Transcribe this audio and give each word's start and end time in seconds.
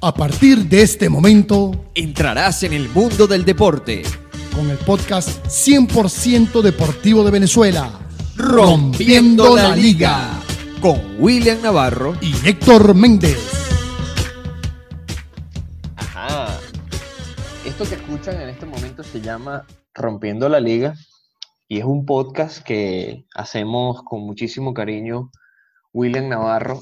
A 0.00 0.14
partir 0.14 0.68
de 0.68 0.82
este 0.82 1.08
momento, 1.08 1.72
entrarás 1.92 2.62
en 2.62 2.72
el 2.72 2.88
mundo 2.88 3.26
del 3.26 3.44
deporte 3.44 4.04
con 4.54 4.70
el 4.70 4.78
podcast 4.78 5.44
100% 5.46 6.62
deportivo 6.62 7.24
de 7.24 7.32
Venezuela, 7.32 7.98
Rompiendo 8.36 9.56
la 9.56 9.74
Liga, 9.74 10.40
con 10.80 11.00
William 11.18 11.60
Navarro 11.60 12.14
y 12.20 12.32
Héctor 12.46 12.94
Méndez. 12.94 13.40
Ajá. 15.96 16.56
Esto 17.66 17.84
que 17.84 17.96
escuchan 17.96 18.40
en 18.40 18.50
este 18.50 18.66
momento 18.66 19.02
se 19.02 19.20
llama 19.20 19.66
Rompiendo 19.94 20.48
la 20.48 20.60
Liga 20.60 20.94
y 21.66 21.78
es 21.78 21.84
un 21.84 22.06
podcast 22.06 22.62
que 22.62 23.26
hacemos 23.34 24.04
con 24.04 24.20
muchísimo 24.20 24.72
cariño 24.72 25.32
William 25.92 26.28
Navarro 26.28 26.78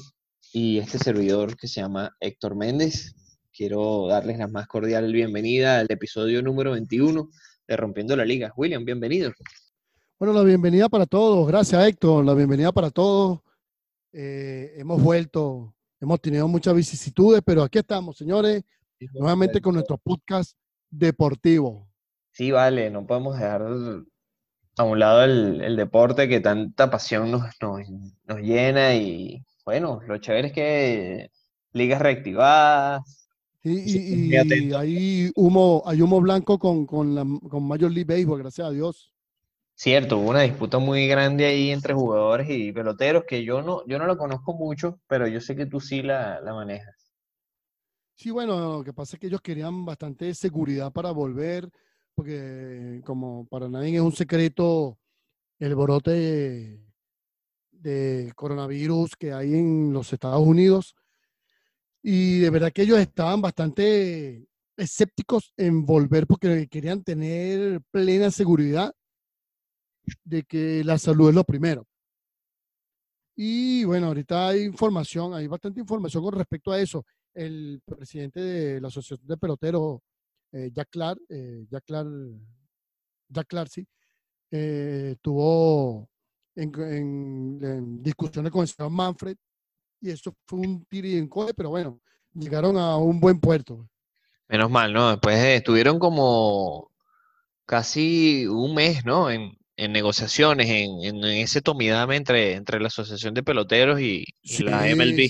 y 0.53 0.79
este 0.79 0.97
servidor 0.97 1.55
que 1.57 1.67
se 1.67 1.81
llama 1.81 2.15
Héctor 2.19 2.55
Méndez. 2.55 3.16
Quiero 3.57 4.05
darles 4.07 4.37
la 4.37 4.47
más 4.47 4.67
cordial 4.67 5.11
bienvenida 5.11 5.79
al 5.79 5.87
episodio 5.89 6.43
número 6.43 6.73
21 6.73 7.27
de 7.67 7.75
Rompiendo 7.75 8.15
la 8.15 8.23
Liga. 8.23 8.53
William, 8.55 8.85
bienvenido. 8.85 9.31
Bueno, 10.19 10.31
la 10.35 10.43
bienvenida 10.43 10.87
para 10.89 11.07
todos. 11.07 11.47
Gracias, 11.47 11.83
Héctor. 11.87 12.23
La 12.23 12.35
bienvenida 12.35 12.71
para 12.71 12.91
todos. 12.91 13.39
Eh, 14.13 14.75
hemos 14.77 15.01
vuelto, 15.01 15.73
hemos 15.99 16.21
tenido 16.21 16.47
muchas 16.47 16.75
vicisitudes, 16.75 17.41
pero 17.43 17.63
aquí 17.63 17.79
estamos, 17.79 18.15
señores, 18.15 18.63
nuevamente 19.13 19.59
con 19.59 19.73
nuestro 19.73 19.97
podcast 19.97 20.55
deportivo. 20.91 21.89
Sí, 22.33 22.51
vale, 22.51 22.91
no 22.91 23.07
podemos 23.07 23.39
dejar 23.39 23.65
a 24.77 24.83
un 24.83 24.99
lado 24.99 25.23
el, 25.23 25.75
deporte 25.75 26.29
que 26.29 26.41
tanta 26.41 26.91
pasión 26.91 27.31
nos, 27.31 27.41
nos 27.59 28.39
llena 28.39 28.93
y, 28.93 29.43
bueno, 29.65 29.99
lo 30.05 30.19
chévere 30.19 30.49
es 30.49 30.53
que 30.53 31.31
ligas 31.73 31.99
reactivadas. 31.99 33.26
Y, 33.63 34.35
hay 34.35 35.31
humo, 35.35 35.83
hay 35.85 36.01
humo 36.01 36.21
blanco 36.21 36.57
con, 36.57 36.85
con, 36.85 37.15
la, 37.15 37.25
con 37.49 37.67
Major 37.67 37.91
League 37.91 38.05
Baseball, 38.05 38.39
gracias 38.39 38.67
a 38.67 38.71
Dios. 38.71 39.13
Cierto, 39.75 40.17
hubo 40.17 40.31
una 40.31 40.41
disputa 40.41 40.79
muy 40.79 41.07
grande 41.07 41.45
ahí 41.45 41.69
entre 41.69 41.93
jugadores 41.93 42.47
y 42.49 42.71
peloteros 42.71 43.25
que 43.27 43.43
yo 43.43 43.61
no, 43.61 43.85
yo 43.85 43.99
no 43.99 44.05
lo 44.05 44.17
conozco 44.17 44.53
mucho, 44.53 44.99
pero 45.07 45.27
yo 45.27 45.39
sé 45.39 45.55
que 45.55 45.67
tú 45.67 45.79
sí 45.79 46.01
la, 46.01 46.41
la 46.41 46.53
manejas. 46.53 47.13
Sí, 48.15 48.31
bueno, 48.31 48.77
lo 48.77 48.83
que 48.83 48.93
pasa 48.93 49.15
es 49.15 49.19
que 49.19 49.27
ellos 49.27 49.41
querían 49.41 49.85
bastante 49.85 50.33
seguridad 50.33 50.91
para 50.91 51.11
volver, 51.11 51.69
porque 52.15 53.01
como 53.05 53.45
para 53.45 53.69
nadie 53.69 53.95
es 53.95 54.01
un 54.01 54.11
secreto 54.11 54.97
el 55.59 55.75
brote 55.75 56.79
de 57.71 58.31
coronavirus 58.35 59.15
que 59.15 59.33
hay 59.33 59.53
en 59.53 59.93
los 59.93 60.11
Estados 60.11 60.41
Unidos. 60.41 60.95
Y 62.09 62.39
de 62.39 62.49
verdad 62.49 62.71
que 62.71 62.83
ellos 62.83 62.99
estaban 62.99 63.41
bastante 63.41 64.47
escépticos 64.77 65.51
en 65.57 65.85
volver 65.85 66.25
porque 66.25 66.65
querían 66.69 67.03
tener 67.03 67.81
plena 67.91 68.31
seguridad 68.31 68.93
de 70.23 70.43
que 70.43 70.85
la 70.85 70.97
salud 70.99 71.27
es 71.27 71.35
lo 71.35 71.43
primero. 71.43 71.85
Y 73.35 73.83
bueno, 73.83 74.07
ahorita 74.07 74.47
hay 74.47 74.61
información, 74.61 75.33
hay 75.33 75.47
bastante 75.47 75.81
información 75.81 76.23
con 76.23 76.33
respecto 76.33 76.71
a 76.71 76.79
eso. 76.79 77.05
El 77.33 77.81
presidente 77.83 78.39
de 78.39 78.79
la 78.79 78.87
Asociación 78.87 79.27
de 79.27 79.35
Peloteros, 79.35 79.99
eh, 80.53 80.71
Jack 80.71 80.87
Clark, 80.89 81.19
eh, 81.27 81.65
Jack 81.69 81.83
Clark, 81.83 82.09
Jack 83.27 83.47
Clark, 83.47 83.69
sí, 83.69 83.85
eh, 84.51 85.17
tuvo 85.21 86.07
en, 86.55 88.01
discusiones 88.01 88.49
con 88.49 88.61
el 88.61 88.69
señor 88.69 88.91
Manfred 88.91 89.35
y 90.01 90.11
eso 90.11 90.35
fue 90.45 90.59
un 90.59 90.85
tiro 90.85 91.07
y 91.07 91.17
encoge, 91.17 91.53
pero 91.53 91.69
bueno, 91.69 91.99
llegaron 92.33 92.77
a 92.77 92.97
un 92.97 93.19
buen 93.19 93.39
puerto. 93.39 93.89
Menos 94.47 94.69
mal, 94.69 94.93
¿no? 94.93 95.11
Después 95.11 95.37
estuvieron 95.37 95.99
como 95.99 96.91
casi 97.65 98.47
un 98.47 98.75
mes, 98.75 99.05
¿no? 99.05 99.29
En, 99.29 99.57
negociaciones, 99.77 100.67
en, 100.69 101.23
ese 101.23 101.61
tomidame 101.61 102.15
entre, 102.15 102.53
entre 102.53 102.79
la 102.79 102.87
Asociación 102.87 103.35
de 103.35 103.43
Peloteros 103.43 104.01
y, 104.01 104.25
la 104.59 104.87
MLB. 104.87 105.29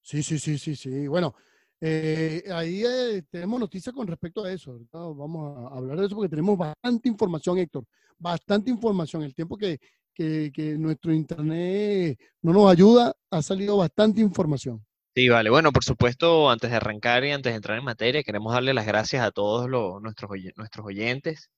Sí, 0.00 0.22
sí, 0.22 0.38
sí, 0.38 0.56
sí, 0.56 0.74
sí. 0.74 1.06
Bueno, 1.06 1.34
eh, 1.80 2.44
ahí 2.50 2.82
eh, 2.84 3.22
tenemos 3.30 3.60
noticias 3.60 3.94
con 3.94 4.06
respecto 4.06 4.44
a 4.44 4.50
eso. 4.50 4.80
Vamos 4.90 5.70
a 5.70 5.76
hablar 5.76 5.98
de 5.98 6.06
eso 6.06 6.16
porque 6.16 6.30
tenemos 6.30 6.56
bastante 6.56 7.08
información, 7.08 7.58
Héctor. 7.58 7.84
Bastante 8.18 8.70
información. 8.70 9.22
El 9.22 9.34
tiempo 9.34 9.56
que, 9.58 9.78
que, 10.18 10.76
nuestro 10.78 11.12
internet 11.12 12.18
no 12.42 12.52
nos 12.52 12.70
ayuda, 12.70 13.14
ha 13.30 13.42
salido 13.42 13.76
bastante 13.76 14.20
información. 14.20 14.84
Sí, 15.14 15.28
vale. 15.28 15.50
Bueno, 15.50 15.72
por 15.72 15.84
supuesto, 15.84 16.50
antes 16.50 16.70
de 16.70 16.76
arrancar 16.76 17.24
y 17.24 17.32
antes 17.32 17.52
de 17.52 17.56
entrar 17.56 17.78
en 17.78 17.84
materia, 17.84 18.22
queremos 18.22 18.52
darle 18.52 18.74
las 18.74 18.86
gracias 18.86 19.24
a 19.24 19.30
todos 19.30 19.68
los, 19.68 20.00
nuestros, 20.02 20.30
nuestros 20.56 20.86
oyentes. 20.86 21.50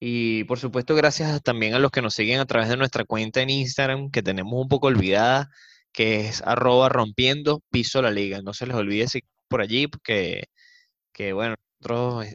Y 0.00 0.44
por 0.44 0.58
supuesto, 0.58 0.94
gracias 0.94 1.42
también 1.42 1.74
a 1.74 1.78
los 1.78 1.90
que 1.90 2.02
nos 2.02 2.14
siguen 2.14 2.40
a 2.40 2.46
través 2.46 2.68
de 2.68 2.76
nuestra 2.76 3.04
cuenta 3.04 3.42
en 3.42 3.50
Instagram, 3.50 4.10
que 4.10 4.22
tenemos 4.22 4.54
un 4.54 4.68
poco 4.68 4.86
olvidada, 4.88 5.50
que 5.92 6.28
es 6.28 6.42
arroba 6.42 6.88
rompiendo 6.88 7.62
piso 7.70 8.02
la 8.02 8.10
liga. 8.10 8.40
No 8.42 8.54
se 8.54 8.66
les 8.66 8.76
olvide 8.76 9.08
seguir 9.08 9.28
por 9.48 9.60
allí, 9.60 9.88
porque 9.88 10.44
que 11.12 11.32
bueno, 11.32 11.56
nosotros 11.80 12.26
eh, 12.26 12.34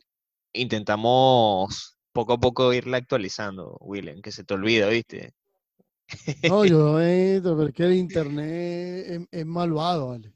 intentamos 0.53 1.97
poco 2.14 2.34
a 2.34 2.40
poco 2.40 2.74
irla 2.74 2.97
actualizando, 2.97 3.78
William, 3.81 4.22
que 4.22 4.31
se 4.31 4.44
te 4.44 4.53
olvida, 4.53 4.88
¿viste? 4.90 5.34
No, 6.47 6.66
yo 6.66 6.99
eh, 7.01 7.41
pero 7.43 7.71
que 7.71 7.83
el 7.83 7.93
internet 7.93 9.27
es, 9.31 9.45
malvado, 9.45 10.09
¿vale? 10.09 10.31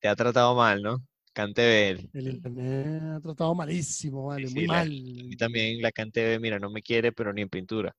Te 0.00 0.08
ha 0.08 0.16
tratado 0.16 0.54
mal, 0.54 0.82
¿no? 0.82 1.02
CanTV. 1.32 2.10
El 2.12 2.28
internet 2.28 3.02
ha 3.02 3.20
tratado 3.20 3.54
malísimo, 3.54 4.26
¿vale? 4.26 4.48
Muy 4.50 4.66
mal. 4.66 4.88
Y 4.90 5.36
también 5.36 5.82
la 5.82 5.90
CanTV, 5.90 6.38
mira, 6.40 6.58
no 6.58 6.70
me 6.70 6.82
quiere, 6.82 7.12
pero 7.12 7.32
ni 7.32 7.42
en 7.42 7.48
pintura. 7.48 7.94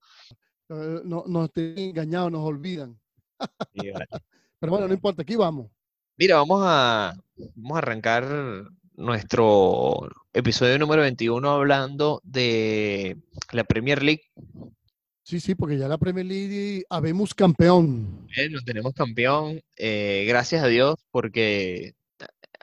No, 0.69 1.25
nos 1.28 1.51
tienen 1.51 1.90
engañados, 1.90 2.31
nos 2.31 2.41
olvidan. 2.41 3.00
Pero 4.59 4.72
bueno, 4.72 4.88
no 4.88 4.94
importa, 4.94 5.22
aquí 5.22 5.35
vamos. 5.35 5.69
Mira, 6.17 6.38
vamos 6.38 6.62
a, 6.63 7.13
vamos 7.56 7.75
a 7.75 7.78
arrancar 7.79 8.25
nuestro 8.96 10.09
episodio 10.34 10.79
número 10.79 11.02
21 11.02 11.47
hablando 11.47 12.22
de 12.23 13.17
la 13.52 13.63
Premier 13.66 14.02
League. 14.02 14.23
Sí, 15.25 15.40
sí, 15.40 15.56
porque 15.56 15.80
ya 15.80 15.88
la 15.88 15.97
Premier 15.97 16.24
League 16.24 16.86
habemos 16.88 17.34
campeón. 17.34 18.28
Bien, 18.28 18.52
nos 18.52 18.63
tenemos 18.63 18.94
campeón, 18.94 19.59
eh, 19.75 20.24
gracias 20.28 20.63
a 20.63 20.68
Dios, 20.68 21.03
porque 21.09 21.96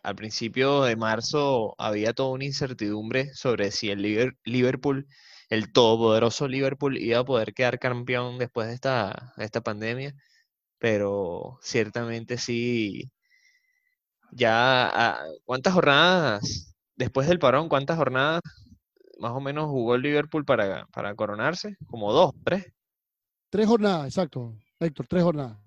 al 0.05 0.15
principio 0.15 0.85
de 0.85 0.95
marzo 0.95 1.75
había 1.77 2.13
toda 2.13 2.31
una 2.31 2.45
incertidumbre 2.45 3.35
sobre 3.35 3.73
si 3.73 3.91
el 3.91 4.01
Liverpool, 4.45 5.09
el 5.51 5.73
todopoderoso 5.73 6.47
Liverpool, 6.47 6.99
iba 6.99 7.19
a 7.19 7.25
poder 7.25 7.53
quedar 7.53 7.81
campeón 7.81 8.39
después 8.39 8.69
de 8.69 8.75
esta, 8.75 9.35
esta 9.39 9.61
pandemia, 9.61 10.15
pero 10.79 11.59
ciertamente 11.63 12.39
sí, 12.39 13.11
ya, 14.31 14.87
ah, 14.87 15.25
¿cuántas 15.45 15.75
jornadas 15.75 16.77
después 16.95 17.27
del 17.27 17.41
parón? 17.41 17.69
¿Cuántas 17.69 17.97
jornadas 17.97 18.41
más 19.23 19.33
o 19.33 19.41
menos 19.41 19.67
jugó 19.67 19.95
el 19.95 20.03
Liverpool 20.03 20.45
para, 20.45 20.85
para 20.87 21.15
coronarse? 21.15 21.77
Como 21.87 22.13
dos, 22.13 22.33
tres. 22.45 22.67
Tres 23.51 23.69
jornadas, 23.69 24.07
exacto, 24.07 24.59
Héctor, 24.81 25.07
tres 25.07 25.23
jornadas. 25.23 25.59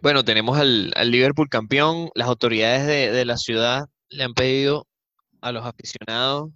Bueno, 0.00 0.24
tenemos 0.24 0.56
al, 0.56 0.90
Liverpool 1.04 1.50
campeón. 1.50 2.08
Las 2.14 2.28
autoridades 2.28 3.12
de, 3.12 3.24
la 3.26 3.36
ciudad 3.36 3.88
le 4.08 4.24
han 4.24 4.32
pedido 4.32 4.86
a 5.42 5.52
los 5.52 5.66
aficionados 5.66 6.50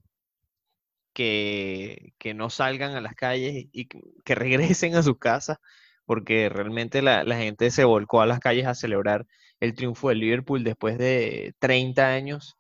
que, 1.13 2.15
no 2.35 2.49
salgan 2.49 2.97
a 2.97 3.03
las 3.03 3.15
calles 3.15 3.67
y 3.71 3.87
que 3.87 4.35
regresen 4.35 4.95
a 4.95 5.03
sus 5.03 5.19
casas, 5.19 5.59
porque 6.07 6.49
realmente 6.49 7.03
la, 7.03 7.25
la, 7.25 7.37
gente 7.37 7.71
se 7.71 7.85
volcó 7.85 8.23
a 8.23 8.27
las 8.27 8.41
calles 8.41 8.67
a 8.67 8.75
celebrar 8.75 9.27
el 9.61 9.75
triunfo 9.75 10.09
del 10.09 10.21
Liverpool 10.21 10.65
después 10.65 10.97
de 10.97 11.55
30 11.59 12.09
años 12.09 12.57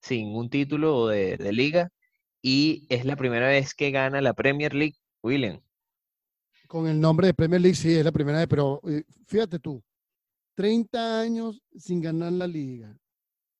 sin 0.00 0.34
un 0.34 0.50
título 0.50 1.06
de, 1.06 1.36
de 1.36 1.52
liga 1.52 1.92
y 2.42 2.86
es 2.88 3.04
la 3.04 3.16
primera 3.16 3.46
vez 3.46 3.72
que 3.72 3.92
gana 3.92 4.20
la 4.20 4.34
Premier 4.34 4.74
League, 4.74 4.96
William. 5.22 5.60
Con 6.66 6.88
el 6.88 7.00
nombre 7.00 7.28
de 7.28 7.34
Premier 7.34 7.60
League, 7.60 7.76
sí, 7.76 7.94
es 7.94 8.04
la 8.04 8.12
primera 8.12 8.38
vez, 8.38 8.48
pero 8.48 8.80
eh, 8.88 9.04
fíjate 9.26 9.60
tú, 9.60 9.82
30 10.56 11.20
años 11.20 11.62
sin 11.76 12.00
ganar 12.00 12.32
la 12.32 12.46
liga. 12.46 12.98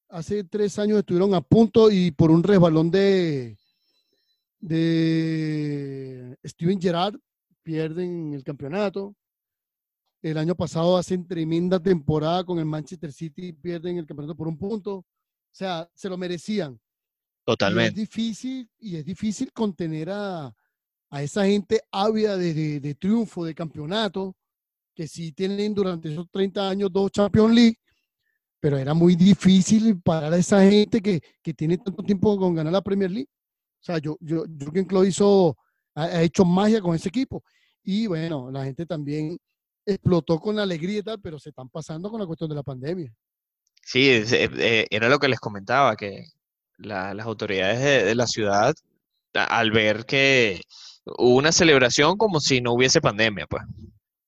Hace 0.08 0.44
tres 0.44 0.78
años 0.78 0.98
estuvieron 0.98 1.32
a 1.34 1.40
punto 1.40 1.90
y 1.90 2.10
por 2.10 2.30
un 2.30 2.42
resbalón 2.42 2.90
de, 2.90 3.56
de 4.58 6.36
Steven 6.44 6.80
Gerrard 6.80 7.18
pierden 7.62 8.34
el 8.34 8.44
campeonato. 8.44 9.14
El 10.20 10.36
año 10.36 10.54
pasado 10.54 10.96
hacen 10.96 11.26
tremenda 11.26 11.80
temporada 11.80 12.44
con 12.44 12.58
el 12.58 12.66
Manchester 12.66 13.12
City, 13.12 13.52
pierden 13.52 13.98
el 13.98 14.06
campeonato 14.06 14.36
por 14.36 14.48
un 14.48 14.58
punto. 14.58 14.96
O 14.96 15.06
sea, 15.50 15.88
se 15.94 16.08
lo 16.08 16.18
merecían. 16.18 16.78
Totalmente. 17.44 18.00
es 18.00 18.08
difícil, 18.08 18.70
y 18.78 18.96
es 18.96 19.04
difícil 19.04 19.52
contener 19.52 20.10
a, 20.10 20.54
esa 21.10 21.44
gente 21.44 21.82
ávida 21.90 22.36
de, 22.36 22.96
triunfo, 22.98 23.44
de 23.44 23.54
campeonato, 23.54 24.34
que 24.94 25.06
si 25.06 25.32
tienen 25.32 25.74
durante 25.74 26.10
esos 26.10 26.30
30 26.30 26.70
años 26.70 26.90
dos 26.90 27.10
Champions 27.10 27.54
League, 27.54 27.76
pero 28.60 28.78
era 28.78 28.94
muy 28.94 29.16
difícil 29.16 30.00
parar 30.00 30.32
a 30.32 30.38
esa 30.38 30.62
gente 30.62 31.02
que, 31.02 31.20
que 31.42 31.52
tiene 31.52 31.76
tanto 31.78 32.02
tiempo 32.02 32.36
con 32.38 32.54
ganar 32.54 32.72
la 32.72 32.80
Premier 32.80 33.10
League. 33.10 33.28
O 33.80 33.84
sea, 33.84 33.98
yo, 33.98 34.16
yo, 34.20 34.44
Jürgen 34.44 34.84
Klopp 34.84 35.04
hizo, 35.04 35.56
ha, 35.94 36.04
ha 36.04 36.22
hecho 36.22 36.44
magia 36.44 36.80
con 36.80 36.94
ese 36.94 37.08
equipo. 37.08 37.42
Y 37.82 38.06
bueno, 38.06 38.50
la 38.50 38.64
gente 38.64 38.86
también 38.86 39.36
explotó 39.84 40.38
con 40.38 40.58
alegría 40.58 40.98
y 40.98 41.02
tal, 41.02 41.20
pero 41.20 41.38
se 41.38 41.50
están 41.50 41.68
pasando 41.68 42.10
con 42.10 42.20
la 42.20 42.26
cuestión 42.26 42.48
de 42.48 42.56
la 42.56 42.62
pandemia. 42.62 43.12
Sí, 43.82 44.08
eh, 44.08 44.24
eh, 44.30 44.86
era 44.90 45.08
lo 45.08 45.18
que 45.18 45.28
les 45.28 45.40
comentaba, 45.40 45.96
que 45.96 46.24
la- 46.82 47.14
las 47.14 47.26
autoridades 47.26 47.80
de, 47.80 48.04
de 48.04 48.14
la 48.14 48.26
ciudad, 48.26 48.74
a- 49.34 49.44
al 49.58 49.70
ver 49.70 50.04
que 50.06 50.60
hubo 51.04 51.36
una 51.36 51.52
celebración 51.52 52.16
como 52.18 52.40
si 52.40 52.60
no 52.60 52.72
hubiese 52.72 53.00
pandemia, 53.00 53.46
pues. 53.46 53.62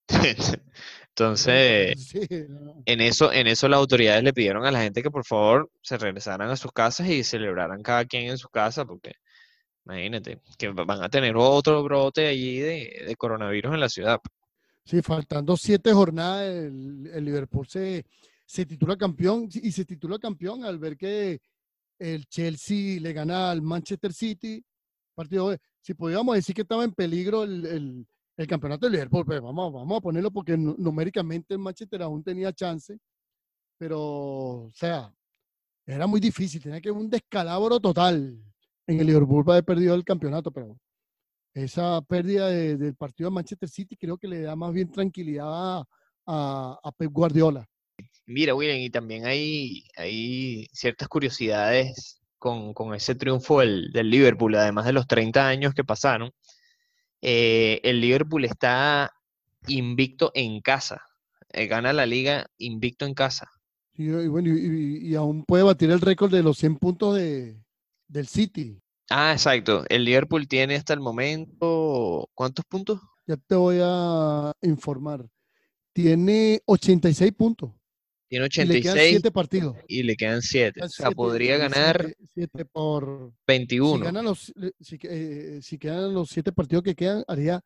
Entonces, 1.08 1.94
Sí, 2.08 2.26
no. 2.48 2.82
en 2.86 3.00
eso, 3.00 3.32
en 3.32 3.46
eso 3.46 3.68
las 3.68 3.78
autoridades 3.78 4.24
le 4.24 4.32
pidieron 4.32 4.66
a 4.66 4.70
la 4.72 4.82
gente 4.82 5.02
que 5.02 5.10
por 5.10 5.24
favor 5.24 5.70
se 5.82 5.96
regresaran 5.96 6.50
a 6.50 6.56
sus 6.56 6.72
casas 6.72 7.08
y 7.08 7.22
celebraran 7.22 7.82
cada 7.82 8.04
quien 8.04 8.28
en 8.30 8.38
su 8.38 8.48
casa, 8.48 8.84
porque 8.84 9.12
imagínate, 9.84 10.40
que 10.58 10.68
va- 10.70 10.84
van 10.84 11.02
a 11.02 11.08
tener 11.08 11.34
otro 11.36 11.82
brote 11.84 12.26
allí 12.26 12.58
de, 12.58 13.04
de 13.06 13.16
coronavirus 13.16 13.74
en 13.74 13.80
la 13.80 13.88
ciudad. 13.88 14.18
Sí, 14.84 15.00
faltando 15.02 15.56
siete 15.56 15.92
jornadas, 15.92 16.48
el, 16.48 17.10
el 17.14 17.24
Liverpool 17.24 17.66
se, 17.68 18.04
se 18.44 18.66
titula 18.66 18.96
campeón 18.96 19.48
y 19.50 19.72
se 19.72 19.84
titula 19.84 20.18
campeón 20.18 20.64
al 20.64 20.78
ver 20.78 20.96
que 20.96 21.40
el 22.04 22.26
Chelsea 22.26 23.00
le 23.00 23.12
gana 23.12 23.50
al 23.50 23.62
Manchester 23.62 24.12
City. 24.12 24.62
Partido, 25.14 25.50
de- 25.50 25.58
si 25.80 25.94
podíamos 25.94 26.34
decir 26.34 26.54
que 26.54 26.62
estaba 26.62 26.84
en 26.84 26.92
peligro 26.92 27.44
el, 27.44 28.06
el- 28.36 28.46
campeonato 28.48 28.86
del 28.86 28.92
Liverpool, 28.94 29.24
pues 29.24 29.40
vamos, 29.40 29.72
vamos 29.72 29.98
a 29.98 30.00
ponerlo 30.00 30.30
porque 30.30 30.56
nu- 30.56 30.74
numéricamente 30.76 31.54
el 31.54 31.60
Manchester 31.60 32.02
aún 32.02 32.22
tenía 32.24 32.52
chance, 32.52 32.98
pero, 33.78 34.00
o 34.00 34.72
sea, 34.74 35.14
era 35.86 36.06
muy 36.06 36.20
difícil, 36.20 36.60
tenía 36.62 36.80
que 36.80 36.90
un 36.90 37.08
descalabro 37.08 37.78
total 37.78 38.36
en 38.86 39.00
el 39.00 39.06
Liverpool 39.06 39.44
para 39.44 39.56
haber 39.58 39.64
perdido 39.64 39.94
el 39.94 40.04
campeonato, 40.04 40.50
pero 40.50 40.76
esa 41.54 42.02
pérdida 42.02 42.48
de- 42.48 42.76
del 42.76 42.96
partido 42.96 43.30
de 43.30 43.34
Manchester 43.34 43.68
City 43.68 43.96
creo 43.96 44.18
que 44.18 44.26
le 44.28 44.40
da 44.42 44.56
más 44.56 44.72
bien 44.72 44.90
tranquilidad 44.90 45.84
a 46.26 46.92
Pep 46.98 47.12
Guardiola. 47.12 47.64
Mira, 48.26 48.54
William, 48.54 48.78
y 48.78 48.90
también 48.90 49.26
hay, 49.26 49.84
hay 49.96 50.66
ciertas 50.72 51.08
curiosidades 51.08 52.20
con, 52.38 52.72
con 52.72 52.94
ese 52.94 53.14
triunfo 53.14 53.60
del, 53.60 53.92
del 53.92 54.08
Liverpool, 54.10 54.54
además 54.54 54.86
de 54.86 54.92
los 54.94 55.06
30 55.06 55.46
años 55.48 55.74
que 55.74 55.84
pasaron. 55.84 56.30
eh, 57.22 57.80
el 57.84 58.00
Liverpool 58.00 58.44
está 58.44 59.12
invicto 59.68 60.32
en 60.34 60.60
casa, 60.62 61.02
eh, 61.52 61.66
gana 61.68 61.92
la 61.92 62.06
liga 62.06 62.46
invicto 62.58 63.06
en 63.06 63.14
casa. 63.14 63.48
Y, 63.94 64.04
y 64.10 64.28
bueno, 64.28 64.50
y, 64.50 64.60
y- 65.06 65.08
y 65.10 65.14
aún 65.16 65.44
puede 65.44 65.62
batir 65.64 65.90
el 65.90 66.00
récord 66.00 66.32
de 66.32 66.42
los 66.42 66.58
100 66.58 66.76
puntos 66.76 67.16
de, 67.16 67.58
del 68.08 68.26
City. 68.28 68.80
Ah, 69.10 69.32
exacto. 69.32 69.84
El 69.88 70.04
Liverpool 70.04 70.48
tiene 70.48 70.76
hasta 70.76 70.92
el 70.94 71.00
momento, 71.00 72.28
¿cuántos 72.34 72.64
puntos? 72.66 73.00
Ya 73.26 73.36
te 73.36 73.54
voy 73.54 73.78
a 73.82 74.52
informar. 74.62 75.26
Tiene 75.94 76.62
86 76.66 77.32
puntos. 77.32 77.72
Tiene 78.28 78.46
Y 78.46 78.48
le 78.48 78.80
quedan 78.80 78.92
86 78.94 79.10
7 79.10 79.30
partidos. 79.30 79.76
y 79.86 80.02
le 80.02 80.16
quedan 80.16 80.42
7. 80.42 80.72
Quedan 80.74 80.86
O 80.86 80.90
sea, 80.90 81.06
siete- 81.06 81.14
podría 81.16 81.54
sí, 81.56 81.60
ganar 81.60 82.00
siete- 82.04 82.24
siete 82.34 82.64
por. 82.64 83.30
Si 83.30 83.42
21. 83.46 84.04
ganan 84.04 84.24
los, 84.24 84.52
si, 84.80 84.98
que- 84.98 85.08
eh, 85.58 85.62
si 85.62 85.78
quedan 85.78 86.12
los 86.14 86.30
7 86.30 86.50
partidos 86.52 86.82
que 86.84 86.94
quedan, 86.94 87.22
haría 87.28 87.60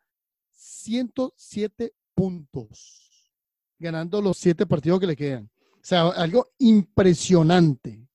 107 0.53 1.93
puntos. 2.15 3.31
Ganando 3.79 4.21
los 4.21 4.37
7 4.39 4.67
partidos 4.67 4.99
que 5.01 5.07
le 5.07 5.17
quedan. 5.17 5.49
O 5.75 5.81
sea, 5.89 6.09
algo 6.09 6.51
impresionante. 6.59 8.07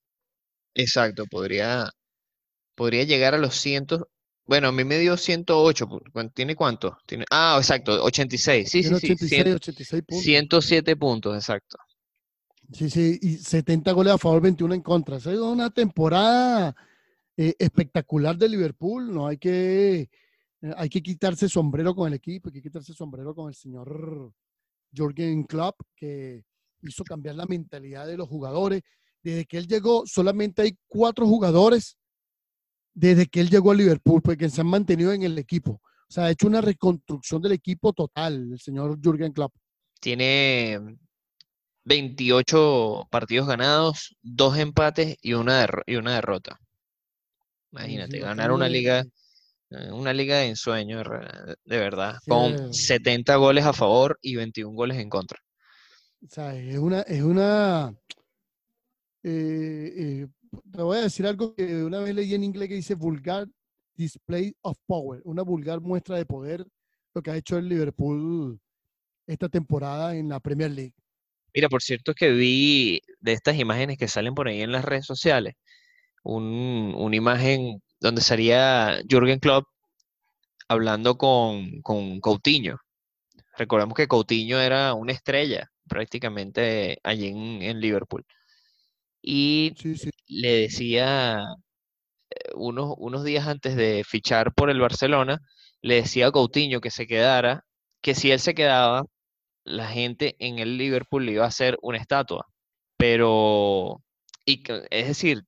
Exacto, 0.76 1.26
podría, 1.28 1.90
podría 2.76 3.04
llegar 3.06 3.34
a 3.34 3.38
los 3.38 3.56
100. 3.56 3.88
Bueno, 4.46 4.68
a 4.68 4.72
mí 4.74 4.84
me 4.84 5.00
dio 5.00 5.16
108. 5.16 5.88
pu- 5.88 6.12
¿cuán- 6.12 6.32
¿Tiene 6.32 6.56
cuánto? 6.56 6.98
Tiene, 7.06 7.24
ah, 7.32 7.56
exacto, 7.58 8.04
86. 8.04 8.70
Sí, 8.70 8.82
Tiene 8.82 9.00
sí, 9.00 9.08
sí. 9.08 9.14
86, 9.14 9.30
100 9.44 9.56
86 9.56 10.04
puntos. 10.06 10.24
107 10.26 10.96
puntos, 10.98 11.36
exacto. 11.36 11.78
Sí, 12.74 12.90
sí, 12.90 13.20
y 13.22 13.38
70 13.38 13.92
goles 13.92 14.14
a 14.14 14.18
favor, 14.18 14.42
21 14.42 14.74
en 14.74 14.82
contra. 14.82 15.18
Esa 15.18 15.32
es 15.32 15.38
una 15.38 15.70
temporada 15.70 16.76
eh, 17.38 17.54
espectacular 17.60 18.36
de 18.36 18.50
Liverpool. 18.50 19.14
No 19.14 19.28
hay 19.28 19.38
que, 19.38 20.00
eh, 20.00 20.74
hay 20.76 20.90
que 20.90 21.04
quitarse 21.04 21.48
sombrero 21.48 21.94
con 21.94 22.08
el 22.08 22.16
equipo, 22.16 22.50
hay 22.50 22.54
que 22.54 22.64
quitarse 22.64 22.94
sombrero 22.94 23.36
con 23.36 23.50
el 23.50 23.54
señor 23.54 24.34
Jürgen 24.92 25.44
Klopp, 25.44 25.82
que 25.96 26.44
hizo 26.82 27.04
cambiar 27.04 27.36
la 27.36 27.46
mentalidad 27.46 28.08
de 28.08 28.18
los 28.18 28.28
jugadores. 28.28 28.82
Desde 29.22 29.46
que 29.46 29.60
él 29.60 29.68
llegó, 29.68 30.08
solamente 30.08 30.64
hay 30.64 30.76
cuatro 30.88 31.28
jugadores 31.28 31.96
desde 32.96 33.28
que 33.28 33.40
él 33.40 33.52
llegó 33.52 33.72
a 33.72 33.76
Liverpool, 33.76 34.22
porque 34.24 34.50
se 34.50 34.62
han 34.62 34.68
mantenido 34.68 35.14
en 35.14 35.22
el 35.22 35.38
equipo. 35.38 35.74
O 35.74 36.12
sea, 36.12 36.26
ha 36.26 36.32
hecho 36.32 36.48
una 36.48 36.62
reconstrucción 36.62 37.40
del 37.40 37.52
equipo 37.52 37.94
total, 37.94 38.54
el 38.54 38.60
señor 38.60 39.00
Jürgen 39.00 39.32
Klopp. 39.32 39.54
Tiene 40.00 40.98
28 41.86 43.08
partidos 43.10 43.48
ganados, 43.48 44.16
dos 44.22 44.58
empates 44.58 45.18
y 45.22 45.34
una, 45.34 45.68
y 45.86 45.96
una 45.96 46.16
derrota. 46.16 46.60
Imagínate, 47.72 48.18
Sí, 48.18 48.20
ganar 48.20 48.52
una 48.52 48.70
liga, 48.70 49.04
eh, 49.72 49.92
una 49.92 50.14
liga 50.14 50.38
de 50.38 50.50
ensueño, 50.50 51.00
de 51.00 51.78
verdad, 51.78 52.18
Sí, 52.24 52.30
con 52.30 52.54
eh. 52.54 52.74
70 52.74 53.36
goles 53.36 53.66
a 53.66 53.74
favor 53.74 54.20
y 54.22 54.36
21 54.36 54.76
goles 54.76 54.98
en 54.98 55.10
contra. 55.10 55.40
O 56.24 56.30
sea, 56.30 56.56
es 56.56 56.78
una, 56.78 57.02
es 57.02 57.22
una, 57.22 57.94
eh, 59.24 59.94
eh, 59.98 60.28
te 60.72 60.82
voy 60.82 60.98
a 60.98 61.02
decir 61.02 61.26
algo 61.26 61.54
que 61.56 61.84
una 61.84 62.00
vez 62.00 62.16
leí 62.16 62.34
en 62.34 62.44
inglés 62.44 62.70
que 62.70 62.76
dice 62.76 62.96
vulgar 62.96 63.48
display 63.96 64.56
of 64.62 64.78
power, 64.86 65.22
una 65.26 65.42
vulgar 65.42 65.82
muestra 65.82 66.18
de 66.18 66.26
poder, 66.26 66.66
lo 67.14 67.22
que 67.22 67.32
ha 67.32 67.38
hecho 67.38 67.58
el 67.58 67.68
Liverpool 67.68 68.60
esta 69.28 69.50
temporada 69.50 70.16
en 70.16 70.30
la 70.30 70.40
Premier 70.40 70.72
League. 70.72 70.94
Mira, 71.54 71.70
por 71.70 71.82
cierto 71.84 72.14
que 72.16 72.32
vi 72.32 73.02
de 73.20 73.34
estas 73.34 73.58
imágenes 73.58 73.98
que 73.98 74.08
salen 74.08 74.34
por 74.36 74.48
ahí 74.48 74.62
en 74.62 74.72
las 74.72 74.86
redes 74.86 75.06
sociales, 75.06 75.56
un- 76.24 76.94
una 76.98 77.16
imagen 77.18 77.82
donde 78.02 78.22
salía 78.22 79.00
Jürgen 79.10 79.40
Klopp 79.40 79.66
hablando 80.68 81.18
con, 81.18 81.82
con 81.82 82.20
Coutinho. 82.20 82.78
Recordemos 83.58 83.96
que 83.96 84.08
Coutinho 84.08 84.60
era 84.62 84.94
una 84.96 85.14
estrella 85.14 85.70
prácticamente 85.88 87.00
allí 87.04 87.28
en, 87.30 87.64
en 87.64 87.82
Liverpool. 87.82 88.26
Y 89.22 89.74
Sí, 89.78 89.96
sí. 89.96 90.10
le 90.28 90.50
decía 90.62 91.42
eh, 92.32 92.52
unos, 92.56 92.96
unos 92.98 93.24
días 93.24 93.48
antes 93.48 93.76
de 93.76 94.04
fichar 94.08 94.54
por 94.54 94.70
el 94.70 94.80
Barcelona, 94.82 95.40
le 95.82 95.96
decía 95.98 96.28
a 96.28 96.32
Coutinho 96.32 96.82
que 96.82 96.92
se 96.92 97.08
quedara, 97.08 97.66
que 98.02 98.16
si 98.16 98.32
él 98.32 98.40
se 98.40 98.56
quedaba, 98.56 99.06
la 99.66 99.88
gente 99.88 100.36
en 100.40 100.60
el 100.60 100.78
Liverpool 100.78 101.26
le 101.26 101.34
iba 101.34 101.46
a 101.46 101.48
hacer 101.50 101.78
una 101.82 101.98
estatua. 101.98 102.46
Pero, 102.98 104.02
y 104.46 104.64
que- 104.64 104.88
es 104.92 105.08
decir, 105.08 105.44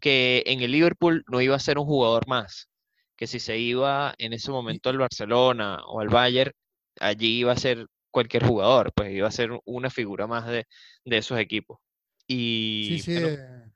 que 0.00 0.42
en 0.46 0.60
el 0.62 0.72
Liverpool 0.72 1.24
no 1.28 1.40
iba 1.40 1.56
a 1.56 1.58
ser 1.60 1.78
un 1.78 1.86
jugador 1.86 2.26
más, 2.28 2.68
que 3.16 3.26
si 3.26 3.40
se 3.40 3.58
iba 3.58 4.14
en 4.18 4.32
ese 4.32 4.50
momento 4.50 4.90
al 4.90 4.98
Barcelona 4.98 5.78
o 5.86 6.00
al 6.00 6.08
Bayern, 6.08 6.52
allí 7.00 7.40
iba 7.40 7.52
a 7.52 7.56
ser 7.56 7.86
cualquier 8.10 8.46
jugador, 8.46 8.92
pues 8.94 9.12
iba 9.12 9.28
a 9.28 9.30
ser 9.32 9.50
una 9.64 9.90
figura 9.90 10.26
más 10.26 10.46
de, 10.46 10.66
de 11.04 11.18
esos 11.18 11.38
equipos. 11.38 11.78
Y 12.26 12.98
Sí, 12.98 12.98
sí. 13.02 13.12
bueno, 13.20 13.28
eh, 13.28 13.70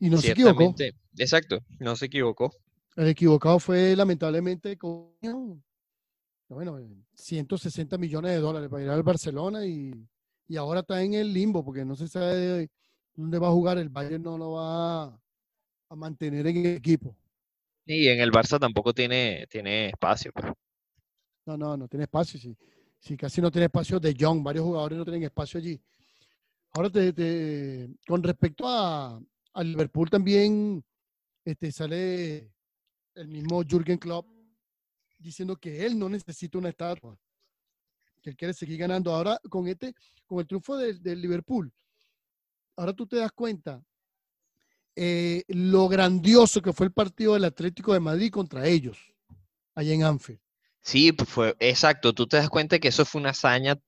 Y 0.00 0.10
no 0.10 0.18
se 0.18 0.32
equivocó. 0.32 0.74
exacto, 1.16 1.60
no 1.80 1.96
se 1.96 2.06
equivocó. 2.06 2.52
El 2.96 3.08
equivocado 3.08 3.58
fue 3.58 3.96
lamentablemente 3.96 4.76
Coutinho. 4.76 5.62
Bueno, 6.48 6.78
160 7.14 7.98
millones 7.98 8.32
de 8.32 8.38
dólares 8.38 8.68
para 8.70 8.82
ir 8.82 8.88
al 8.90 9.02
Barcelona 9.02 9.66
y, 9.66 9.92
y 10.48 10.56
ahora 10.56 10.80
está 10.80 11.02
en 11.02 11.14
el 11.14 11.32
limbo 11.32 11.62
porque 11.64 11.84
no 11.84 11.94
se 11.94 12.08
sabe 12.08 12.36
de 12.36 12.70
dónde 13.14 13.38
va 13.38 13.48
a 13.48 13.52
jugar. 13.52 13.76
El 13.78 13.90
Bayern 13.90 14.22
no 14.22 14.38
lo 14.38 14.52
va 14.52 15.04
a 15.04 15.96
mantener 15.96 16.46
en 16.46 16.56
el 16.56 16.76
equipo. 16.76 17.14
Y 17.84 18.08
en 18.08 18.20
el 18.20 18.30
Barça 18.30 18.58
tampoco 18.58 18.92
tiene, 18.94 19.46
tiene 19.50 19.88
espacio. 19.90 20.30
pues. 20.32 20.46
No, 21.46 21.56
no, 21.56 21.76
no 21.76 21.88
tiene 21.88 22.04
espacio. 22.04 22.38
Sí, 22.40 22.56
sí, 22.98 23.16
casi 23.16 23.40
no 23.40 23.50
tiene 23.50 23.66
espacio 23.66 24.00
de 24.00 24.14
Young. 24.14 24.42
Varios 24.42 24.64
jugadores 24.64 24.98
no 24.98 25.04
tienen 25.04 25.22
espacio 25.24 25.58
allí. 25.58 25.80
Ahora, 26.72 26.90
te- 26.90 27.12
te- 27.12 27.90
con 28.06 28.22
respecto 28.22 28.66
a, 28.68 29.20
a 29.54 29.62
Liverpool 29.64 30.08
también 30.10 30.84
este, 31.44 31.72
sale 31.72 32.50
el 33.14 33.28
mismo 33.28 33.62
Jürgen 33.62 33.98
Klopp 33.98 34.26
diciendo 35.18 35.56
que 35.56 35.84
él 35.84 35.98
no 35.98 36.08
necesita 36.08 36.58
una 36.58 36.68
estatua, 36.70 37.18
que 38.22 38.30
él 38.30 38.36
quiere 38.36 38.54
seguir 38.54 38.78
ganando. 38.78 39.14
Ahora, 39.14 39.40
con 39.48 39.68
este, 39.68 39.94
con 40.26 40.40
el 40.40 40.46
triunfo 40.46 40.76
del, 40.76 41.02
del 41.02 41.20
Liverpool, 41.20 41.72
ahora 42.76 42.92
tú 42.92 43.06
te 43.06 43.16
das 43.16 43.32
cuenta 43.32 43.82
eh, 44.96 45.44
lo 45.48 45.88
grandioso 45.88 46.60
que 46.62 46.72
fue 46.72 46.86
el 46.86 46.92
partido 46.92 47.34
del 47.34 47.44
Atlético 47.44 47.92
de 47.92 48.00
Madrid 48.00 48.30
contra 48.30 48.66
ellos, 48.66 48.98
allá 49.74 49.92
en 49.92 50.04
Anfield. 50.04 50.40
Sí, 50.80 51.12
pues 51.12 51.28
fue 51.28 51.56
exacto. 51.60 52.12
Tú 52.14 52.26
te 52.26 52.38
das 52.38 52.48
cuenta 52.48 52.78
que 52.78 52.88
eso 52.88 53.04
fue 53.04 53.20
una 53.20 53.30
hazaña 53.30 53.78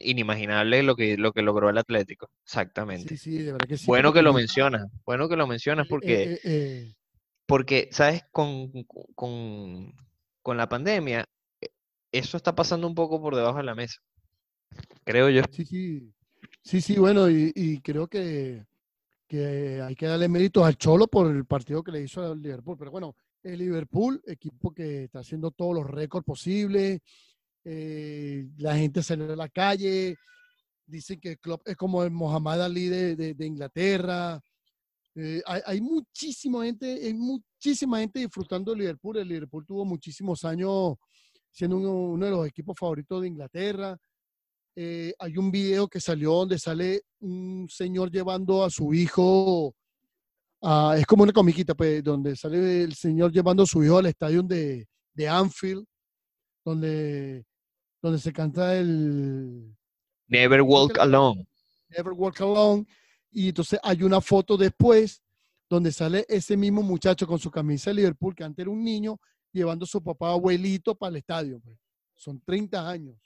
inimaginable 0.00 0.82
lo 0.82 0.96
que, 0.96 1.16
lo 1.16 1.32
que 1.32 1.42
logró 1.42 1.70
el 1.70 1.78
Atlético. 1.78 2.30
Exactamente. 2.44 3.16
Sí, 3.16 3.16
sí, 3.16 3.38
de 3.38 3.52
verdad 3.52 3.66
que 3.66 3.78
sí. 3.78 3.86
Bueno 3.86 4.12
que 4.12 4.22
lo 4.22 4.32
mencionas, 4.32 4.86
bueno 5.04 5.28
que 5.28 5.36
lo 5.36 5.46
mencionas 5.46 5.86
eh, 5.86 5.88
porque, 5.88 6.22
eh, 6.22 6.40
eh, 6.44 6.94
porque 7.46 7.88
¿sabes? 7.92 8.22
Con, 8.30 8.70
con, 9.14 9.94
con 10.44 10.58
la 10.58 10.68
pandemia, 10.68 11.26
eh, 11.60 11.70
eso 12.12 12.36
está 12.36 12.54
pasando 12.54 12.86
un 12.86 12.94
poco 12.94 13.20
por 13.20 13.34
debajo 13.34 13.58
de 13.58 13.64
la 13.64 13.74
mesa, 13.74 13.98
creo 15.02 15.30
yo. 15.30 15.42
sí, 15.50 15.64
sí. 15.64 16.12
Sí, 16.62 16.80
sí, 16.80 16.96
bueno, 16.98 17.28
y, 17.30 17.80
creo 17.82 18.06
que, 18.06 18.64
que 19.26 19.80
hay 19.82 19.94
que 19.94 20.06
darle 20.06 20.28
méritos 20.28 20.64
al 20.64 20.76
Cholo 20.76 21.06
por 21.06 21.30
el 21.34 21.44
partido 21.46 21.82
que 21.82 21.92
le 21.92 22.02
hizo 22.02 22.22
al 22.22 22.40
Liverpool. 22.40 22.76
Pero 22.78 22.90
bueno, 22.90 23.16
el 23.42 23.58
Liverpool, 23.58 24.22
equipo 24.26 24.72
que 24.72 25.04
está 25.04 25.20
haciendo 25.20 25.50
todos 25.50 25.74
los 25.74 25.86
récords 25.86 26.24
posibles, 26.24 27.00
eh, 27.64 28.46
la 28.58 28.76
gente 28.76 29.02
salió 29.02 29.32
a 29.32 29.36
la 29.36 29.48
calle, 29.48 30.16
dicen 30.86 31.20
que 31.20 31.32
el 31.32 31.38
club 31.38 31.62
es 31.64 31.76
como 31.76 32.02
el 32.04 32.10
Mohamed 32.10 32.60
Ali 32.60 32.88
de, 32.88 33.16
de- 33.16 33.46
Inglaterra. 33.46 34.40
Eh, 35.14 35.42
hay, 35.46 35.60
hay 35.64 35.80
muchísima 35.80 36.64
gente, 36.64 36.86
hay 36.86 37.14
muchísima 37.64 37.98
gente 38.00 38.18
disfrutando 38.20 38.72
del 38.72 38.80
Liverpool. 38.80 39.16
El 39.16 39.28
Liverpool 39.28 39.64
tuvo 39.64 39.84
muchísimos 39.86 40.44
años 40.44 40.96
siendo 41.50 41.78
uno, 41.78 41.92
uno 41.92 42.26
de 42.26 42.30
los 42.30 42.46
equipos 42.46 42.76
favoritos 42.78 43.22
de 43.22 43.28
Inglaterra. 43.28 43.96
Eh, 44.76 45.14
hay 45.18 45.38
un 45.38 45.50
video 45.50 45.88
que 45.88 45.98
salió 45.98 46.32
donde 46.34 46.58
sale 46.58 47.02
un 47.20 47.66
señor 47.70 48.10
llevando 48.10 48.64
a 48.64 48.68
su 48.70 48.92
hijo, 48.92 49.74
a- 50.62 50.96
es 50.98 51.06
como 51.06 51.22
una 51.22 51.32
comiquita, 51.32 51.74
pues, 51.74 52.04
donde 52.04 52.36
sale 52.36 52.82
el 52.82 52.94
señor 52.94 53.32
llevando 53.32 53.62
a 53.62 53.66
su 53.66 53.82
hijo 53.82 53.96
al 53.98 54.06
estadio 54.06 54.42
de, 54.42 54.86
de 55.14 55.28
Anfield, 55.28 55.86
donde, 56.66 57.46
donde 58.02 58.18
se 58.18 58.30
canta 58.32 58.76
el, 58.76 59.74
Never 60.26 60.60
walk 60.60 60.98
alone. 60.98 61.46
Never 61.88 62.12
Walk 62.12 62.40
Alone. 62.42 62.84
Y 63.30 63.48
entonces 63.48 63.78
hay 63.82 64.02
una 64.02 64.20
foto 64.20 64.56
después 64.56 65.22
donde 65.68 65.92
sale 65.92 66.24
ese 66.28 66.56
mismo 66.56 66.82
muchacho 66.82 67.26
con 67.26 67.38
su 67.38 67.50
camisa 67.50 67.90
de 67.90 67.96
Liverpool, 67.96 68.34
que 68.34 68.44
antes 68.44 68.62
era 68.62 68.70
un 68.70 68.82
niño, 68.82 69.18
llevando 69.52 69.84
a 69.84 69.88
su 69.88 70.02
papá 70.02 70.30
abuelito 70.32 70.94
para 70.94 71.10
el 71.10 71.16
estadio. 71.16 71.60
pues. 71.60 71.78
Son 72.14 72.40
30 72.44 72.88
años. 72.88 73.16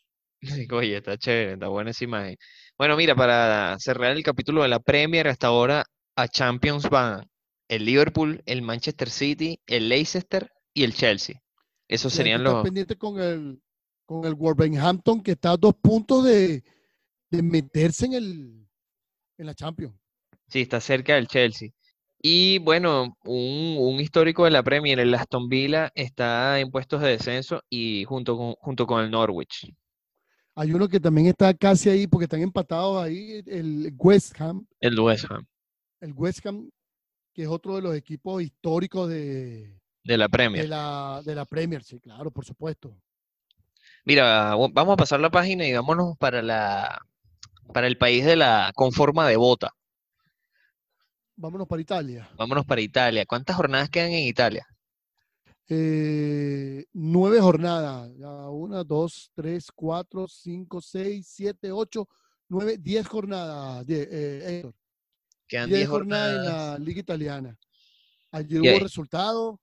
Oye, 0.72 0.96
está 0.96 1.16
chévere, 1.16 1.54
está 1.54 1.68
buena 1.68 1.90
esa 1.90 2.04
imagen. 2.04 2.36
Bueno, 2.76 2.96
mira, 2.96 3.14
para 3.14 3.76
cerrar 3.78 4.16
el 4.16 4.22
capítulo 4.22 4.62
de 4.62 4.68
la 4.68 4.78
Premier, 4.78 5.28
hasta 5.28 5.48
ahora 5.48 5.84
a 6.16 6.28
Champions 6.28 6.88
van 6.88 7.28
el 7.68 7.84
Liverpool, 7.84 8.42
el 8.46 8.62
Manchester 8.62 9.10
City, 9.10 9.60
el 9.66 9.88
Leicester 9.88 10.50
y 10.72 10.84
el 10.84 10.94
Chelsea. 10.94 11.40
Esos 11.86 12.12
serían 12.12 12.42
los... 12.42 12.62
pendiente 12.62 12.96
con 12.96 13.20
el, 13.20 13.60
con 14.04 14.24
el 14.24 14.34
Wolverhampton, 14.34 15.22
que 15.22 15.32
está 15.32 15.52
a 15.52 15.56
dos 15.56 15.74
puntos 15.74 16.24
de, 16.24 16.62
de 17.30 17.42
meterse 17.42 18.06
en, 18.06 18.12
el, 18.14 18.68
en 19.38 19.46
la 19.46 19.54
Champions. 19.54 19.94
Sí, 20.48 20.62
está 20.62 20.80
cerca 20.80 21.14
del 21.14 21.28
Chelsea. 21.28 21.70
Y 22.20 22.58
bueno, 22.58 23.16
un, 23.24 23.76
un 23.78 24.00
histórico 24.00 24.44
de 24.44 24.50
la 24.50 24.62
Premier, 24.62 24.98
el 25.00 25.14
Aston 25.14 25.48
Villa, 25.48 25.90
está 25.94 26.58
en 26.60 26.70
puestos 26.70 27.00
de 27.00 27.10
descenso 27.10 27.62
y 27.70 28.04
junto 28.04 28.36
con, 28.36 28.54
junto 28.54 28.86
con 28.86 29.04
el 29.04 29.10
Norwich. 29.10 29.72
Hay 30.54 30.72
uno 30.72 30.88
que 30.88 31.00
también 31.00 31.28
está 31.28 31.54
casi 31.54 31.88
ahí, 31.88 32.06
porque 32.06 32.24
están 32.24 32.42
empatados 32.42 33.02
ahí, 33.02 33.42
el 33.46 33.92
West 33.96 34.40
Ham, 34.40 34.66
El 34.80 34.98
West 34.98 35.26
Ham, 35.30 35.46
el 36.00 36.12
West 36.14 36.44
Ham, 36.46 36.70
que 37.32 37.42
es 37.42 37.48
otro 37.48 37.76
de 37.76 37.82
los 37.82 37.94
equipos 37.96 38.42
históricos 38.42 39.08
de, 39.08 39.78
de 40.02 40.16
la 40.18 40.28
de 40.28 40.28
Premier. 40.28 40.64
la, 40.66 41.22
de 41.24 41.34
la 41.34 41.44
Premier, 41.44 41.84
sí, 41.84 42.00
claro, 42.00 42.30
por 42.30 42.44
supuesto. 42.44 42.96
Mira, 44.04 44.54
vamos 44.56 44.94
a 44.94 44.96
pasar 44.96 45.20
la 45.20 45.30
página 45.30 45.66
y 45.66 45.72
vámonos 45.72 46.16
para 46.18 46.42
la, 46.42 47.00
para 47.72 47.86
el 47.86 47.98
país 47.98 48.24
de 48.24 48.36
la 48.36 48.72
con 48.74 48.92
forma 48.92 49.28
de 49.28 49.36
bota. 49.36 49.74
Vámonos 51.40 51.68
para 51.68 51.80
Italia. 51.80 52.28
Vámonos 52.36 52.64
para 52.66 52.80
Italia. 52.80 53.24
¿Cuántas 53.24 53.54
jornadas 53.54 53.88
quedan 53.88 54.10
en 54.10 54.24
Italia? 54.26 54.66
Eh, 55.68 56.84
nueve 56.92 57.40
jornadas. 57.40 58.10
Una, 58.50 58.82
dos, 58.82 59.30
tres, 59.34 59.66
cuatro, 59.74 60.26
cinco, 60.26 60.80
seis, 60.80 61.28
siete, 61.30 61.70
ocho, 61.70 62.08
nueve, 62.48 62.76
diez 62.78 63.06
jornadas. 63.06 63.86
Die- 63.86 64.08
eh, 64.10 64.56
Héctor. 64.58 64.74
Quedan 65.46 65.68
10 65.68 65.78
10 65.78 65.88
jornadas 65.88 66.36
en 66.36 66.44
la 66.44 66.78
Liga 66.78 67.00
Italiana. 67.00 67.56
Ayer 68.32 68.60
hubo 68.60 68.66
resultado. 68.82 69.60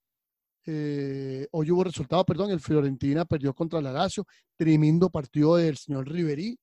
eh, 0.67 1.46
hoy 1.51 1.70
hubo 1.72 1.84
resultado, 1.84 2.24
perdón. 2.25 2.50
El 2.51 2.60
Fiorentina 2.60 3.24
perdió 3.25 3.53
contra 3.53 3.82
la 3.82 3.91
Lazio. 3.91 4.25
Tremendo 4.55 5.10
partido 5.12 5.58
del 5.58 5.77
señor 5.77 6.08
Riverí. 6.10 6.58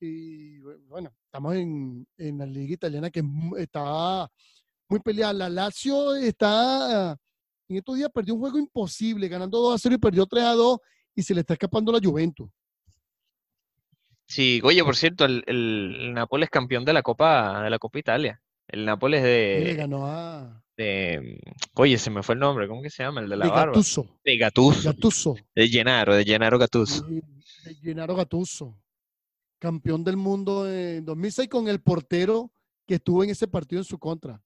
Y 0.00 0.58
bueno, 0.88 1.12
estamos 1.24 1.54
en, 1.54 2.06
en 2.18 2.38
la 2.38 2.46
Liga 2.46 2.74
Italiana 2.74 3.10
que 3.10 3.20
es 3.20 3.26
está 3.58 4.30
muy 4.88 5.00
peleada. 5.00 5.32
La 5.32 5.48
Lazio 5.48 6.14
está. 6.16 7.16
En 7.68 7.76
estos 7.76 7.96
días 7.96 8.10
perdió 8.12 8.34
un 8.34 8.40
juego 8.40 8.58
imposible, 8.58 9.28
ganando 9.28 9.58
2 9.58 9.74
a 9.74 9.78
0 9.78 9.94
y 9.94 9.98
perdió 9.98 10.26
3 10.26 10.44
a 10.44 10.52
2 10.52 10.78
y 11.16 11.22
se 11.22 11.34
le 11.34 11.40
está 11.40 11.54
escapando 11.54 11.90
la 11.90 11.98
Juventus. 12.02 12.48
Sí, 14.28 14.60
oye, 14.64 14.82
por 14.84 14.96
cierto, 14.96 15.24
el, 15.24 15.42
el, 15.46 16.12
Nápoles 16.12 16.50
campeón 16.50 16.84
de 16.84 16.92
la 16.92 17.02
Copa, 17.02 17.62
de 17.62 17.70
la 17.70 17.78
Copa 17.78 17.98
Italia. 17.98 18.40
El 18.68 18.84
Nápoles 18.84 19.20
Y 19.20 19.24
le 19.24 19.64
de, 19.64 19.74
ganó 19.74 20.06
a 20.06 20.62
de- 20.76 21.40
Oye, 21.74 21.96
se 21.98 22.10
me 22.10 22.22
fue 22.22 22.34
el 22.34 22.40
nombre, 22.40 22.66
¿cómo 22.66 22.82
que 22.82 22.90
se 22.90 23.02
llama? 23.04 23.20
El 23.20 23.28
de 23.28 23.36
la 23.36 23.44
de 23.46 23.50
barba. 23.50 23.66
Gattuso. 23.66 24.18
De 24.24 24.36
Gattuso. 24.36 24.82
Gattuso. 24.92 25.36
De 25.54 25.68
Gennaro, 25.68 26.14
de 26.14 26.24
Gennaro 26.24 26.58
Gattuso. 26.58 27.06
Sí, 27.06 27.22
de 27.64 27.74
Gennaro 27.76 28.16
Gattuso, 28.16 28.76
campeón 29.58 30.04
del 30.04 30.16
mundo 30.16 30.70
en 30.70 31.04
2006 31.04 31.48
con 31.48 31.68
el 31.68 31.80
portero 31.80 32.52
que 32.86 32.96
estuvo 32.96 33.24
en 33.24 33.30
ese 33.30 33.48
partido 33.48 33.80
en 33.80 33.84
su 33.84 33.98
contra. 33.98 34.42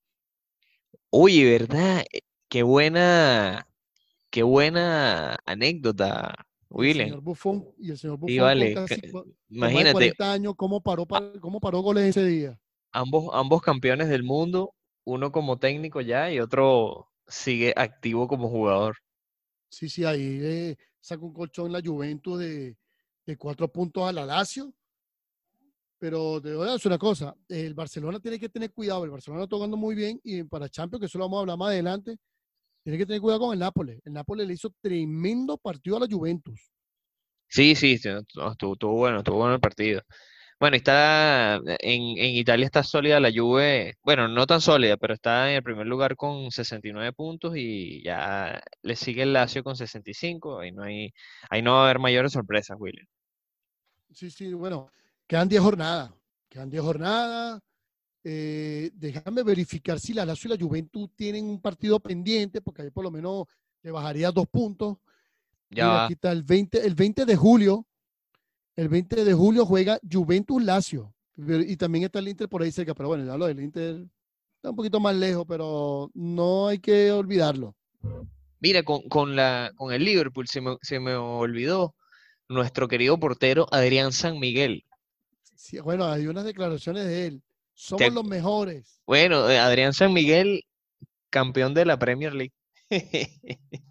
Oye, 1.11 1.45
¿verdad? 1.59 2.05
Eh, 2.13 2.21
Qué 2.49 2.65
buena, 2.65 3.65
qué 4.31 4.43
buena 4.43 5.39
anécdota, 5.47 6.35
El 6.71 6.77
William. 6.77 7.09
señor 7.09 7.21
Buffon 7.23 7.65
y 7.79 7.91
el 7.93 7.99
señor 7.99 8.19
Buffon 8.19 8.39
vale. 8.43 8.75
casi 8.75 9.01
Imagínate, 9.51 9.93
40 9.93 10.33
años, 10.33 10.55
cómo 10.57 10.81
paró, 10.81 11.07
pa- 11.07 11.33
cómo 11.41 11.61
paró 11.61 11.81
goles 11.81 12.05
ese 12.17 12.25
día. 12.27 12.61
ambos, 12.93 13.31
ambos 13.33 13.63
campeones 13.63 14.09
del 14.09 14.25
mundo, 14.25 14.75
uno 15.05 15.31
como 15.31 15.59
técnico 15.61 16.01
ya 16.01 16.33
y 16.33 16.41
otro 16.41 17.09
sigue 17.29 17.73
activo 17.77 18.27
como 18.27 18.49
jugador. 18.49 18.97
Sí, 19.69 19.89
sí, 19.89 20.05
ahí 20.05 20.41
eh, 20.43 20.77
sacó 21.01 21.27
un 21.27 21.33
colchón 21.33 21.71
la 21.71 21.81
Juventus 21.81 22.39
de, 22.41 22.77
de 23.27 23.37
cuatro 23.37 23.69
puntos 23.71 24.09
a 24.09 24.13
la 24.13 24.27
Lazio. 24.27 24.73
Pero 26.01 26.41
te 26.41 26.55
voy 26.55 26.67
a 26.67 26.73
decir 26.73 26.89
una 26.89 26.99
cosa, 26.99 27.37
el 27.47 27.75
Barcelona 27.75 28.19
tiene 28.19 28.41
que 28.41 28.49
tener 28.49 28.73
cuidado, 28.73 29.05
el 29.05 29.11
Barcelona 29.11 29.43
está 29.45 29.57
jugando 29.57 29.77
muy 29.77 29.95
bien 29.95 30.19
y 30.25 30.43
para 30.45 30.67
Champions, 30.67 30.99
que 30.99 31.07
eso 31.07 31.19
lo 31.19 31.25
vamos 31.25 31.37
a 31.37 31.41
hablar 31.41 31.59
más 31.59 31.69
adelante, 31.69 32.17
tiene 32.83 32.97
que 32.97 33.05
tener 33.05 33.21
cuidado 33.21 33.41
con 33.41 33.53
el 33.53 33.59
Nápoles. 33.59 34.01
El 34.07 34.15
Nápoles 34.15 34.49
le 34.49 34.55
hizo 34.55 34.73
tremendo 34.81 35.59
partido 35.59 35.99
a 35.99 36.01
la 36.01 36.07
Juventus. 36.11 36.73
Sí, 37.49 37.75
sí, 37.75 38.01
estuvo, 38.03 38.53
estuvo 38.73 38.93
bueno, 38.95 39.19
estuvo 39.19 39.37
bueno 39.37 39.55
el 39.55 39.61
partido. 39.61 40.01
Bueno, 40.59 40.77
está 40.77 41.57
en, 41.57 42.03
en 42.19 42.37
Italia 42.37 42.65
está 42.65 42.83
sólida 42.83 43.21
la 43.21 43.31
Juve, 43.31 43.95
bueno, 44.03 44.27
no 44.29 44.47
tan 44.47 44.63
sólida, 44.63 44.97
pero 44.97 45.13
está 45.15 45.51
en 45.51 45.57
el 45.57 45.63
primer 45.63 45.87
lugar 45.87 46.17
con 46.17 46.51
69 46.51 47.13
puntos 47.13 47.55
y 47.57 48.03
ya 48.03 48.59
le 48.83 48.97
sigue 48.97 49.23
el 49.23 49.35
Lazio 49.35 49.63
con 49.63 49.77
65, 49.77 50.61
ahí 50.61 50.73
no 50.73 50.83
hay, 50.83 51.13
ahí 51.51 51.61
no 51.61 51.73
va 51.73 51.81
a 51.81 51.85
haber 51.85 51.99
mayores 51.99 52.33
sorpresas, 52.33 52.77
William. 52.79 53.07
Sí, 54.13 54.31
sí, 54.31 54.53
bueno, 54.53 54.91
quedan 55.31 55.49
10 55.49 55.63
jornadas. 55.63 56.11
Quedan 56.49 56.69
10 56.69 56.83
jornadas. 56.83 57.63
Eh, 58.25 58.91
déjame 58.95 59.45
verificar 59.45 60.01
si 60.01 60.13
la 60.13 60.27
Lazio 60.27 60.49
y 60.49 60.59
la 60.59 60.63
Juventus 60.63 61.09
tienen 61.15 61.49
un 61.49 61.61
partido 61.61 62.01
pendiente, 62.01 62.61
porque 62.61 62.83
ahí 62.83 62.91
por 62.91 63.05
lo 63.05 63.13
menos 63.13 63.47
le 63.81 63.93
bajaría 63.93 64.33
dos 64.33 64.49
puntos. 64.49 64.99
Ya 65.71 65.85
Mira, 65.85 66.05
aquí 66.05 66.15
está 66.15 66.33
el 66.33 66.43
20, 66.43 66.85
el 66.85 66.97
20 66.97 67.25
de 67.27 67.37
julio. 67.37 67.87
El 68.75 68.89
20 68.89 69.25
de 69.25 69.33
julio 69.33 69.65
juega 69.65 70.01
Juventus 70.11 70.61
Lazio. 70.65 71.15
Y 71.37 71.77
también 71.77 72.05
está 72.05 72.19
el 72.19 72.27
Inter 72.27 72.49
por 72.49 72.63
ahí 72.63 72.73
cerca. 72.73 72.93
Pero 72.93 73.11
bueno, 73.11 73.25
ya 73.25 73.37
lo 73.37 73.47
del 73.47 73.61
Inter 73.61 74.05
está 74.57 74.71
un 74.71 74.77
poquito 74.77 74.99
más 74.99 75.15
lejos, 75.15 75.45
pero 75.47 76.11
no 76.13 76.67
hay 76.67 76.81
que 76.81 77.13
olvidarlo. 77.13 77.77
Mira, 78.59 78.83
con, 78.83 79.03
con 79.03 79.37
la, 79.37 79.71
con 79.77 79.93
el 79.93 80.05
Liverpool 80.05 80.49
se 80.49 80.61
me, 80.61 80.77
se 80.83 80.99
me 80.99 81.15
olvidó 81.15 81.95
nuestro 82.49 82.89
querido 82.89 83.19
portero 83.21 83.69
Adrián 83.71 84.11
San 84.11 84.41
Miguel. 84.41 84.85
Sí, 85.61 85.79
bueno, 85.79 86.07
hay 86.07 86.27
unas 86.27 86.47
declaraciones 86.47 87.05
de 87.05 87.27
él. 87.27 87.43
Somos 87.75 87.99
Te- 87.99 88.11
los 88.11 88.25
mejores. 88.25 89.03
Bueno, 89.07 89.49
eh, 89.51 89.59
Adrián 89.59 89.93
San 89.93 90.11
Miguel, 90.11 90.63
campeón 91.29 91.75
de 91.75 91.85
la 91.85 91.99
Premier 91.99 92.33
League. 92.33 92.55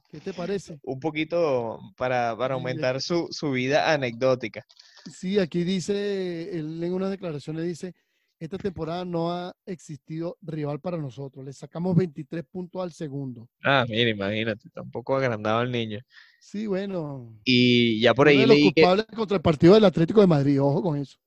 ¿Qué 0.09 0.19
te 0.23 0.33
parece? 0.33 0.79
Un 0.81 0.99
poquito 0.99 1.79
para, 1.95 2.35
para 2.35 2.55
aumentar 2.55 2.99
su, 3.01 3.27
su 3.29 3.51
vida 3.51 3.93
anecdótica. 3.93 4.65
Sí, 5.13 5.37
aquí 5.37 5.63
dice, 5.63 6.57
él 6.57 6.83
en 6.83 6.91
unas 6.91 7.11
declaraciones 7.11 7.63
dice 7.65 7.93
esta 8.39 8.57
temporada 8.57 9.05
no 9.05 9.31
ha 9.31 9.55
existido 9.67 10.37
rival 10.41 10.79
para 10.79 10.97
nosotros. 10.97 11.45
Le 11.45 11.53
sacamos 11.53 11.95
23 11.95 12.45
puntos 12.45 12.81
al 12.81 12.93
segundo. 12.93 13.47
Ah, 13.63 13.85
mira, 13.87 14.09
imagínate, 14.09 14.69
tampoco 14.71 15.17
agrandado 15.17 15.61
el 15.61 15.71
niño. 15.71 15.99
Sí, 16.39 16.65
bueno. 16.65 17.31
Y 17.43 18.01
ya 18.01 18.15
por 18.15 18.27
uno 18.27 18.31
ahí 18.31 18.37
de 18.37 18.47
los 18.47 18.55
leí 18.55 18.73
que, 18.73 18.81
culpables 18.81 19.05
contra 19.15 19.35
el 19.35 19.41
partido 19.43 19.75
del 19.75 19.85
Atlético 19.85 20.21
de 20.21 20.27
Madrid, 20.27 20.59
ojo 20.59 20.81
con 20.81 20.97
eso. 20.97 21.19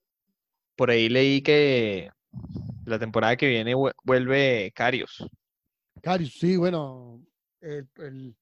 Por 0.77 0.91
ahí 0.91 1.09
leí 1.09 1.43
que 1.43 2.11
la 2.87 2.99
temporada 2.99 3.37
que 3.37 3.49
viene 3.49 3.75
vue- 3.77 3.95
vuelve 4.05 4.73
Carios. 4.75 5.25
Carius, 6.03 6.35
sí, 6.39 6.57
bueno, 6.57 7.23
el, 7.61 7.89
el 7.97 8.37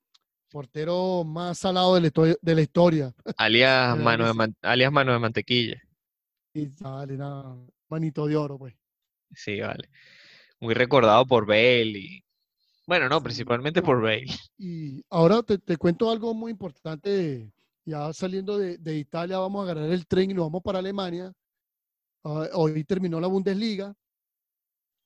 portero 0.51 1.25
más 1.25 1.59
salado 1.59 1.95
de 1.95 2.03
la 2.03 2.07
historia. 2.09 2.37
De 2.43 2.55
la 2.55 2.63
historia. 2.63 3.15
alias 3.37 3.97
¿Verdad 3.97 3.99
mano 3.99 4.27
de 4.29 4.35
sí? 4.35 4.35
man- 4.35 4.55
alias 4.63 4.93
mano 4.93 5.13
de 5.13 5.19
mantequilla. 5.19 5.83
Y 6.55 6.69
sale 6.71 7.17
nada, 7.17 7.57
manito 7.89 8.27
de 8.27 8.37
oro, 8.37 8.57
pues. 8.59 8.75
Sí, 9.35 9.61
vale. 9.61 9.89
Muy 10.61 10.75
recordado 10.75 11.27
por 11.27 11.47
Bale 11.47 11.85
y 11.99 12.25
bueno, 12.87 13.09
no, 13.09 13.23
Sí, 13.23 13.23
principalmente 13.23 13.83
por 13.83 14.03
Bale. 14.03 14.27
Y 14.59 15.05
ahora 15.11 15.43
te, 15.43 15.59
te 15.59 15.77
cuento 15.77 16.11
algo 16.11 16.35
muy 16.35 16.53
importante. 16.53 17.53
Ya 17.85 18.13
saliendo 18.13 18.59
de, 18.59 18.79
de 18.79 18.99
Italia, 18.99 19.39
vamos 19.39 19.61
a 19.61 19.65
agarrar 19.73 19.91
el 19.91 20.07
tren 20.07 20.31
y 20.31 20.35
nos 20.35 20.47
vamos 20.47 20.63
para 20.63 20.79
Alemania. 20.81 21.33
Ah, 22.25 22.49
hoy 22.55 22.85
terminó 22.85 23.21
la 23.21 23.29
Bundesliga. 23.29 23.95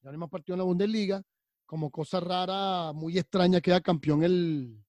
Ya 0.03 0.13
no 0.13 0.19
más 0.19 0.31
partido 0.31 0.55
en 0.55 0.59
la 0.59 0.65
Bundesliga. 0.65 1.23
Como 1.67 1.91
cosa 1.91 2.21
rara, 2.21 2.93
muy 2.93 3.19
extraña, 3.19 3.61
queda 3.61 3.81
campeón 3.81 4.23
el, 4.23 4.85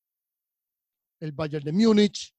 el 1.19 1.31
Bayern 1.31 1.63
de 1.63 1.71
Múnich. 1.71 2.33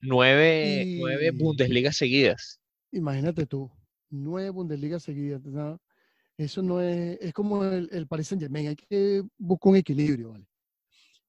Nueve, 0.00 0.96
nueve 0.98 1.30
Y- 1.32 1.42
Bundesligas 1.42 1.96
seguidas. 1.96 2.60
Imagínate 2.92 3.46
tú, 3.46 3.70
nueve 4.10 4.50
Bundesliga 4.50 5.00
seguidas. 5.00 5.42
¿no? 5.44 5.80
Eso 6.36 6.60
no 6.62 6.80
es, 6.80 7.18
es 7.20 7.32
como 7.32 7.64
el, 7.64 7.88
el 7.90 8.06
Paris 8.06 8.28
Saint 8.28 8.42
Germain, 8.42 8.68
hay 8.68 8.76
que 8.76 9.22
buscar 9.38 9.70
un 9.70 9.76
equilibrio, 9.76 10.32
¿vale? 10.32 10.46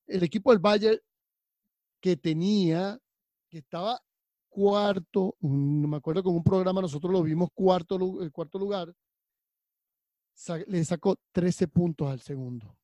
El 0.06 0.24
equipo 0.24 0.52
del 0.52 0.60
Bayern 0.60 1.00
que 2.02 2.16
tenía, 2.18 3.00
que 3.50 3.60
estaba 3.60 4.02
cuarto, 4.62 5.36
un- 5.42 5.88
me 5.88 5.98
acuerdo 5.98 6.24
con 6.24 6.34
un 6.34 6.44
programa, 6.44 6.82
nosotros 6.82 7.12
lo 7.14 7.22
vimos 7.22 7.50
cuarto, 7.54 8.24
el 8.24 8.32
cuarto 8.32 8.58
lugar, 8.58 8.92
le 10.66 10.84
sacó 10.84 11.16
13 11.32 11.68
puntos 11.68 12.10
al 12.10 12.22
segundo, 12.22 12.76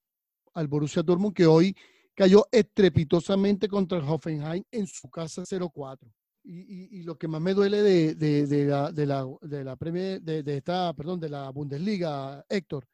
al 0.53 0.67
Borussia 0.67 1.01
Dortmund, 1.01 1.33
que 1.35 1.47
hoy 1.47 1.75
cayó 2.13 2.45
estrepitosamente 2.51 3.67
contra 3.67 3.97
el 3.97 4.03
Hoffenheim 4.07 4.63
en 4.69 4.85
su 4.85 5.09
casa 5.09 5.43
0-4. 5.45 6.13
Y, 6.43 6.99
y- 6.99 7.03
lo 7.03 7.17
que 7.17 7.27
más 7.27 7.41
me 7.41 7.53
duele 7.55 7.81
de, 7.81 8.13
de- 8.13 8.65
la, 8.67 8.91
de 8.91 9.05
la, 9.07 9.25
de 9.41 9.63
la 9.63 9.75
de 9.75 10.57
esta, 10.57 10.93
perdón, 10.93 11.19
de 11.19 11.29
la 11.29 11.49
Bundesliga, 11.49 12.45
Héctor, 12.49 12.85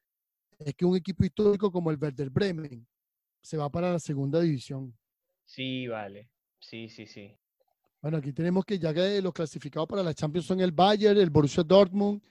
es 0.60 0.74
que 0.74 0.86
un 0.86 0.96
equipo 0.96 1.26
histórico 1.26 1.70
como 1.70 1.92
el 1.92 1.98
Werder 2.00 2.30
Bremen 2.30 2.88
se 3.42 3.58
va 3.58 3.70
para 3.70 3.92
la 3.92 4.00
segunda 4.00 4.40
división. 4.40 4.96
Sí, 5.46 5.88
vale. 5.88 6.30
Sí, 6.60 6.88
sí, 6.88 7.08
sí. 7.08 7.36
Bueno, 8.02 8.18
aquí 8.18 8.32
tenemos 8.32 8.64
que 8.64 8.80
ya 8.80 8.94
que 8.94 9.22
los 9.22 9.34
clasificados 9.34 9.88
para 9.88 10.04
la 10.04 10.14
Champions 10.14 10.46
son 10.48 10.62
el 10.62 10.72
Bayern, 10.72 11.20
el 11.20 11.30
Borussia 11.30 11.64
Dortmund, 11.64 12.22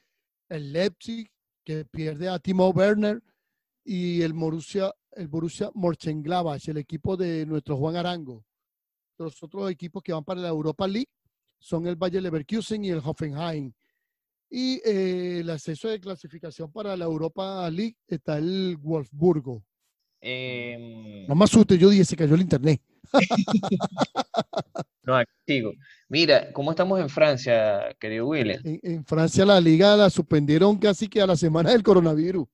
el 0.49 0.73
Leipzig, 0.73 1.31
que 1.63 1.85
pierde 1.85 2.29
a 2.29 2.39
Timo 2.39 2.71
Werner, 2.71 3.23
y 3.85 4.23
el 4.23 4.33
Borussia, 4.33 4.91
el 5.13 5.29
Borussia 5.29 5.71
Mönchengladbach, 5.75 6.67
el 6.69 6.79
equipo 6.79 7.17
de 7.17 7.45
nuestro 7.45 7.77
Juan 7.77 7.97
Arango. 7.97 8.45
Los 9.19 9.43
otros 9.43 9.71
equipos 9.71 10.03
que 10.03 10.13
van 10.13 10.25
para 10.25 10.41
la 10.41 10.49
Europa 10.49 10.87
League 10.87 11.11
son 11.59 11.87
el 11.87 11.97
Bayer 11.97 12.23
Leverkusen 12.23 12.85
y 12.85 12.91
el 12.91 13.03
Hoffenheim. 13.05 13.73
Y 14.51 14.81
eh, 14.85 15.41
el 15.41 15.51
acceso 15.51 15.89
de 15.89 16.01
clasificación 16.01 16.73
para 16.73 16.97
la 16.97 17.05
Europa 17.05 17.69
League 17.71 17.97
está 18.07 18.39
el 18.39 18.77
Wolfsburgo. 18.79 19.63
Em, 20.21 21.27
No 21.27 21.35
me 21.35 21.45
asuste, 21.45 21.77
yo 21.77 21.91
dije, 21.91 22.05
se 22.05 22.17
cayó 22.17 22.35
el 22.35 22.41
internet. 22.43 22.81
no, 25.09 25.17
aquí 25.17 25.33
sigo. 25.47 25.73
Mira, 26.11 26.53
¿cómo 26.53 26.71
estamos 26.71 27.01
en 27.01 27.09
Francia, 27.09 27.97
querido 27.99 28.29
William? 28.29 28.61
En, 28.63 29.05
Francia 29.07 29.47
la 29.47 29.59
liga 29.59 29.97
la 29.97 30.11
suspendieron 30.11 30.77
casi 30.77 31.09
que 31.09 31.23
a 31.23 31.27
la 31.27 31.35
semana 31.35 31.71
del 31.71 31.83
coronavirus, 31.83 32.47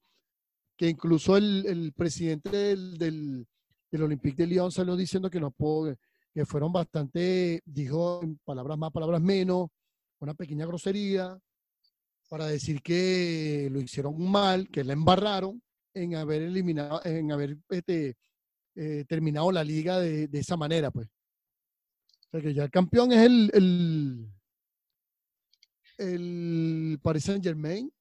que 0.77 0.89
incluso 0.89 1.37
el, 1.37 1.67
el 1.67 1.93
presidente 1.93 2.57
del, 2.57 2.97
del, 2.97 4.03
Olympique 4.03 4.43
de 4.43 4.47
Lyon 4.49 4.71
salió 4.71 4.97
diciendo 4.97 5.31
que 5.31 5.41
no 5.41 5.51
pudo, 5.51 5.97
que 6.33 6.47
fueron 6.47 6.73
bastante, 6.73 7.61
dijo 7.65 8.21
palabras 8.45 8.79
más, 8.79 8.93
palabras 8.93 9.21
menos, 9.21 9.69
una 10.21 10.35
pequeña 10.35 10.65
grosería 10.65 11.37
para 12.29 12.47
decir 12.47 12.83
que 12.83 13.69
lo 13.71 13.81
hicieron 13.81 14.31
mal, 14.31 14.69
que 14.69 14.85
la 14.85 14.93
embarraron 14.93 15.61
en 15.93 16.15
haber 16.15 16.43
eliminado, 16.43 17.01
en 17.05 17.33
haber 17.33 17.57
este, 17.69 18.17
eh, 18.77 19.05
terminado 19.09 19.51
la 19.51 19.65
liga 19.65 19.99
de, 19.99 20.29
de 20.29 20.39
esa 20.39 20.57
manera, 20.57 20.93
pues. 20.93 21.09
Sea 22.35 22.43
que 22.43 22.53
ya 22.53 22.65
el 22.65 22.71
campeón 22.73 23.13
es 23.13 23.21
el, 23.27 23.49
el, 23.55 24.29
el 25.99 26.99
Paris 27.01 27.23
Saint 27.27 27.45
Germain, 27.45 27.93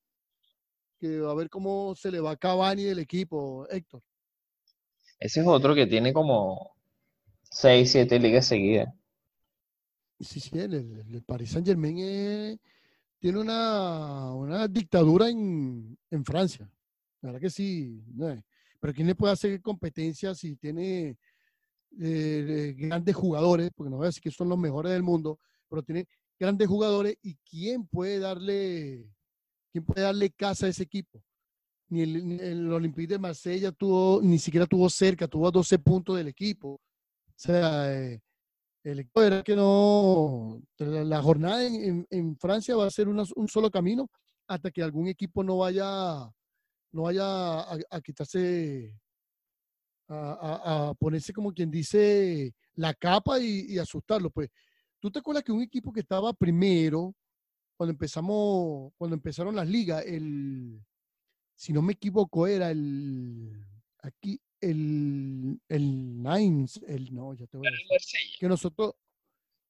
que 1.00 1.20
va 1.20 1.34
a 1.34 1.36
ver 1.36 1.52
cómo 1.52 1.94
se 1.96 2.10
le 2.10 2.20
va 2.20 2.32
a 2.32 2.36
Cavani 2.36 2.84
del 2.84 2.98
equipo, 2.98 3.68
Héctor. 3.70 4.02
Ese 5.20 5.42
es 5.42 5.46
otro 5.46 5.76
que 5.76 5.86
tiene 5.86 6.14
como 6.14 6.76
seis, 7.44 7.92
siete 7.92 8.18
ligas 8.20 8.48
seguidas. 8.48 8.92
Sí, 10.20 10.40
sí, 10.40 10.58
el, 10.58 10.74
el- 10.74 11.06
el 11.14 11.24
Paris 11.24 11.52
Saint 11.52 11.68
Germain 11.68 12.00
es- 12.00 12.60
tiene 13.20 13.38
una, 13.40 14.34
una 14.34 14.68
dictadura 14.68 15.30
en, 15.30 15.96
en 16.10 16.26
Francia. 16.26 16.68
La 17.22 17.28
verdad 17.28 17.42
que 17.42 17.52
sí. 17.52 18.04
no 18.16 18.30
es. 18.30 18.42
Pero 18.80 18.94
¿quién 18.96 19.06
le 19.06 19.14
puede 19.14 19.34
hacer 19.34 19.62
competencia 19.62 20.34
si 20.34 20.56
tiene 20.56 21.18
eh, 22.02 22.76
grandes 22.78 23.16
jugadores? 23.16 23.72
Porque 23.76 23.90
no 23.90 23.98
voy 23.98 24.06
a 24.06 24.08
decir 24.08 24.24
que 24.24 24.32
son 24.32 24.50
los 24.50 24.58
mejores 24.58 24.92
del 24.92 25.04
mundo, 25.04 25.40
pero 25.70 25.84
tiene 25.84 26.08
grandes 26.40 26.68
jugadores 26.68 27.16
y 27.22 27.36
quién 27.50 27.86
puede 27.88 28.20
darle, 28.20 29.06
quién 29.72 29.86
puede 29.86 30.02
darle 30.02 30.32
casa 30.32 30.66
a 30.66 30.70
ese 30.70 30.84
equipo. 30.84 31.24
Ni 31.90 32.02
el, 32.02 32.72
Olympique 32.72 33.14
de 33.14 33.20
Marsella 33.20 33.72
tuvo, 33.72 34.22
ni 34.22 34.40
siquiera 34.40 34.66
tuvo 34.66 34.90
cerca, 34.90 35.28
tuvo 35.28 35.48
a 35.48 35.52
12 35.52 35.78
puntos 35.80 36.18
del 36.18 36.28
equipo. 36.28 36.70
O 36.70 37.34
sea, 37.36 37.94
eh, 37.94 38.20
el 38.84 39.00
equipo 39.00 39.22
era 39.22 39.44
que 39.44 39.56
no, 39.56 40.62
la, 40.80 41.22
jornada 41.22 41.64
en, 41.66 42.38
Francia 42.38 42.76
va 42.76 42.88
a 42.88 42.92
ser 42.92 43.08
una- 43.08 43.24
un 43.36 43.48
solo 43.48 43.70
camino 43.70 44.10
hasta 44.48 44.72
que 44.72 44.82
algún 44.84 45.08
equipo 45.08 45.44
no 45.44 45.58
vaya, 45.60 46.30
no 46.92 47.04
vaya 47.04 47.62
a 47.62 48.02
quitarse, 48.04 48.94
a, 50.14 50.34
a- 50.34 50.90
a 50.90 50.94
ponerse 50.94 51.34
como 51.34 51.54
quien 51.54 51.72
dice 51.72 52.54
la 52.76 52.94
capa 52.94 53.40
y, 53.40 53.66
y 53.74 53.78
asustarlo. 53.80 54.30
Pues, 54.30 54.50
¿tú 55.00 55.10
te 55.12 55.20
acuerdas 55.20 55.44
que 55.44 55.52
un 55.52 55.62
equipo 55.62 55.92
que 55.92 56.00
estaba 56.02 56.34
primero, 56.34 57.14
cuando 57.78 57.92
empezamos, 57.92 58.92
cuando 58.98 59.16
empezaron 59.16 59.56
las 59.56 59.68
ligas, 59.68 60.04
el, 60.06 60.80
si 61.56 61.74
no 61.74 61.82
me 61.82 61.94
equivoco, 61.94 62.48
era 62.48 62.72
el, 62.72 63.66
aquí, 64.00 64.40
el, 64.62 65.60
el 65.68 66.22
Nines, 66.24 66.80
el, 66.88 67.14
no, 67.14 67.34
ya 67.34 67.46
te 67.48 67.58
voy 67.58 67.68
a 67.68 67.72
decir 67.72 67.90
que 68.40 68.48
nosotros, 68.48 68.94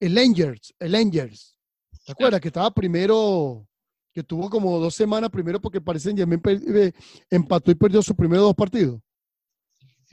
el 0.00 0.16
Angers, 0.18 0.74
el 0.78 0.94
Angers, 0.94 1.58
¿te 2.04 2.12
acuerdas? 2.12 2.40
Que 2.40 2.48
estaba 2.48 2.70
primero, 2.72 3.66
que 4.12 4.22
tuvo 4.22 4.48
como 4.50 4.78
dos 4.78 4.94
semanas 4.94 5.30
primero 5.30 5.60
porque 5.60 5.80
parece 5.80 6.14
que 6.14 6.92
empató 7.30 7.70
y 7.70 7.74
perdió 7.74 8.02
sus 8.02 8.14
primeros 8.16 8.44
dos 8.46 8.54
partidos. 8.54 9.00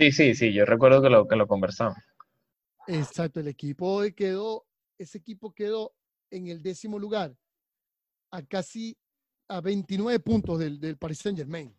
Sí, 0.01 0.11
sí, 0.11 0.33
sí, 0.33 0.51
yo 0.51 0.65
recuerdo 0.65 0.99
que 0.99 1.11
lo, 1.11 1.27
que 1.27 1.35
lo 1.35 1.45
conversamos. 1.45 1.95
Exacto, 2.87 3.39
el 3.39 3.47
equipo 3.47 4.01
quedó, 4.15 4.65
ese 4.97 5.19
equipo 5.19 5.53
quedó 5.53 5.93
en 6.31 6.47
el 6.47 6.63
décimo 6.63 6.97
lugar, 6.97 7.35
a 8.31 8.41
casi 8.41 8.97
a 9.47 9.61
29 9.61 10.19
puntos 10.19 10.57
del, 10.57 10.79
del 10.79 10.97
Paris 10.97 11.19
Saint 11.19 11.37
Germain. 11.37 11.71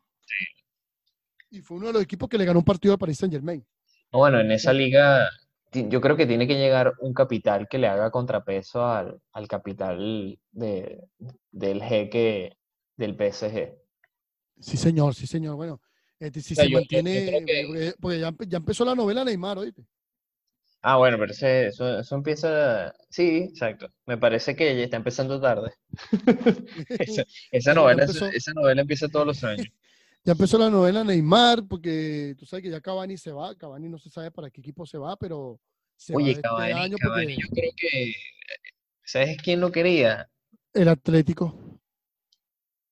Y 1.51 1.63
fue 1.63 1.79
uno 1.79 1.89
de 1.89 1.95
los 1.95 2.03
equipos 2.05 2.29
que 2.29 2.39
le 2.39 2.45
ganó 2.45 2.61
un 2.61 2.65
partido 2.65 2.95
al 2.95 2.99
Paris 2.99 3.19
Saint 3.19 3.35
Germain. 3.35 3.67
No, 4.13 4.21
Bueno, 4.21 4.39
en 4.39 4.53
esa 4.53 4.73
liga 4.73 5.29
yo 5.73 6.01
creo 6.01 6.17
que 6.17 6.27
tiene 6.27 6.47
que 6.47 6.55
llegar 6.55 6.93
un 7.01 7.15
capital 7.15 7.67
que 7.69 7.79
le 7.79 7.89
haga 7.89 8.13
contrapeso 8.13 8.87
al, 8.87 9.21
al 9.33 9.49
capital 9.49 10.39
de, 10.53 11.09
del 11.51 11.83
jeque 11.83 12.57
del 12.97 13.17
PSG. 13.17 13.75
Sí, 14.61 14.77
señor, 14.77 15.13
sí, 15.17 15.27
señor. 15.27 15.57
Bueno, 15.57 15.81
este, 16.23 16.41
si 16.41 16.55
O 16.55 16.57
sea, 16.57 16.65
se 16.65 16.71
yo- 16.71 16.79
yo- 16.79 16.87
yo 16.89 17.03
mantiene, 17.03 17.45
que- 17.45 17.95
porque, 18.01 18.21
ya, 18.21 18.35
ya 18.47 18.59
empezó 18.59 18.85
la 18.85 18.95
novela 18.95 19.25
Neymar, 19.25 19.59
¿oíste? 19.59 19.85
Ah, 20.81 20.97
bueno, 20.97 21.17
pero 21.19 21.33
ese- 21.33 21.69
eso, 21.69 21.99
eso 22.01 22.15
empieza... 22.17 22.93
Sí, 23.09 23.49
exacto. 23.51 23.89
Me 24.07 24.19
parece 24.19 24.57
que 24.57 24.77
ya 24.77 24.85
está 24.85 24.97
empezando 24.97 25.41
tarde. 25.41 25.73
Esa, 27.53 27.75
novela, 27.75 28.03
empezó. 28.05 28.27
esa 28.27 28.53
novela 28.53 28.81
empieza 28.83 29.09
todos 29.09 29.27
los 29.27 29.45
años. 29.45 29.67
Ya 30.25 30.33
empezó 30.35 30.57
la 30.57 30.71
novela 30.71 31.03
Neymar, 31.03 31.67
porque 31.67 32.37
tú 32.39 32.47
sabes 32.47 32.63
que 32.63 32.71
ya 32.71 32.81
Cavani 32.81 33.17
se 33.17 33.33
va. 33.33 33.57
Cavani 33.57 33.89
no 33.89 33.99
se 33.99 34.09
sabe 34.09 34.31
para 34.31 34.51
qué 34.51 34.61
equipo 34.61 34.87
se 34.87 34.97
va, 34.97 35.17
pero 35.17 35.59
se 35.97 36.13
va 36.13 36.19
Oye, 36.19 36.31
este 36.31 36.43
Cavani, 36.43 36.73
año 36.73 36.97
Cavani, 36.97 37.35
porque 37.35 37.43
yo 37.43 37.49
creo 37.53 37.73
que... 37.77 38.15
¿Sabes 39.05 39.37
quién 39.43 39.61
lo 39.61 39.73
quería? 39.73 40.31
el 40.75 40.87
Atlético. 40.87 41.59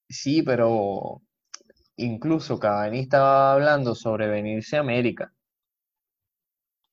Sí, 0.08 0.42
pero 0.42 1.22
incluso 2.04 2.58
Cavani 2.58 3.00
estaba 3.00 3.54
hablando 3.54 3.94
sobre 3.94 4.28
venirse 4.28 4.76
a 4.76 4.80
América. 4.80 5.32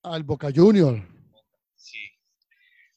Al 0.04 0.24
Boca 0.24 0.50
Junior. 0.54 1.02
Sí. 1.76 1.98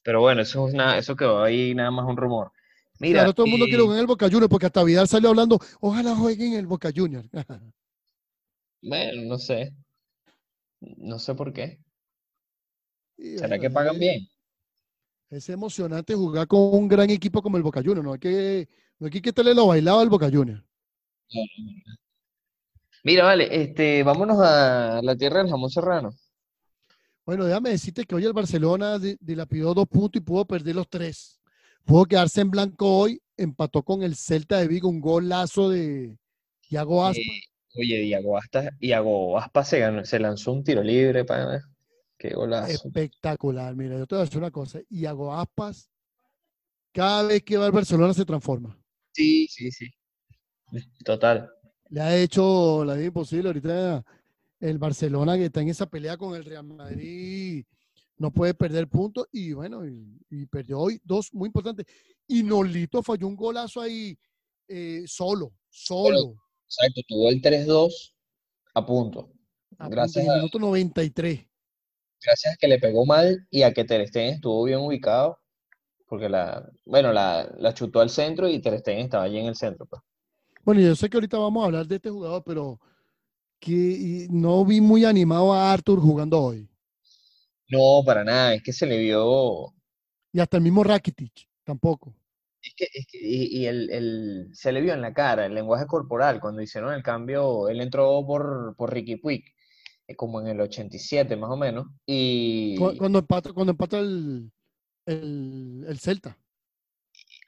Pero 0.03 0.21
bueno, 0.21 0.41
eso 0.41 0.67
es 0.67 0.73
nada, 0.73 0.97
eso 0.97 1.15
quedó 1.15 1.43
ahí 1.43 1.73
nada 1.75 1.91
más 1.91 2.05
un 2.05 2.17
rumor. 2.17 2.51
Mira, 2.99 3.21
Claro, 3.21 3.33
todo 3.33 3.45
el 3.45 3.51
mundo 3.51 3.65
quiere 3.65 3.81
jugar 3.81 3.97
en 3.97 4.01
el 4.01 4.07
Boca 4.07 4.27
Junior 4.27 4.49
porque 4.49 4.67
hasta 4.67 4.83
Vidal 4.83 5.07
salió 5.07 5.29
hablando, 5.29 5.59
ojalá 5.79 6.15
jueguen 6.15 6.53
en 6.53 6.59
el 6.59 6.67
Boca 6.67 6.91
Junior. 6.95 7.25
bueno, 8.81 9.21
no 9.23 9.37
sé. 9.37 9.73
No 10.79 11.17
sé 11.19 11.33
por 11.33 11.51
qué. 11.53 11.79
Y 13.17 13.37
¿Será 13.37 13.49
bueno, 13.49 13.61
que 13.61 13.69
pagan 13.69 13.99
bien? 13.99 14.27
Es 15.29 15.49
emocionante 15.49 16.13
jugar 16.13 16.47
con 16.47 16.59
un 16.59 16.87
gran 16.87 17.09
equipo 17.09 17.41
como 17.41 17.57
el 17.57 17.63
Boca 17.63 17.81
Juniors. 17.81 18.03
No 18.03 18.13
hay 18.13 18.19
que, 18.19 18.69
no 18.99 19.05
hay 19.05 19.11
que 19.11 19.21
quitarle 19.21 19.55
lo 19.55 19.67
bailado 19.67 19.99
al 19.99 20.09
Boca 20.09 20.29
Juniors. 20.29 20.63
Mira, 23.03 23.23
vale, 23.25 23.47
este, 23.63 24.03
vámonos 24.03 24.37
a 24.41 25.01
la 25.01 25.15
tierra 25.15 25.39
del 25.41 25.49
jamón 25.49 25.69
serrano. 25.69 26.11
Bueno, 27.25 27.45
déjame 27.45 27.69
decirte 27.71 28.05
que 28.05 28.15
hoy 28.15 28.25
el 28.25 28.33
Barcelona 28.33 28.99
di- 28.99 29.17
dilapidó 29.19 29.73
dos 29.73 29.87
puntos 29.87 30.21
y 30.21 30.25
pudo 30.25 30.45
perder 30.45 30.75
los 30.75 30.87
tres. 30.89 31.39
Pudo 31.85 32.05
quedarse 32.05 32.41
en 32.41 32.51
blanco 32.51 32.97
hoy, 32.97 33.21
empató 33.37 33.83
con 33.83 34.03
el 34.03 34.15
Celta 34.15 34.57
de 34.59 34.67
Vigo, 34.67 34.89
un 34.89 35.01
golazo 35.01 35.69
de 35.69 36.15
Thiago 36.67 37.05
Aspas. 37.05 37.17
Eh, 37.25 37.79
oye, 37.79 37.97
Diago 38.01 38.37
Aspas, 38.37 38.69
Diago 38.79 39.39
Aspas 39.39 39.69
se, 39.69 39.79
ganó- 39.79 40.05
se 40.05 40.19
lanzó 40.19 40.51
un 40.51 40.63
tiro 40.63 40.83
libre, 40.83 41.25
pana. 41.25 41.67
Qué 42.17 42.29
golazo. 42.35 42.71
Espectacular. 42.71 43.75
Mira, 43.75 43.97
yo 43.97 44.05
te 44.05 44.15
voy 44.15 44.21
a 44.21 44.25
decir 44.25 44.37
una 44.37 44.51
cosa. 44.51 44.79
Thiago 44.87 45.33
Aspas, 45.33 45.89
cada 46.93 47.23
vez 47.23 47.41
que 47.43 47.57
va 47.57 47.65
al 47.65 47.71
Barcelona 47.71 48.13
se 48.13 48.25
transforma. 48.25 48.77
Sí, 49.13 49.47
sí, 49.47 49.71
sí. 49.71 49.87
Total. 51.03 51.49
Le 51.89 52.01
ha 52.01 52.17
hecho 52.17 52.83
la 52.85 52.93
vida 52.95 53.07
imposible. 53.07 53.49
Ahorita 53.49 54.03
el 54.59 54.77
Barcelona 54.77 55.35
que 55.37 55.45
está 55.45 55.61
en 55.61 55.69
esa 55.69 55.89
pelea 55.89 56.17
con 56.17 56.35
el 56.35 56.45
Real 56.45 56.63
Madrid 56.63 57.65
no 58.17 58.31
puede 58.31 58.53
perder 58.53 58.87
puntos 58.87 59.27
y 59.31 59.51
bueno, 59.53 59.85
y, 59.87 60.15
y 60.29 60.45
perdió 60.45 60.79
hoy 60.79 61.01
dos 61.03 61.33
muy 61.33 61.47
importantes. 61.47 61.87
Y 62.27 62.43
Nolito 62.43 63.01
falló 63.01 63.27
un 63.27 63.35
golazo 63.35 63.81
ahí 63.81 64.17
eh, 64.67 65.03
solo, 65.05 65.53
solo. 65.69 66.35
Exacto, 66.65 67.01
tuvo 67.07 67.29
el 67.29 67.41
3-2 67.41 68.13
a 68.75 68.85
punto. 68.85 69.19
a 69.19 69.85
punto, 69.85 69.89
Gracias 69.89 70.29
a, 70.29 70.35
minuto 70.35 70.59
93. 70.59 71.45
gracias 72.23 72.53
a 72.53 72.57
que 72.57 72.67
le 72.67 72.79
pegó 72.79 73.05
mal 73.05 73.45
y 73.49 73.63
a 73.63 73.73
que 73.73 73.83
Ter 73.83 74.07
Stegen 74.07 74.35
estuvo 74.35 74.63
bien 74.63 74.79
ubicado, 74.79 75.39
porque 76.07 76.29
la, 76.29 76.71
bueno, 76.85 77.11
la, 77.11 77.51
la 77.57 77.73
chutó 77.73 77.99
al 77.99 78.09
centro 78.09 78.47
y 78.47 78.61
Ter 78.61 78.79
Stegen 78.79 79.05
estaba 79.05 79.23
allí 79.23 79.39
en 79.39 79.47
el 79.47 79.55
centro. 79.55 79.87
pues. 79.87 80.01
Bueno, 80.63 80.81
yo 80.81 80.95
sé 80.95 81.09
que 81.09 81.17
ahorita 81.17 81.37
vamos 81.37 81.63
a 81.63 81.65
hablar 81.67 81.87
de 81.87 81.95
este 81.95 82.09
jugador, 82.09 82.43
pero 82.45 82.79
que 83.59 84.27
no 84.31 84.65
vi 84.65 84.81
muy 84.81 85.05
animado 85.05 85.53
a 85.53 85.73
Arthur 85.73 85.99
jugando 86.01 86.41
hoy. 86.41 86.69
No, 87.69 88.03
para 88.05 88.23
nada, 88.23 88.53
es 88.53 88.61
que 88.63 88.71
se 88.73 88.85
le 88.85 88.99
vio, 88.99 89.73
Y 90.33 90.41
hasta 90.41 90.57
el 90.57 90.63
mismo 90.63 90.83
Rakitic, 90.83 91.47
tampoco. 91.63 92.13
es 92.61 92.73
que, 92.75 92.87
es 92.93 93.05
que- 93.07 93.17
y, 93.21 93.61
y 93.61 93.65
el, 93.67 93.89
el- 93.91 94.49
se 94.53 94.71
le 94.71 94.81
vio 94.81 94.93
en 94.93 95.01
la 95.01 95.13
cara, 95.13 95.45
el 95.45 95.53
lenguaje 95.55 95.87
corporal, 95.87 96.39
cuando 96.39 96.61
hicieron 96.61 96.93
el 96.93 97.03
cambio, 97.03 97.69
él 97.69 97.81
entró 97.81 98.23
por, 98.25 98.75
por 98.77 98.93
Ricky 98.93 99.17
Puig, 99.17 99.43
eh, 100.07 100.15
como 100.15 100.41
en 100.41 100.47
el 100.47 100.61
87 100.61 101.35
más 101.37 101.49
o 101.51 101.57
menos, 101.57 101.87
y 102.05 102.77
Cu- 102.77 102.97
Cuando 102.97 103.19
empata, 103.19 103.53
cuando 103.53 103.71
empata 103.71 103.99
el, 103.99 104.51
el, 105.05 105.85
el 105.87 105.99
Celta. 105.99 106.37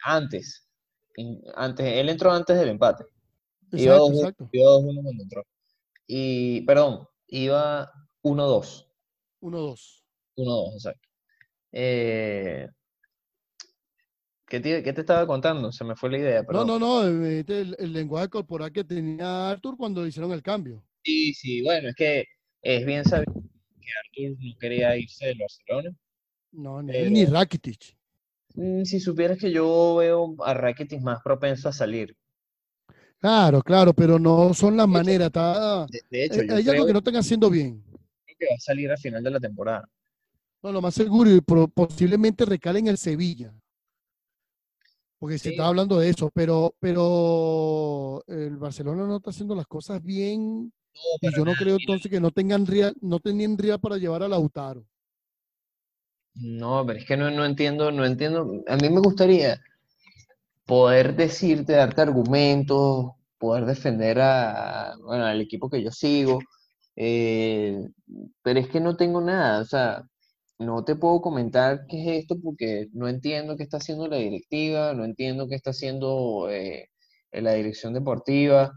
antes, 0.06 0.64
antes, 1.56 1.86
él 1.86 2.10
entró 2.10 2.32
antes 2.32 2.58
del 2.58 2.70
empate. 2.70 3.06
Iba 3.72 3.96
Exacto, 3.96 4.08
2-1 4.10 4.18
exacto. 4.20 4.50
iba 4.52 4.66
2-1 4.72 5.02
cuando 5.04 5.24
entró. 5.24 5.44
Y, 6.08 6.62
perdón, 6.62 7.08
iba 7.28 7.92
1-2. 8.24 8.88
1-2. 9.42 10.04
1-2, 10.38 10.74
exacto. 10.76 11.08
Eh, 11.72 12.68
¿qué 14.48 14.60
te, 14.60 14.84
qué 14.84 14.94
te 14.94 15.02
estaba 15.02 15.26
contando? 15.26 15.72
Se 15.72 15.84
me 15.84 15.96
fue 15.96 16.12
la 16.12 16.18
idea, 16.20 16.42
No, 16.42 16.48
perdón. 16.48 16.68
no, 16.68 16.80
no, 16.80 17.08
eh, 17.26 17.40
este, 17.40 17.62
el, 17.62 17.76
el 17.80 17.94
lenguaje 17.94 18.30
corporal 18.30 18.72
que 18.72 18.84
tenía 18.84 19.50
Arthur 19.50 19.76
cuando 19.78 20.06
hicieron 20.06 20.32
el 20.32 20.44
cambio. 20.44 20.84
Sí, 21.04 21.34
sí, 21.34 21.62
bueno, 21.64 21.90
es 21.90 21.96
que 21.96 22.26
es 22.62 22.86
bien 22.86 23.04
sabido 23.06 23.34
que 23.34 23.90
Artur 24.24 24.38
no 24.40 24.58
quería 24.60 24.96
irse 24.98 25.26
del 25.28 25.38
Barcelona. 25.40 25.96
No, 26.52 26.82
ni 26.84 26.96
él 26.96 27.12
ni 27.12 27.22
Pero- 27.26 27.34
Rakitic. 27.40 27.98
Mm, 28.56 28.84
Si 28.86 29.00
supieras 29.00 29.38
que 29.38 29.52
yo 29.52 29.96
veo 29.98 30.36
a 30.44 30.54
Rakitic 30.56 31.02
más 31.02 31.22
propenso 31.22 31.70
a 31.70 31.74
salir. 31.74 32.16
Claro, 33.20 33.62
claro, 33.62 33.94
pero 33.94 34.20
no 34.20 34.54
son 34.54 34.76
las 34.78 34.88
De 34.92 35.00
hecho, 35.00 35.00
maneras. 35.00 35.28
Está, 35.28 35.86
De, 35.88 36.26
hecho, 36.26 36.42
eh, 36.42 36.48
yo 36.48 36.56
hay 36.56 36.70
algo 36.70 36.72
creo 36.72 36.86
que 36.86 36.94
no 36.94 37.00
están 37.00 37.16
haciendo 37.16 37.50
bien. 37.50 37.84
que 38.38 38.46
va 38.46 38.56
a 38.56 38.60
salir 38.60 38.92
al 38.92 38.98
final 38.98 39.24
de 39.24 39.32
la 39.32 39.40
temporada. 39.40 39.90
No, 40.64 40.72
lo 40.72 40.82
más 40.82 40.94
seguro 40.96 41.30
y 41.30 41.42
posiblemente 41.42 42.46
recale 42.46 42.80
en 42.80 42.88
el 42.88 42.98
Sevilla. 42.98 43.54
Porque 45.20 45.40
se 45.40 45.52
está 45.52 45.68
hablando 45.68 45.98
de 46.00 46.10
eso, 46.10 46.30
pero, 46.34 46.76
pero 46.80 48.24
el 48.28 48.58
Barcelona 48.58 49.06
no 49.08 49.18
está 49.18 49.30
haciendo 49.30 49.56
las 49.56 49.68
cosas 49.68 50.04
bien 50.04 50.74
No, 50.94 51.02
y 51.22 51.32
yo 51.32 51.46
no 51.46 51.46
nada, 51.46 51.58
creo 51.58 51.78
mira. 51.78 51.84
entonces 51.94 52.12
que 52.12 52.20
no 52.20 52.32
tengan 52.32 52.66
real, 52.66 52.94
no 53.02 53.20
tenían 53.20 53.58
real 53.58 53.80
para 53.80 53.98
llevar 53.98 54.24
a 54.24 54.28
Lautaro. 54.28 54.86
No, 56.36 56.86
pero 56.86 57.00
es 57.00 57.06
que 57.06 57.18
no, 57.18 57.30
no 57.32 57.46
entiendo, 57.46 57.92
no 57.92 58.06
entiendo. 58.06 58.64
A 58.68 58.76
mí 58.78 58.90
me 58.90 59.00
gustaría 59.02 59.60
poder 60.66 61.16
decirte, 61.16 61.74
darte 61.74 62.02
argumentos, 62.02 63.12
poder 63.38 63.66
defender 63.66 64.20
a, 64.22 64.96
bueno, 65.02 65.26
al 65.26 65.42
equipo 65.42 65.70
que 65.70 65.84
yo 65.84 65.92
sigo, 65.92 66.40
eh, 66.96 67.78
pero 68.42 68.60
es 68.60 68.68
que 68.70 68.80
no 68.80 68.96
tengo 68.96 69.22
nada, 69.22 69.62
o 69.62 69.66
sea, 69.66 70.04
no 70.60 70.84
te 70.86 70.96
puedo 70.96 71.22
comentar 71.22 71.86
qué 71.88 72.02
es 72.02 72.24
esto 72.24 72.36
porque 72.42 72.88
no 72.94 73.08
entiendo 73.08 73.58
qué 73.58 73.64
está 73.64 73.78
haciendo 73.78 74.08
la 74.08 74.18
directiva, 74.18 74.94
no 74.94 75.04
entiendo 75.04 75.48
qué 75.48 75.56
está 75.56 75.72
haciendo 75.72 76.48
eh, 76.50 76.90
la 77.32 77.54
dirección 77.54 77.94
deportiva. 77.94 78.72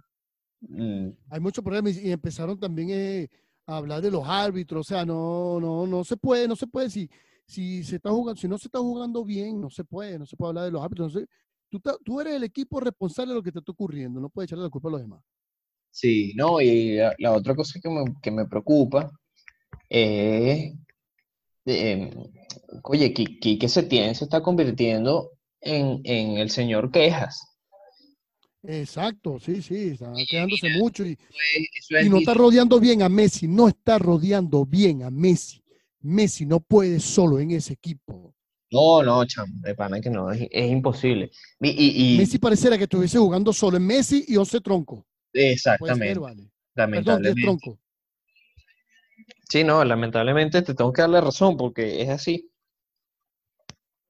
Mm, 0.60 1.10
Hay 1.30 1.40
muchos 1.40 1.62
problemas 1.62 1.96
y 1.96 2.10
empezaron 2.10 2.58
también 2.58 2.88
eh, 2.90 3.28
a 3.66 3.76
hablar 3.76 4.02
de 4.02 4.10
los 4.10 4.26
árbitros, 4.26 4.80
o 4.80 4.88
sea, 4.88 5.04
no, 5.04 5.60
no, 5.60 5.86
no 5.86 6.02
se 6.04 6.16
puede, 6.16 6.48
no 6.48 6.56
se 6.56 6.66
puede, 6.66 6.90
si, 6.90 7.08
si 7.46 7.84
se 7.84 7.96
está 7.96 8.10
jugando, 8.10 8.40
si 8.40 8.48
no 8.48 8.58
se 8.58 8.68
está 8.68 8.78
jugando 8.78 9.24
bien, 9.24 9.60
no 9.60 9.70
se 9.70 9.84
puede, 9.84 10.18
no 10.18 10.26
se 10.26 10.36
puede 10.36 10.50
hablar 10.50 10.64
de 10.64 10.70
los 10.72 10.82
árbitros. 10.82 11.14
no 11.14 11.20
se- 11.20 11.26
tú, 11.70 11.80
tú 12.04 12.20
eres 12.20 12.34
el 12.34 12.44
equipo 12.44 12.80
responsable 12.80 13.30
de 13.32 13.36
lo 13.36 13.42
que 13.42 13.52
te 13.52 13.58
está 13.60 13.72
ocurriendo, 13.72 14.20
no 14.20 14.28
puedes 14.28 14.48
echarle 14.48 14.64
la 14.64 14.70
culpa 14.70 14.88
a 14.88 14.92
los 14.92 15.00
demás. 15.00 15.22
Sí, 15.90 16.32
no, 16.36 16.60
y 16.60 16.96
la, 16.96 17.14
la 17.18 17.32
otra 17.32 17.54
cosa 17.54 17.80
que 17.82 17.88
me, 17.88 18.04
que 18.22 18.30
me 18.30 18.46
preocupa 18.46 19.10
es, 19.88 20.74
eh, 21.66 22.10
oye, 22.84 23.14
Qui- 23.14 23.38
Quique 23.40 23.68
Setién 23.68 24.14
se 24.14 24.24
está 24.24 24.42
convirtiendo 24.42 25.32
en, 25.60 26.00
en 26.04 26.36
el 26.38 26.50
señor 26.50 26.90
quejas. 26.90 27.40
Exacto, 28.62 29.38
sí, 29.38 29.62
sí, 29.62 29.90
está 29.90 30.12
quedándose 30.28 30.68
mucho 30.70 31.04
y, 31.06 31.12
Eso 31.12 31.96
es 31.98 32.06
y 32.06 32.10
no 32.10 32.18
está 32.18 32.34
rodeando 32.34 32.80
bien 32.80 33.02
a 33.02 33.08
Messi, 33.08 33.46
no 33.46 33.68
está 33.68 33.98
rodeando 33.98 34.64
bien 34.66 35.02
a 35.04 35.10
Messi. 35.10 35.62
Messi 36.06 36.46
no 36.46 36.60
puede 36.60 37.00
solo 37.00 37.38
en 37.38 37.50
ese 37.52 37.74
equipo. 37.74 38.32
No, 38.70 39.02
no, 39.02 39.24
chamo, 39.26 39.52
de 39.60 39.74
pana 39.74 40.00
que 40.00 40.10
no, 40.10 40.30
es, 40.30 40.46
es 40.50 40.70
imposible. 40.70 41.30
Y, 41.60 41.68
y- 41.70 42.14
y- 42.14 42.18
Messi 42.18 42.38
pareciera 42.38 42.76
que 42.76 42.84
estuviese 42.84 43.18
jugando 43.18 43.52
solo 43.52 43.76
en 43.76 43.86
Messi 43.86 44.24
y 44.26 44.36
11 44.36 44.60
tronco. 44.60 45.06
Puede 45.32 45.44
ser, 45.44 45.52
exactamente, 45.52 46.18
vale. 46.18 46.42
Perdón, 46.74 47.22
10 47.22 47.34
lamentablemente. 47.34 47.42
tronco. 47.42 47.78
Sí, 49.48 49.62
no, 49.64 49.84
lamentablemente 49.84 50.62
te 50.62 50.74
tengo 50.74 50.92
que 50.92 51.02
dar 51.02 51.10
la 51.10 51.20
razón 51.20 51.56
porque 51.56 52.02
es 52.02 52.08
así. 52.08 52.50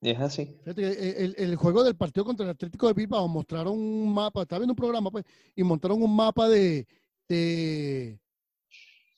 Es 0.00 0.18
así. 0.20 0.46
Fíjate 0.62 0.82
que 0.82 0.88
eh, 0.88 1.14
el, 1.24 1.35
el 1.38 1.56
juego 1.56 1.82
del 1.82 1.96
partido 1.96 2.24
contra 2.24 2.44
el 2.44 2.50
Atlético 2.50 2.87
de 2.87 2.92
Bilbao 2.94 3.26
mostraron 3.28 3.74
un 3.78 4.12
mapa, 4.12 4.42
estaba 4.42 4.61
viendo 4.61 4.72
un 4.72 4.76
programa, 4.76 5.11
pues, 5.11 5.24
y 5.54 5.62
montaron 5.62 6.02
un 6.02 6.14
mapa 6.14 6.48
de, 6.48 6.87
de, 7.28 8.18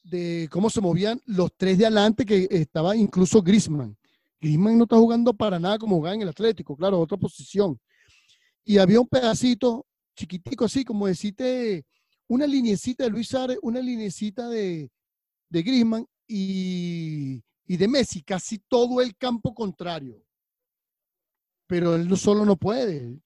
de 0.09 0.49
cómo 0.51 0.71
se 0.71 0.81
movían 0.81 1.21
los 1.27 1.51
tres 1.57 1.79
de 1.79 1.87
adelante, 1.87 2.25
que 2.25 2.49
estaba 2.51 2.97
incluso 2.97 3.42
Griezmann. 3.42 3.97
Griezmann 4.40 4.79
no 4.79 4.85
está 4.85 4.97
jugando 4.97 5.35
para 5.35 5.59
nada 5.59 5.79
como 5.79 5.97
jugaba 5.97 6.14
en 6.14 6.23
el 6.23 6.29
Atlético, 6.29 6.77
claro, 6.77 7.01
otra 7.01 7.18
posición. 7.18 7.79
Y 8.64 8.79
había 8.79 9.01
un 9.01 9.09
pedacito 9.09 9.87
chiquitico 10.16 10.64
así, 10.64 10.85
como 10.85 11.07
decirte, 11.07 11.85
una 12.29 12.47
linecita 12.47 13.05
de 13.05 13.11
Luis 13.11 13.29
Suárez, 13.29 13.59
una 13.62 13.81
linecita 13.81 14.49
de, 14.49 14.90
de 15.49 15.62
Griezmann 15.62 16.07
y, 16.27 17.42
y 17.66 17.77
de 17.77 17.88
Messi, 17.88 18.23
casi 18.23 18.59
todo 18.68 19.01
el 19.01 19.16
campo 19.16 19.55
contrario 19.55 20.23
pero 21.68 21.94
él 21.94 22.16
solo 22.16 22.47
no 22.47 22.57
puede. 22.57 23.21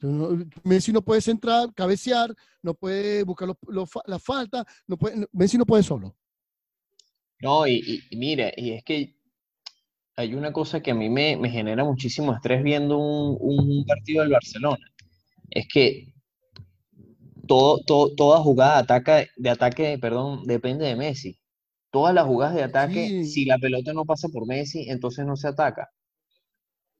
Messi 0.64 0.92
no 0.92 1.00
puede 1.00 1.20
centrar, 1.20 1.72
cabecear, 1.74 2.34
no 2.60 2.74
puede 2.74 3.22
buscar 3.22 3.48
los- 3.68 3.88
la 4.04 4.18
falta, 4.18 4.66
no 4.88 4.96
puede, 4.96 5.28
Messi 5.32 5.56
no 5.56 5.64
puede 5.64 5.84
solo. 5.84 6.16
No, 7.42 7.66
y, 7.66 7.74
y- 7.74 8.02
y 8.10 8.16
mira, 8.16 8.52
y 8.56 8.70
es 8.70 8.84
que 8.84 9.16
hay 10.16 10.34
una 10.34 10.52
cosa 10.52 10.80
que 10.80 10.92
a 10.92 10.94
mí 10.94 11.08
me, 11.08 11.36
me 11.36 11.50
genera 11.50 11.84
muchísimo 11.84 12.32
estrés 12.32 12.62
viendo 12.62 12.98
un, 12.98 13.36
un 13.40 13.84
partido 13.84 14.22
del 14.22 14.30
Barcelona. 14.32 14.86
Es 15.50 15.66
que 15.72 16.14
todo, 17.46 17.80
todo, 17.84 18.14
toda 18.14 18.38
jugada 18.40 18.76
de 18.76 18.82
ataque, 18.82 19.28
de 19.36 19.50
ataque, 19.50 19.98
perdón, 20.00 20.44
depende 20.44 20.86
de 20.86 20.96
Messi. 20.96 21.38
Todas 21.90 22.14
las 22.14 22.26
jugadas 22.26 22.54
de 22.54 22.62
ataque, 22.62 23.08
Sí. 23.08 23.24
si 23.24 23.44
la 23.44 23.58
pelota 23.58 23.92
no 23.92 24.04
pasa 24.04 24.28
por 24.28 24.46
Messi, 24.46 24.88
entonces 24.88 25.26
no 25.26 25.36
se 25.36 25.48
ataca. 25.48 25.90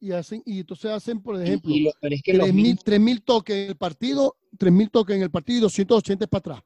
Y, 0.01 0.11
hacen, 0.11 0.43
y 0.45 0.59
entonces 0.61 0.91
hacen, 0.91 1.23
por 1.23 1.37
Y- 1.41 1.45
ejemplo, 1.45 1.73
y 1.73 1.81
lo- 1.85 1.93
pero 2.01 2.15
es 2.17 2.23
que 2.23 2.35
los 2.35 2.49
3.000 2.49 2.65
mismos- 2.75 2.85
3.000 2.85 3.23
toques 3.23 3.57
en 3.57 3.69
el 3.71 3.77
partido, 3.77 4.37
3.000 4.59 4.91
toques 4.91 5.15
en 5.17 5.23
el 5.23 5.31
partido 5.31 5.59
y 5.59 5.61
280 5.63 6.25
es 6.25 6.29
para 6.29 6.41
atrás. 6.41 6.63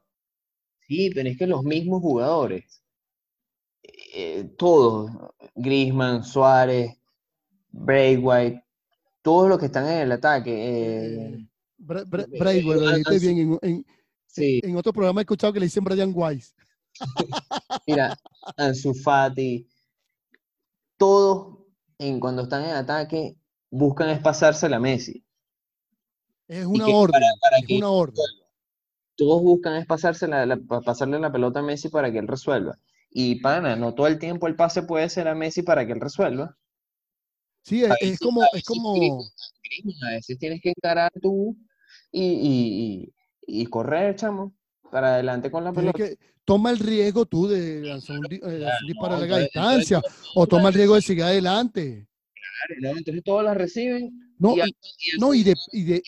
sí, 0.87 1.11
pero 1.13 1.29
es 1.29 1.37
que 1.37 1.45
los 1.45 1.63
mismos 1.63 2.01
jugadores, 2.01 2.81
eh, 4.13 4.43
todos, 4.57 5.11
Griezmann, 5.55 6.23
Suárez, 6.23 6.97
Braithwaite, 7.71 8.63
todos 9.21 9.49
los 9.49 9.59
que 9.59 9.65
están 9.67 9.85
en 9.87 9.99
el 9.99 10.11
ataque, 10.11 10.53
eh, 10.55 11.47
Bra- 11.77 12.05
Bra- 12.05 12.27
Eh, 12.31 12.39
Braithwaite, 12.39 12.81
lo 12.83 12.89
eh, 12.89 12.97
dijiste 12.97 13.19
bien. 13.33 13.59
En, 13.61 13.69
en- 13.69 13.85
sí, 14.25 14.59
en 14.63 14.75
otro 14.77 14.93
programa 14.93 15.21
he 15.21 15.23
escuchado 15.23 15.53
que 15.53 15.59
le 15.59 15.65
dicen 15.67 15.83
Brian 15.83 16.11
Wise. 16.15 16.53
Mira, 17.87 18.17
Ansu 18.57 18.93
Fati, 18.93 19.67
todos 20.97 21.59
en, 21.99 22.19
cuando 22.19 22.43
están 22.43 22.63
en 22.65 22.71
ataque 22.71 23.35
buscan 23.69 24.09
es 24.09 24.19
pasársela 24.19 24.77
a 24.77 24.79
Messi. 24.79 25.23
Es 26.47 26.65
una 26.65 26.85
que 26.85 26.93
orden. 26.93 27.11
para- 27.21 27.33
para 27.41 27.57
es 27.57 27.67
que 27.67 27.77
una 27.77 27.89
orden. 27.89 28.23
Todos 29.15 29.41
buscan 29.41 29.75
es 29.75 29.85
pasársela, 29.85 30.45
la- 30.45 30.57
pa- 30.57 30.81
pasarle 30.81 31.19
la 31.19 31.31
pelota 31.31 31.59
a 31.59 31.63
Messi 31.63 31.89
para 31.89 32.11
que 32.11 32.19
él 32.19 32.27
resuelva. 32.27 32.77
Y 33.09 33.41
pana, 33.41 33.75
no 33.75 33.93
todo 33.95 34.07
el 34.07 34.19
tiempo 34.19 34.47
el 34.47 34.55
pase 34.55 34.83
puede 34.83 35.09
ser 35.09 35.27
a 35.27 35.35
Messi 35.35 35.61
para 35.63 35.85
que 35.85 35.93
él 35.93 35.99
resuelva. 36.01 36.57
Sí, 37.63 37.83
es, 37.83 38.19
como, 38.19 38.43
es 38.53 38.63
como, 38.63 39.23
a 40.05 40.09
veces 40.11 40.37
tienes 40.39 40.61
que 40.61 40.69
encarar 40.69 41.11
tú 41.21 41.57
y, 42.11 42.23
y- 42.23 43.13
y- 43.45 43.61
y 43.61 43.65
correr, 43.65 44.15
chamo, 44.15 44.55
para 44.91 45.15
adelante 45.15 45.51
con 45.51 45.63
la 45.63 45.73
pelota. 45.73 45.97
que, 45.97 46.17
toma 46.45 46.71
el 46.71 46.79
riesgo 46.79 47.25
tú 47.25 47.47
de 47.47 47.81
lanzar 47.81 48.17
un, 48.17 48.23
di- 48.23 48.37
eh, 48.41 48.59
lanzar 48.59 48.81
un 48.81 48.87
disparo 48.87 49.15
a 49.15 49.17
larga 49.19 49.37
distancia 49.39 50.01
o 50.33 50.47
toma 50.47 50.69
el 50.69 50.75
riesgo 50.75 50.95
de 50.95 51.01
seguir 51.01 51.23
adelante. 51.23 52.07
claro, 52.33 52.93
¿no? 52.93 52.97
Entonces 52.97 53.23
todos 53.23 53.43
la 53.43 53.53
reciben 53.53 54.11
No, 54.39 54.55
y, 54.55 54.73
no, 55.19 55.33
y 55.33 55.43
de, 55.43 55.55
y 55.73 55.83
de, 55.83 56.03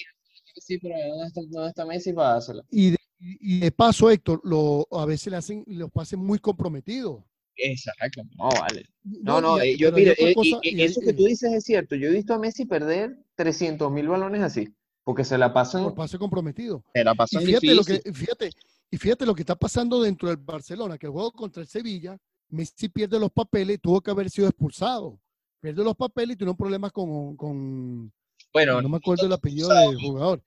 Sí, 0.55 0.77
pero 0.77 0.95
¿dónde 1.09 1.27
está, 1.27 1.41
dónde 1.49 1.69
está 1.69 1.85
Messi 1.85 2.13
para 2.13 2.35
hacerla? 2.35 2.63
y 2.71 2.91
de, 2.91 2.97
y 3.19 3.59
de 3.59 3.71
paso, 3.71 4.09
Héctor, 4.09 4.41
lo, 4.43 4.87
a 4.91 5.05
veces 5.05 5.31
le 5.31 5.37
hacen 5.37 5.63
los 5.67 5.91
pases 5.91 6.17
muy 6.17 6.39
comprometidos. 6.39 7.23
Exacto, 7.55 8.23
no, 8.37 8.49
vale. 8.49 8.85
No, 9.03 9.39
y 9.39 9.41
no, 9.41 9.59
eh, 9.59 9.77
yo, 9.77 9.91
mira, 9.91 10.11
eh, 10.11 10.31
y- 10.31 10.33
cosa, 10.33 10.59
y 10.63 10.77
y 10.77 10.81
eso 10.83 11.01
que 11.01 11.13
tú 11.13 11.25
dices 11.25 11.51
es 11.51 11.63
cierto. 11.63 11.95
Yo 11.95 12.07
he 12.07 12.11
visto 12.13 12.33
a 12.33 12.39
Messi 12.39 12.65
perder 12.65 13.17
300 13.35 13.91
mil 13.91 14.07
balones 14.07 14.41
así, 14.41 14.73
porque 15.03 15.23
se 15.25 15.37
la 15.37 15.53
pasan, 15.53 15.83
por 15.83 15.95
pase 15.95 16.17
comprometido. 16.17 16.83
se 16.93 17.03
la 17.03 17.13
Y 17.13 17.15
pasan 17.15 17.43
fíjate 17.43 17.75
lo 17.75 17.83
que, 17.83 18.01
fíjate, 18.13 18.49
y 18.91 18.97
fíjate 18.97 19.25
lo 19.25 19.35
que 19.35 19.41
está 19.41 19.55
pasando 19.55 20.01
dentro 20.01 20.29
del 20.29 20.37
Barcelona, 20.37 20.97
que 20.97 21.07
el 21.07 21.11
juego 21.11 21.31
contra 21.31 21.61
el 21.61 21.67
Sevilla, 21.67 22.17
Messi 22.49 22.89
pierde 22.89 23.19
los 23.19 23.31
papeles, 23.31 23.79
tuvo 23.81 24.01
que 24.01 24.11
haber 24.11 24.29
sido 24.29 24.47
expulsado. 24.47 25.19
Pierde 25.61 25.83
los 25.83 25.95
papeles 25.95 26.35
y 26.35 26.37
tiene 26.37 26.51
un 26.51 26.57
problema 26.57 26.89
con, 26.89 27.35
con 27.35 28.11
Bueno, 28.53 28.81
no 28.81 28.87
me 28.89 28.97
acuerdo 28.97 29.25
el 29.25 29.33
apellido 29.33 29.69
del 29.69 29.97
jugador. 29.97 30.41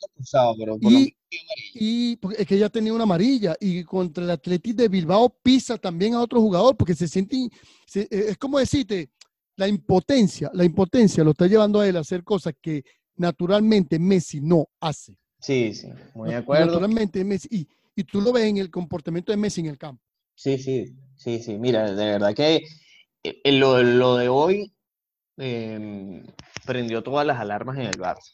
Expulsado, 0.00 0.54
pero 0.58 0.78
por 0.78 0.92
lo 0.92 0.98
Y-. 0.98 1.16
Y 1.74 2.16
porque 2.16 2.42
es 2.42 2.46
que 2.48 2.58
ya 2.58 2.68
tenía 2.68 2.92
una 2.92 3.04
amarilla. 3.04 3.56
Y 3.60 3.82
contra 3.84 4.22
el 4.24 4.30
Atlético 4.30 4.82
de 4.82 4.88
Bilbao 4.88 5.28
pisa 5.42 5.76
también 5.78 6.14
a 6.14 6.20
otro 6.20 6.40
jugador 6.40 6.76
porque 6.76 6.94
se 6.94 7.08
siente, 7.08 7.48
se- 7.86 8.02
eh, 8.02 8.26
es 8.30 8.38
como 8.38 8.58
decirte, 8.58 9.10
la 9.56 9.66
impotencia, 9.68 10.50
la 10.54 10.64
impotencia 10.64 11.24
lo 11.24 11.30
está 11.32 11.46
llevando 11.46 11.80
a 11.80 11.88
él 11.88 11.96
a 11.96 12.00
hacer 12.00 12.22
cosas 12.24 12.54
que 12.60 12.84
naturalmente 13.16 13.98
Messi 13.98 14.40
no 14.40 14.68
hace. 14.80 15.16
Sí, 15.40 15.74
sí, 15.74 15.88
muy 16.14 16.30
de 16.30 16.36
acuerdo. 16.36 16.66
Naturalmente 16.66 17.24
Messi, 17.24 17.48
y, 17.50 17.68
y 17.96 18.04
tú 18.04 18.20
lo 18.20 18.32
ves 18.32 18.44
en 18.44 18.56
el 18.58 18.70
comportamiento 18.70 19.30
de 19.32 19.36
Messi 19.36 19.60
en 19.60 19.66
el 19.66 19.78
campo. 19.78 20.02
Sí, 20.34 20.58
sí, 20.58 20.86
sí, 21.16 21.40
sí. 21.40 21.58
Mira, 21.58 21.92
de 21.92 22.04
verdad 22.04 22.34
que 22.34 22.56
eh, 22.56 23.40
eh, 23.44 23.52
lo, 23.52 23.82
lo 23.82 24.16
de 24.16 24.28
hoy 24.28 24.72
em, 25.36 26.24
prendió 26.64 27.02
todas 27.02 27.26
las 27.26 27.38
alarmas 27.38 27.76
en 27.78 27.86
el 27.86 27.98
Barça. 27.98 28.32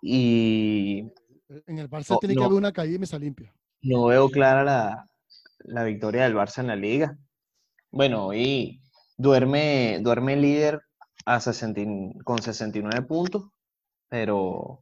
Y 0.00 0.98
En 1.66 1.78
el 1.78 1.88
Barça 1.88 2.10
No, 2.10 2.18
tiene 2.18 2.34
que 2.34 2.44
haber 2.44 2.56
una 2.58 2.72
caída 2.72 2.96
y 2.96 2.98
mesa 2.98 3.18
limpia. 3.18 3.54
no 3.82 4.06
veo 4.06 4.28
clara 4.30 4.64
la, 4.64 5.06
la 5.60 5.84
victoria 5.84 6.24
del 6.24 6.34
Barça 6.34 6.58
en 6.60 6.68
la 6.68 6.76
liga. 6.76 7.18
Bueno, 7.90 8.26
hoy 8.26 8.80
duerme, 9.16 9.98
duerme 10.02 10.36
líder 10.36 10.80
a 11.24 11.40
60 11.40 11.80
y- 11.80 12.18
con 12.24 12.40
69 12.42 13.02
puntos, 13.06 13.48
pero 14.08 14.80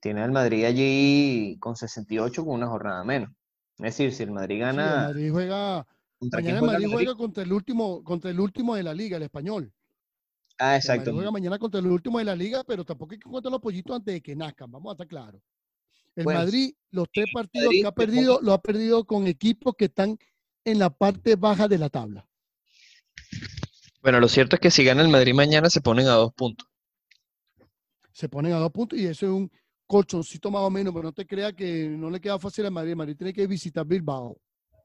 tiene 0.00 0.22
al 0.22 0.32
Madrid 0.32 0.64
allí 0.64 1.56
con 1.60 1.76
68 1.76 2.44
con 2.44 2.54
una 2.54 2.66
jornada 2.68 3.04
menos. 3.04 3.30
Es 3.78 3.96
decir, 3.96 4.12
si 4.12 4.22
el 4.22 4.30
Madrid 4.30 4.56
Sí, 4.56 4.60
el 4.60 4.66
gana, 4.66 4.96
Madrid 5.08 5.32
juega, 5.32 5.86
¿contra 6.18 6.40
quién 6.42 6.54
mañana 6.54 6.54
el 6.54 6.60
juega 6.60 6.72
Madrid 6.72 6.84
el 6.84 6.90
Madrid? 6.92 7.06
juega 7.06 7.18
contra 7.18 7.42
el 7.42 7.52
último, 7.52 8.04
contra 8.04 8.30
el 8.30 8.40
último 8.40 8.74
de 8.76 8.82
la 8.82 8.94
liga, 8.94 9.16
el 9.16 9.22
español. 9.24 9.72
Ah, 10.58 10.76
exacto. 10.76 11.12
juega 11.12 11.30
mañana 11.30 11.58
contra 11.58 11.80
el 11.80 11.86
último 11.86 12.18
de 12.18 12.24
la 12.24 12.36
liga, 12.36 12.62
pero 12.64 12.84
tampoco 12.84 13.12
hay 13.12 13.18
que 13.18 13.28
contar 13.28 13.50
los 13.50 13.60
pollitos 13.60 13.96
antes 13.96 14.14
de 14.14 14.20
que 14.20 14.36
nazcan, 14.36 14.70
vamos 14.70 14.90
a 14.90 14.92
estar 14.92 15.08
claros. 15.08 15.42
El 16.14 16.24
Bueno, 16.24 16.40
Madrid, 16.40 16.74
los 16.90 17.08
tres 17.12 17.26
partidos 17.32 17.66
Madrid 17.66 17.80
que 17.82 17.86
ha 17.88 17.92
perdido, 17.92 18.40
lo 18.40 18.52
ha 18.52 18.62
perdido 18.62 19.04
con 19.04 19.26
equipos 19.26 19.74
que 19.76 19.86
están 19.86 20.16
en 20.64 20.78
la 20.78 20.90
parte 20.90 21.34
baja 21.36 21.66
de 21.66 21.78
la 21.78 21.88
tabla. 21.88 22.26
Bueno, 24.00 24.20
lo 24.20 24.28
cierto 24.28 24.56
es 24.56 24.60
que 24.60 24.70
si 24.70 24.84
gana 24.84 25.02
el 25.02 25.08
Madrid 25.08 25.34
mañana 25.34 25.68
se 25.70 25.80
ponen 25.80 26.06
a 26.06 26.12
dos 26.12 26.32
puntos. 26.34 26.68
Se 28.12 28.28
ponen 28.28 28.52
a 28.52 28.58
dos 28.58 28.70
puntos 28.70 28.98
y 28.98 29.06
eso 29.06 29.26
es 29.26 29.32
un 29.32 29.50
colchoncito 29.86 30.50
más 30.50 30.62
o 30.62 30.70
menos, 30.70 30.92
pero 30.94 31.04
no 31.04 31.12
te 31.12 31.26
creas 31.26 31.52
que 31.54 31.88
no 31.88 32.10
le 32.10 32.20
queda 32.20 32.38
fácil 32.38 32.66
al 32.66 32.72
Madrid. 32.72 32.90
El 32.90 32.96
Madrid 32.96 33.16
tiene 33.16 33.32
que 33.32 33.46
visitar 33.46 33.84
Bilbao. 33.84 34.38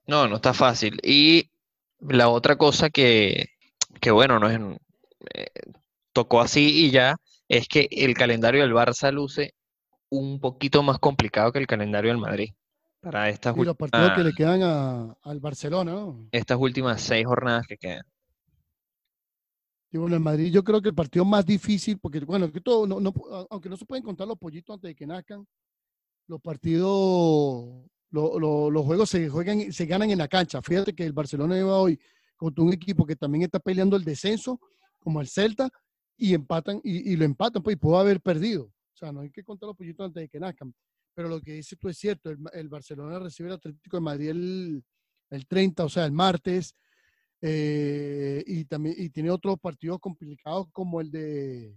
No, 0.07 0.27
no 0.27 0.37
está 0.37 0.53
fácil. 0.53 0.99
Y 1.03 1.51
la 1.99 2.29
otra 2.29 2.57
cosa 2.57 2.89
que, 2.89 3.45
que 4.01 4.09
bueno, 4.09 4.39
no 4.39 4.49
es, 4.49 4.59
eh, 5.33 5.47
tocó 6.13 6.41
así 6.41 6.85
y 6.85 6.91
ya, 6.91 7.15
es 7.47 7.67
que 7.67 7.87
el 7.91 8.13
calendario 8.13 8.61
del 8.61 8.73
Barça 8.73 9.11
luce 9.11 9.53
un 10.09 10.39
poquito 10.39 10.81
más 10.83 10.99
complicado 10.99 11.51
que 11.51 11.59
el 11.59 11.67
calendario 11.67 12.11
del 12.11 12.19
Madrid 12.19 12.53
para 13.01 13.29
estas, 13.29 13.55
Y 13.55 13.63
los 13.63 13.75
partidos 13.75 14.11
que 14.13 14.23
le 14.23 14.29
últimas, 14.29 14.35
quedan 14.35 14.63
a- 14.63 15.17
al 15.23 15.39
Barcelona, 15.39 15.91
¿no? 15.93 16.27
estas 16.31 16.57
últimas 16.59 17.01
seis 17.01 17.25
jornadas 17.25 17.65
que 17.67 17.77
quedan. 17.77 18.03
Y 19.91 19.97
bueno, 19.97 20.15
el 20.15 20.21
Madrid 20.21 20.51
yo 20.51 20.63
creo 20.63 20.81
que 20.81 20.89
el 20.89 20.95
partido 20.95 21.25
más 21.25 21.45
difícil, 21.45 21.97
porque 21.97 22.19
bueno, 22.19 22.51
que 22.51 22.61
todo, 22.61 22.85
no, 22.85 22.99
no, 22.99 23.13
a- 23.31 23.45
aunque 23.49 23.69
no 23.69 23.77
se 23.77 23.85
pueden 23.85 24.03
contar 24.03 24.27
los 24.27 24.37
pollitos 24.37 24.73
antes 24.75 24.89
de 24.89 24.95
que 24.95 25.07
nazcan, 25.07 25.47
los 26.27 26.39
partidos, 26.41 27.85
lo- 28.11 28.39
lo- 28.39 28.69
los 28.69 28.85
juegos 28.85 29.09
se 29.09 29.29
juegan, 29.29 29.71
se 29.71 29.85
ganan 29.85 30.11
en 30.11 30.19
la 30.19 30.27
cancha. 30.27 30.61
Fíjate 30.61 30.93
que 30.93 31.05
el 31.05 31.13
Barcelona 31.13 31.55
lleva 31.55 31.79
hoy 31.79 31.99
contra 32.35 32.63
un 32.63 32.71
equipo 32.73 33.05
que 33.05 33.15
también 33.15 33.43
está 33.43 33.59
peleando 33.59 33.95
el 33.95 34.03
descenso, 34.03 34.59
como 34.99 35.21
el 35.21 35.27
Celta, 35.27 35.69
y 36.17 36.33
empatan, 36.33 36.81
y, 36.83 37.15
lo 37.15 37.23
empatan, 37.25 37.63
pues, 37.63 37.75
y 37.75 37.79
pudo 37.79 37.97
haber 37.97 38.19
perdido. 38.21 38.65
O 38.65 38.97
sea, 38.97 39.11
no 39.11 39.21
hay 39.21 39.31
que 39.31 39.43
contar 39.43 39.67
los 39.67 39.77
pollitos 39.77 40.05
antes 40.05 40.21
de 40.21 40.29
que 40.29 40.39
nazcan. 40.39 40.73
Pero 41.15 41.29
lo 41.29 41.41
que 41.41 41.53
dices 41.53 41.77
tú 41.79 41.87
es 41.89 41.97
cierto, 41.97 42.29
el, 42.29 42.37
el 42.53 42.69
Barcelona 42.69 43.19
recibe 43.19 43.49
el 43.49 43.55
Atlético 43.55 43.97
de 43.97 44.01
Madrid 44.01 44.29
el, 44.29 44.83
el 45.29 45.47
30, 45.47 45.85
o 45.85 45.89
sea, 45.89 46.05
el 46.05 46.11
martes, 46.11 46.73
eh, 47.41 48.43
y 48.45 48.65
también 48.65 48.95
y 48.97 49.09
tiene 49.09 49.31
otros 49.31 49.57
partidos 49.59 49.99
complicados 49.99 50.67
como 50.71 50.99
el 50.99 51.09
de 51.11 51.73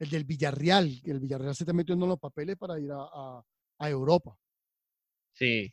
el 0.00 0.10
del 0.10 0.24
Villarreal, 0.24 1.00
que 1.04 1.10
el 1.10 1.20
Villarreal 1.20 1.54
se 1.56 1.64
está 1.64 1.72
metiendo 1.72 2.04
en 2.04 2.10
los 2.10 2.18
papeles 2.20 2.56
para 2.56 2.78
ir 2.78 2.90
a, 2.92 2.96
a- 3.02 3.42
a 3.80 3.90
Europa. 3.90 4.36
Sí. 5.32 5.72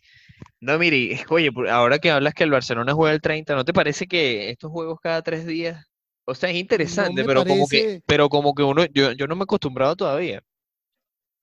No, 0.60 0.78
mire, 0.78 1.24
oye, 1.30 1.50
ahora 1.72 2.00
que 2.00 2.12
hablas 2.12 2.34
que 2.36 2.44
el 2.44 2.52
Barcelona 2.52 2.94
juega 2.94 3.14
el 3.14 3.22
30, 3.22 3.56
¿no 3.56 3.66
te 3.66 3.74
parece 3.74 4.08
que 4.08 4.52
estos 4.52 4.72
juegos 4.72 5.00
cada 5.02 5.22
tres 5.24 5.46
días, 5.48 5.86
o 6.26 6.36
sea, 6.36 6.50
es 6.50 6.56
interesante, 6.58 7.24
pero 7.24 7.44
como 7.46 7.68
que, 7.68 8.02
pero 8.06 8.30
como 8.30 8.54
que 8.54 8.64
uno, 8.64 8.86
yo, 8.86 9.12
yo 9.14 9.28
no 9.28 9.36
me 9.36 9.42
he 9.42 9.44
acostumbrado 9.44 9.96
todavía. 9.96 10.44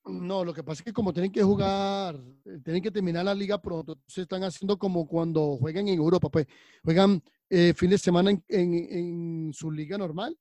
No, 0.05 0.45
lo 0.45 0.53
que 0.53 0.65
pasa 0.65 0.81
es 0.81 0.85
que 0.85 0.93
como 0.93 1.13
tienen 1.13 1.31
que 1.31 1.43
jugar, 1.45 2.17
eh, 2.45 2.59
tienen 2.65 2.83
que 2.83 2.91
terminar 2.91 3.25
la 3.25 3.35
liga 3.35 3.63
pronto, 3.63 3.99
se 4.09 4.23
están 4.23 4.43
haciendo 4.43 4.77
como 4.77 5.07
cuando 5.07 5.57
juegan 5.59 5.87
en 5.87 5.97
Europa, 5.99 6.29
pues 6.29 6.47
juegan 6.83 7.23
eh, 7.49 7.73
fin 7.77 7.91
de 7.91 7.99
semana 7.99 8.31
en, 8.33 8.45
en- 8.49 8.75
en 8.91 9.53
su 9.55 9.71
liga 9.71 9.97
normal 9.97 10.37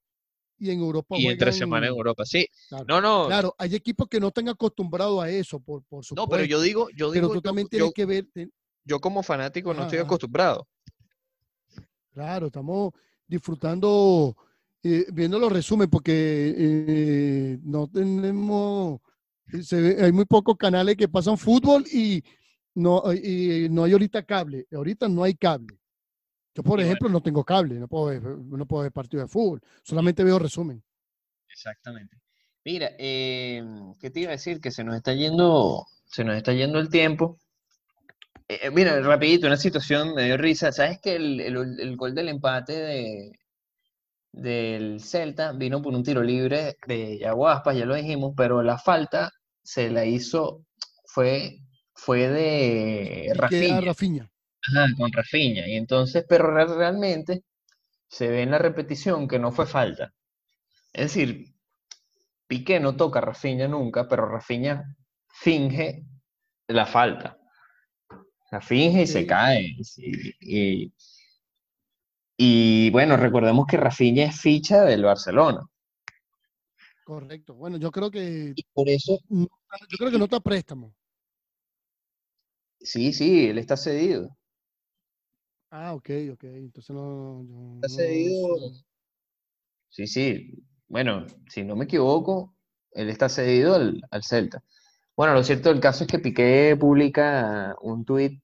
y 0.57 0.71
en 0.71 0.79
Europa 0.79 1.15
Y 1.17 1.27
entre 1.27 1.51
semana 1.51 1.85
en 1.87 1.93
Europa, 1.93 2.25
sí. 2.25 2.47
Claro, 2.69 2.85
No, 2.87 3.01
no, 3.01 3.27
claro, 3.27 3.55
hay 3.59 3.75
equipos 3.75 4.07
que 4.07 4.19
no 4.19 4.29
están 4.29 4.49
acostumbrados 4.49 5.23
a 5.23 5.29
eso, 5.29 5.59
por, 5.59 5.83
por 5.83 5.99
no, 5.99 6.03
supuesto. 6.05 6.31
pero 6.31 6.45
yo 6.45 6.59
digo, 6.59 6.89
yo 6.89 7.11
pero 7.11 7.13
digo, 7.13 7.27
tú 7.27 7.35
yo- 7.35 7.41
también 7.41 7.67
yo- 7.67 7.69
tienes 7.69 7.93
que 7.93 8.05
ver, 8.05 8.27
yo 8.83 8.99
como 8.99 9.21
fanático 9.21 9.75
no 9.75 9.83
estoy 9.83 9.99
acostumbrado. 9.99 10.67
Claro, 12.13 12.47
estamos 12.47 12.93
disfrutando, 13.31 14.35
eh, 14.83 15.05
viendo 15.13 15.39
los 15.39 15.51
resúmenes, 15.51 15.89
porque 15.89 16.53
eh, 16.57 17.59
no 17.63 17.87
tenemos, 17.87 18.99
eh, 19.53 19.63
se 19.63 19.81
ve- 19.81 20.03
hay 20.05 20.11
muy 20.11 20.25
pocos 20.25 20.57
canales 20.57 20.97
que 20.97 21.07
pasan 21.07 21.37
fútbol 21.37 21.85
y 21.91 22.23
no, 22.75 23.01
y 23.13 23.67
no 23.69 23.83
hay 23.85 23.93
ahorita 23.93 24.23
cable. 24.23 24.67
Ahorita 24.73 25.07
no 25.09 25.23
hay 25.23 25.35
cable. 25.35 25.79
Yo, 26.55 26.63
por 26.63 26.79
Y 26.79 26.83
ejemplo, 26.83 27.09
no 27.09 27.21
tengo 27.21 27.43
cable, 27.45 27.75
no 27.79 27.87
puedo 27.87 28.05
ver, 28.07 28.23
no 28.23 28.65
puedo 28.67 28.83
ver 28.83 28.91
partido 28.91 29.23
de 29.23 29.29
fútbol, 29.29 29.61
solamente 29.83 30.23
veo 30.23 30.39
resumen. 30.39 30.83
Exactamente. 31.49 32.17
Mira, 32.65 32.89
eh, 32.99 33.63
¿qué 33.99 34.09
te 34.11 34.21
iba 34.21 34.29
a 34.29 34.33
decir? 34.33 34.59
Que 34.61 34.71
se 34.71 34.83
nos 34.83 34.95
está 34.95 35.13
yendo 35.13 35.85
se 36.05 36.23
nos 36.23 36.35
está 36.35 36.53
yendo 36.53 36.79
el 36.79 36.89
tiempo. 36.89 37.37
Eh, 38.51 38.59
eh, 38.63 38.71
mira, 38.71 38.99
rapidito, 39.01 39.47
una 39.47 39.57
situación 39.57 40.13
me 40.15 40.25
dio 40.25 40.37
risa. 40.37 40.71
¿Sabes 40.71 40.99
que 41.01 41.15
el, 41.15 41.39
el- 41.41 41.79
el 41.79 41.95
gol 41.97 42.13
del 42.15 42.29
empate 42.29 42.73
de, 42.73 43.31
del 44.31 45.01
Celta 45.01 45.51
vino 45.53 45.81
por 45.81 45.93
un 45.93 46.03
tiro 46.03 46.23
libre 46.23 46.77
de 46.87 47.17
Yaguaspas, 47.19 47.77
ya 47.77 47.85
lo 47.85 47.95
dijimos, 47.95 48.33
pero 48.37 48.61
la 48.63 48.77
falta 48.77 49.31
se 49.63 49.89
la 49.91 50.05
hizo, 50.05 50.65
fue, 51.05 51.59
fue 51.93 52.29
de 52.29 53.33
Rafinha. 53.35 53.81
Rafinha. 53.81 54.29
Ajá, 54.67 54.87
con 54.97 55.11
Rafinha. 55.13 55.67
Y 55.67 55.75
entonces, 55.75 56.25
pero 56.29 56.51
re- 56.51 56.65
realmente 56.67 57.43
se 58.09 58.29
ve 58.29 58.43
en 58.43 58.51
la 58.51 58.59
repetición 58.59 59.27
que 59.27 59.39
no 59.39 59.51
fue 59.51 59.67
falta. 59.67 60.13
Es 60.93 61.13
decir, 61.15 61.47
Piqué 62.47 62.79
no 62.79 62.95
toca 62.95 63.17
a 63.19 63.23
Rafinha 63.23 63.67
nunca, 63.67 64.07
pero 64.07 64.27
Rafinha 64.27 64.75
finge 65.43 66.05
la 66.67 66.85
falta. 66.85 67.37
La 68.51 68.61
finge 68.61 69.01
y 69.03 69.07
se 69.07 69.25
cae. 69.25 69.75
Y, 70.41 70.91
y 72.37 72.89
bueno, 72.91 73.15
recordemos 73.17 73.65
que 73.67 73.77
Rafinha 73.77 74.25
es 74.25 74.39
ficha 74.41 74.83
del 74.83 75.03
Barcelona. 75.03 75.61
Correcto. 77.03 77.53
Bueno, 77.55 77.77
yo 77.77 77.91
creo 77.91 78.09
que 78.11 78.53
Y 78.55 78.63
por 78.73 78.87
eso, 78.89 79.19
no- 79.29 79.47
yo 79.89 79.97
creo 79.97 80.11
que 80.11 80.17
no 80.17 80.25
está 80.25 80.39
préstamo. 80.39 80.93
sí, 82.79 83.13
sí, 83.13 83.47
él 83.47 83.57
está 83.57 83.77
cedido. 83.77 84.37
Ah, 85.69 85.93
ok, 85.93 86.09
ok. 86.33 86.43
Entonces 86.43 86.93
no. 86.95 87.45
Está 87.81 87.89
cedido. 87.89 88.71
Sí, 89.89 90.07
sí. 90.07 90.53
Bueno, 90.87 91.25
si 91.49 91.63
no 91.63 91.75
me 91.75 91.85
equivoco, 91.85 92.55
él 92.91 93.09
está 93.09 93.29
cedido 93.29 93.75
al, 93.75 94.01
al 94.11 94.23
Celta. 94.23 94.63
Bueno, 95.21 95.35
lo 95.35 95.43
cierto 95.43 95.69
del 95.69 95.79
caso 95.79 96.03
es 96.03 96.09
que 96.09 96.17
Piqué 96.17 96.75
publica 96.79 97.75
un 97.81 98.03
tuit 98.03 98.41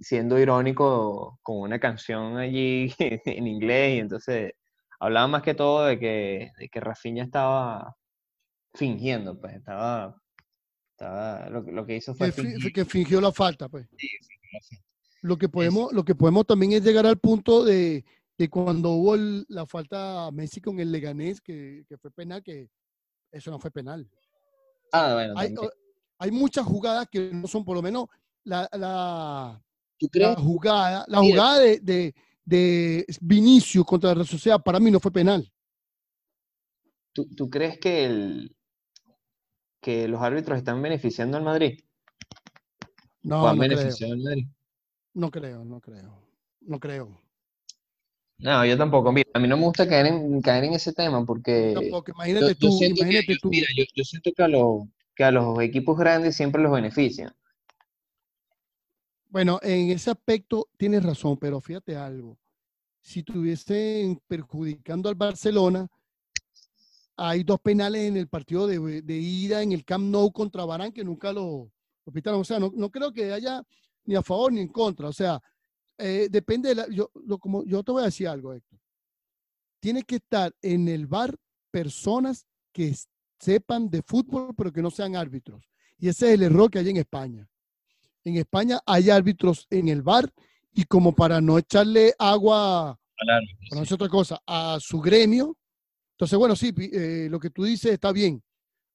siendo 0.00 0.36
irónico 0.36 1.38
con 1.40 1.58
una 1.60 1.78
canción 1.78 2.36
allí 2.36 2.92
en 2.98 3.46
inglés 3.46 3.94
y 3.94 3.98
entonces 4.00 4.54
hablaba 4.98 5.28
más 5.28 5.42
que 5.44 5.54
todo 5.54 5.84
de 5.84 6.00
que, 6.00 6.50
de 6.58 6.68
que 6.68 6.80
Rafinha 6.80 7.22
estaba 7.22 7.94
fingiendo, 8.74 9.40
pues 9.40 9.54
estaba, 9.54 10.20
estaba 10.96 11.48
lo, 11.48 11.64
que- 11.64 11.70
lo 11.70 11.86
que 11.86 11.94
hizo 11.94 12.12
fue 12.16 12.32
Que, 12.32 12.32
fi- 12.32 12.48
fingir. 12.54 12.72
que 12.72 12.84
fingió 12.84 13.20
la 13.20 13.30
falta, 13.30 13.68
pues. 13.68 13.86
Sí, 13.96 14.08
fingió 14.08 14.48
la 14.54 14.60
falta. 14.68 14.84
Lo 15.22 15.38
que 15.38 15.48
podemos, 15.48 15.92
lo 15.92 16.04
que 16.04 16.16
podemos 16.16 16.44
también 16.44 16.72
es 16.72 16.82
llegar 16.82 17.06
al 17.06 17.18
punto 17.20 17.62
de, 17.64 18.04
de 18.36 18.50
cuando 18.50 18.90
hubo 18.94 19.14
el- 19.14 19.46
la 19.48 19.64
falta 19.64 20.26
a 20.26 20.32
Messi 20.32 20.60
con 20.60 20.80
el 20.80 20.90
Leganés, 20.90 21.40
que, 21.40 21.84
que 21.88 21.96
fue 21.98 22.10
penal, 22.10 22.42
que 22.42 22.68
eso 23.30 23.52
no 23.52 23.60
fue 23.60 23.70
penal. 23.70 24.10
Ah, 24.92 25.14
bueno, 25.14 25.34
Hay, 26.18 26.30
muchas 26.30 26.64
jugadas 26.66 27.08
que 27.10 27.32
no 27.32 27.48
son, 27.48 27.64
por 27.64 27.74
lo 27.74 27.82
menos, 27.82 28.06
la, 28.44 28.68
la, 28.72 29.60
¿Tú 29.98 30.06
la 30.06 30.10
crees? 30.10 30.38
jugada, 30.38 31.04
la 31.08 31.20
Mira. 31.20 31.34
jugada 31.34 31.58
de, 31.60 31.80
de, 31.80 32.14
de 32.44 33.06
Vinicius 33.20 33.84
contra 33.86 34.10
la 34.10 34.14
Real 34.16 34.26
Sociedad, 34.26 34.62
para 34.62 34.78
mí 34.78 34.90
no 34.90 35.00
fue 35.00 35.10
penal. 35.10 35.50
¿Tú, 37.12 37.26
tú 37.34 37.50
crees 37.50 37.78
que, 37.78 38.04
el, 38.04 38.56
que 39.80 40.06
los 40.08 40.20
árbitros 40.20 40.58
están 40.58 40.80
beneficiando 40.80 41.36
al 41.38 41.42
Madrid? 41.42 41.80
¿O 43.24 43.28
No, 43.28 43.42
no 43.42 43.62
creo, 43.62 43.68
beneficiado 43.68 44.12
al 44.12 44.20
Madrid? 44.20 44.46
no 45.14 45.30
creo, 45.30 45.64
no 45.64 45.80
creo, 45.80 46.22
no 46.60 46.78
creo. 46.78 47.22
No, 48.42 48.66
yo 48.66 48.76
tampoco. 48.76 49.12
Mira, 49.12 49.30
a 49.34 49.38
mí 49.38 49.46
no 49.46 49.56
me 49.56 49.64
gusta 49.64 49.88
caer 49.88 50.06
en, 50.06 50.42
caer 50.42 50.64
en 50.64 50.74
ese 50.74 50.92
tema 50.92 51.24
porque 51.24 51.72
Tampoco, 51.74 52.10
imagínate 52.10 52.48
yo 52.48 52.56
tú, 52.56 52.72
siento 52.72 53.02
imagínate 53.02 53.36
tú. 53.40 53.48
mira, 53.48 53.68
yo, 53.76 53.84
yo 53.94 54.04
siento 54.04 54.32
que 54.32 54.42
a 54.42 54.48
los, 54.48 54.82
que 55.14 55.24
a 55.24 55.30
los 55.30 55.60
equipos 55.60 55.96
grandes 55.96 56.36
siempre 56.36 56.60
los 56.60 56.72
benefician. 56.72 57.32
Bueno, 59.28 59.60
en 59.62 59.90
ese 59.90 60.10
aspecto 60.10 60.68
tienes 60.76 61.04
razón, 61.04 61.38
pero 61.38 61.60
fíjate 61.60 61.96
algo. 61.96 62.36
Si 63.00 63.20
estuviesen 63.20 64.20
perjudicando 64.26 65.08
al 65.08 65.14
Barcelona, 65.14 65.88
hay 67.16 67.44
dos 67.44 67.60
penales 67.60 68.02
en 68.02 68.16
el 68.16 68.28
partido 68.28 68.66
de, 68.66 69.02
de 69.02 69.16
ida 69.16 69.62
en 69.62 69.72
el 69.72 69.84
Camp 69.84 70.04
Nou 70.04 70.32
contra 70.32 70.64
Barán 70.64 70.92
que 70.92 71.04
nunca 71.04 71.32
lo, 71.32 71.70
lo 72.04 72.12
pitaron. 72.12 72.40
O 72.40 72.44
sea, 72.44 72.58
no, 72.58 72.72
no 72.74 72.90
creo 72.90 73.12
que 73.12 73.32
haya 73.32 73.62
ni 74.04 74.16
a 74.16 74.22
favor 74.22 74.52
ni 74.52 74.60
en 74.60 74.68
contra. 74.68 75.08
O 75.08 75.12
sea, 75.12 75.40
eh, 75.98 76.28
depende 76.30 76.70
de 76.70 76.74
la. 76.74 76.88
Yo, 76.88 77.10
lo, 77.26 77.38
como, 77.38 77.64
yo 77.64 77.82
te 77.82 77.92
voy 77.92 78.02
a 78.02 78.06
decir 78.06 78.28
algo, 78.28 78.52
Héctor. 78.52 78.78
Tiene 79.80 80.02
que 80.02 80.16
estar 80.16 80.54
en 80.62 80.88
el 80.88 81.06
bar 81.06 81.36
personas 81.70 82.46
que 82.72 82.94
sepan 83.38 83.90
de 83.90 84.02
fútbol, 84.02 84.54
pero 84.56 84.72
que 84.72 84.82
no 84.82 84.90
sean 84.90 85.16
árbitros. 85.16 85.68
Y 85.98 86.08
ese 86.08 86.28
es 86.28 86.34
el 86.34 86.42
error 86.44 86.70
que 86.70 86.78
hay 86.78 86.88
en 86.88 86.96
España. 86.98 87.48
En 88.24 88.36
España 88.36 88.80
hay 88.86 89.10
árbitros 89.10 89.66
en 89.70 89.88
el 89.88 90.02
bar 90.02 90.32
y 90.72 90.84
como 90.84 91.14
para 91.14 91.40
no 91.40 91.58
echarle 91.58 92.14
agua, 92.18 92.98
para 93.16 93.40
no 93.82 93.94
otra 93.94 94.08
cosa, 94.08 94.40
a 94.46 94.78
su 94.80 95.00
gremio. 95.00 95.56
Entonces, 96.12 96.38
bueno, 96.38 96.54
sí, 96.54 96.72
eh, 96.76 97.26
lo 97.30 97.40
que 97.40 97.50
tú 97.50 97.64
dices 97.64 97.92
está 97.92 98.12
bien. 98.12 98.42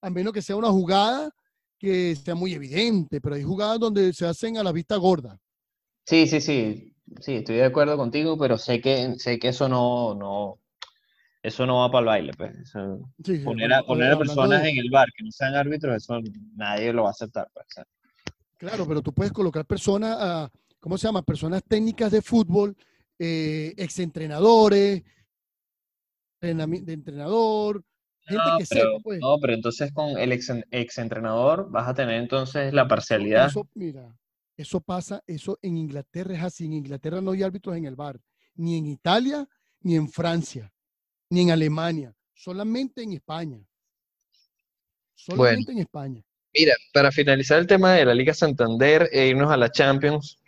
A 0.01 0.09
menos 0.09 0.31
que 0.31 0.41
sea 0.41 0.55
una 0.55 0.69
jugada 0.69 1.29
que 1.77 2.15
sea 2.15 2.35
muy 2.35 2.53
evidente, 2.53 3.21
pero 3.21 3.35
hay 3.35 3.43
jugadas 3.43 3.79
donde 3.79 4.13
se 4.13 4.25
hacen 4.25 4.57
a 4.57 4.63
la 4.63 4.71
vista 4.71 4.95
gorda. 4.95 5.39
Sí, 6.07 6.25
sí, 6.25 6.39
sí, 6.39 6.95
sí, 7.19 7.35
estoy 7.35 7.57
de 7.57 7.65
acuerdo 7.65 7.97
contigo, 7.97 8.37
pero 8.37 8.57
sé 8.57 8.79
que, 8.79 9.15
sé 9.17 9.37
que 9.39 9.49
eso 9.49 9.67
no, 9.67 10.15
no, 10.15 10.57
eso 11.43 11.65
no 11.65 11.79
va 11.79 11.91
para 11.91 11.99
el 11.99 12.05
baile, 12.05 12.33
pues. 12.37 12.55
Eso- 12.57 13.09
Sí, 13.25 13.37
sí, 13.37 13.43
poner 13.43 13.73
a, 13.73 13.83
poner 13.83 14.13
a 14.13 14.17
personas 14.17 14.61
de- 14.63 14.69
en 14.69 14.77
el 14.77 14.89
bar 14.89 15.09
que 15.11 15.23
no 15.23 15.31
sean 15.31 15.55
árbitros, 15.55 15.95
eso 15.97 16.19
nadie 16.55 16.93
lo 16.93 17.03
va 17.03 17.09
a 17.09 17.11
aceptar, 17.11 17.49
pues. 17.53 17.65
Claro, 18.57 18.87
pero 18.87 19.01
tú 19.01 19.11
puedes 19.11 19.33
colocar 19.33 19.65
personas, 19.65 20.15
ah, 20.17 20.49
¿cómo 20.79 20.97
se 20.97 21.07
llama? 21.07 21.23
Personas 21.23 21.61
técnicas 21.67 22.11
de 22.11 22.21
fútbol, 22.21 22.75
eh, 23.19 23.73
exentrenadores, 23.75 25.03
de 26.39 26.93
entrenador, 26.93 27.83
gente 28.21 28.43
No, 28.49 28.57
que 28.59 28.65
pero, 28.69 28.81
sepa, 28.91 28.99
pues. 29.03 29.19
no, 29.19 29.37
pero 29.41 29.53
entonces 29.53 29.91
con 29.91 30.17
el 30.17 30.31
ex, 30.31 30.53
exentrenador 30.71 31.69
vas 31.69 31.87
a 31.89 31.93
tener 31.93 32.15
entonces 32.21 32.73
la 32.73 32.87
parcialidad. 32.87 33.47
Eso, 33.47 33.67
mira, 33.73 34.15
eso 34.57 34.81
pasa, 34.81 35.23
eso 35.27 35.59
en 35.61 35.77
Inglaterra 35.77 36.33
es 36.33 36.43
así. 36.43 36.65
En 36.65 36.73
Inglaterra 36.73 37.21
no 37.21 37.31
hay 37.31 37.43
árbitros 37.43 37.77
en 37.77 37.85
el 37.85 37.95
bar, 37.95 38.19
ni 38.55 38.77
en 38.77 38.87
Italia, 38.87 39.47
ni 39.81 39.95
en 39.95 40.09
Francia, 40.09 40.73
ni 41.29 41.41
en 41.41 41.51
Alemania, 41.51 42.13
solamente 42.33 43.03
en 43.03 43.13
España. 43.13 43.59
Solamente 45.13 45.71
en 45.71 45.79
España. 45.79 46.23
Mira, 46.53 46.73
para 46.91 47.11
finalizar 47.11 47.59
el 47.59 47.67
tema 47.67 47.93
de 47.93 48.05
la 48.05 48.15
Liga 48.15 48.33
Santander 48.33 49.09
e 49.11 49.27
irnos 49.27 49.51
a 49.51 49.57
la 49.57 49.71
Champions, 49.71 50.39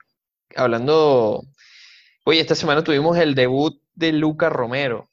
hablando, 0.56 1.43
oye, 2.26 2.39
esta 2.39 2.56
semana 2.56 2.84
tuvimos 2.84 3.17
el 3.17 3.36
debut 3.36 3.80
de 3.93 4.12
Luca 4.13 4.50
Romero 4.50 5.10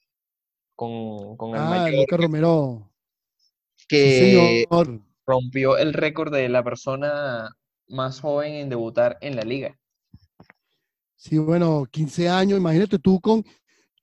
con, 0.75 1.37
con 1.37 1.51
el 1.51 1.61
Ah, 1.61 1.91
Luca 1.91 2.17
Romero. 2.17 2.91
Que 3.89 4.67
rompió 5.27 5.77
el 5.77 5.93
récord 5.93 6.33
de 6.33 6.49
la 6.49 6.63
persona 6.63 7.57
más 7.89 8.21
joven 8.21 8.55
en 8.55 8.69
debutar 8.69 9.19
en 9.21 9.37
la 9.37 9.43
liga. 9.43 9.79
Sí, 11.17 11.39
bueno, 11.39 11.87
15 11.91 12.29
años, 12.29 12.59
imagínate 12.59 12.99
tú 12.99 13.21
con, 13.21 13.45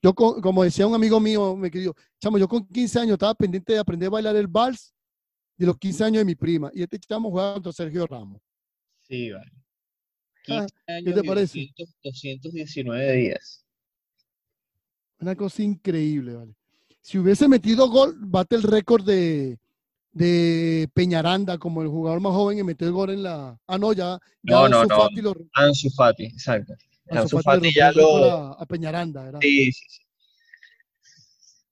yo 0.01 0.13
con, 0.13 0.41
como 0.41 0.63
decía 0.63 0.87
un 0.87 0.95
amigo 0.95 1.19
mío, 1.19 1.55
me 1.55 1.69
querido, 1.69 1.95
chamo, 2.19 2.37
yo 2.37 2.47
con 2.47 2.67
15 2.67 2.99
años 2.99 3.13
estaba 3.13 3.35
pendiente 3.35 3.73
de 3.73 3.79
aprender 3.79 4.07
a 4.07 4.11
bailar 4.11 4.35
el 4.35 4.47
vals 4.47 4.93
de 5.55 5.67
los 5.67 5.77
15 5.77 6.03
años 6.03 6.17
de 6.19 6.25
mi 6.25 6.35
prima, 6.35 6.71
y 6.73 6.81
este 6.81 6.99
chamo 6.99 7.29
jugaba 7.29 7.53
contra 7.53 7.71
Sergio 7.71 8.07
Ramos. 8.07 8.41
Sí, 9.01 9.31
vale. 9.31 9.51
Ah, 10.49 10.65
15 10.67 10.75
años 10.87 11.13
te 11.13 11.21
y 11.21 11.27
parece? 11.27 11.59
200 11.77 11.95
219 12.03 13.13
días. 13.13 13.65
Una 15.19 15.35
cosa 15.35 15.63
increíble, 15.63 16.33
¿vale? 16.33 16.53
Si 16.99 17.17
hubiese 17.17 17.47
metido 17.47 17.89
gol, 17.89 18.15
bate 18.19 18.55
el 18.55 18.63
récord 18.63 19.05
de, 19.05 19.57
de 20.13 20.89
Peñaranda 20.93 21.57
como 21.57 21.81
el 21.81 21.87
jugador 21.89 22.19
más 22.21 22.33
joven 22.33 22.59
en 22.59 22.65
meter 22.65 22.91
gol 22.91 23.09
en 23.09 23.23
la... 23.23 23.59
Ah, 23.67 23.77
no, 23.77 23.93
ya, 23.93 24.19
ya 24.43 24.55
No, 24.55 24.69
no, 24.69 24.79
Ansu 24.81 24.89
no. 24.89 25.01
Fati 25.01 25.21
lo, 25.21 25.35
Ansu 25.53 25.89
Fati, 25.89 26.25
exacto. 26.25 26.73
Ansu 27.09 27.37
Ansu 27.37 27.41
Fati 27.41 27.73
ya 27.73 27.89
el 27.89 27.95
lo... 27.97 28.31
a, 28.31 28.51
a 28.53 28.65
Peñaranda, 28.65 29.23
¿verdad? 29.23 29.39
Sí, 29.41 29.71
sí, 29.71 29.85
sí. 29.89 30.01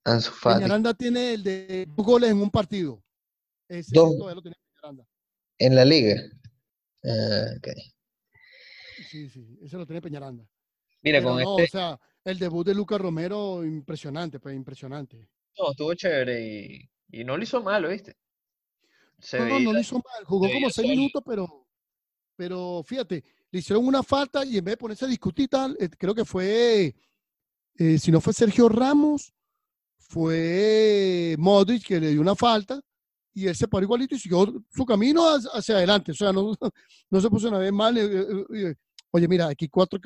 Ansu 0.04 0.32
Fati. 0.32 0.56
Peñaranda 0.58 0.92
tiene 0.92 1.34
el 1.34 1.42
de 1.44 1.86
dos 1.96 2.04
goles 2.04 2.30
en 2.30 2.38
un 2.38 2.50
partido. 2.50 3.02
Ese, 3.68 3.92
Dos. 3.94 4.16
lo 4.18 4.42
tiene 4.42 4.56
Peñaranda. 4.74 5.06
En 5.58 5.74
la 5.76 5.84
liga. 5.84 6.20
Ah, 7.04 7.46
ok. 7.56 7.68
Sí, 9.08 9.30
sí, 9.30 9.58
ese 9.62 9.76
lo 9.76 9.86
tiene 9.86 10.02
Peñaranda. 10.02 10.44
Mira, 11.02 11.18
Pero 11.20 11.30
con 11.30 11.42
no, 11.42 11.58
este... 11.58 11.78
o 11.78 11.80
sea, 11.80 12.00
el 12.24 12.38
debut 12.38 12.66
de 12.66 12.74
Lucas 12.74 13.00
Romero, 13.00 13.64
impresionante, 13.64 14.40
pues 14.40 14.54
impresionante. 14.56 15.28
No, 15.58 15.70
estuvo 15.70 15.94
chévere 15.94 16.44
y, 16.44 16.90
y 17.10 17.24
no 17.24 17.36
lo 17.36 17.42
hizo 17.42 17.62
mal, 17.62 17.86
¿viste? 17.86 18.16
Se 19.22 19.38
No, 19.38 19.46
no, 19.46 19.60
no 19.60 19.72
lo 19.72 19.80
hizo 19.80 19.94
mal, 19.94 20.24
jugó 20.24 20.50
como 20.50 20.68
seis 20.68 20.90
minutos, 20.90 21.22
pero, 21.24 21.66
pero 22.34 22.82
fíjate, 22.84 23.22
le 23.50 23.58
hicieron 23.60 23.86
una 23.86 24.02
falta 24.02 24.44
y 24.44 24.58
en 24.58 24.64
vez 24.64 24.72
de 24.72 24.78
ponerse 24.78 25.04
a 25.04 25.08
discutir 25.08 25.48
tal, 25.48 25.76
eh, 25.78 25.88
creo 25.96 26.14
que 26.14 26.24
fue, 26.24 26.94
eh, 27.76 27.98
si 27.98 28.10
no 28.10 28.20
fue 28.20 28.32
Sergio 28.32 28.68
Ramos, 28.68 29.32
fue 29.96 31.36
Modric 31.38 31.86
que 31.86 32.00
le 32.00 32.10
dio 32.10 32.20
una 32.20 32.34
falta 32.34 32.80
y 33.32 33.46
él 33.46 33.54
se 33.54 33.68
paró 33.68 33.84
igualito 33.84 34.16
y 34.16 34.18
siguió 34.18 34.52
su 34.74 34.84
camino 34.84 35.24
hacia, 35.54 35.76
adelante. 35.76 36.12
O 36.12 36.14
sea, 36.14 36.32
no, 36.32 36.52
no 37.10 37.20
se 37.20 37.30
puso 37.30 37.48
una 37.48 37.58
vez 37.58 37.72
mal. 37.72 37.96
eh, 37.96 38.74
Oye, 39.12 39.28
mira, 39.28 39.48
aquí 39.48 39.68
cuatro, 39.68 40.00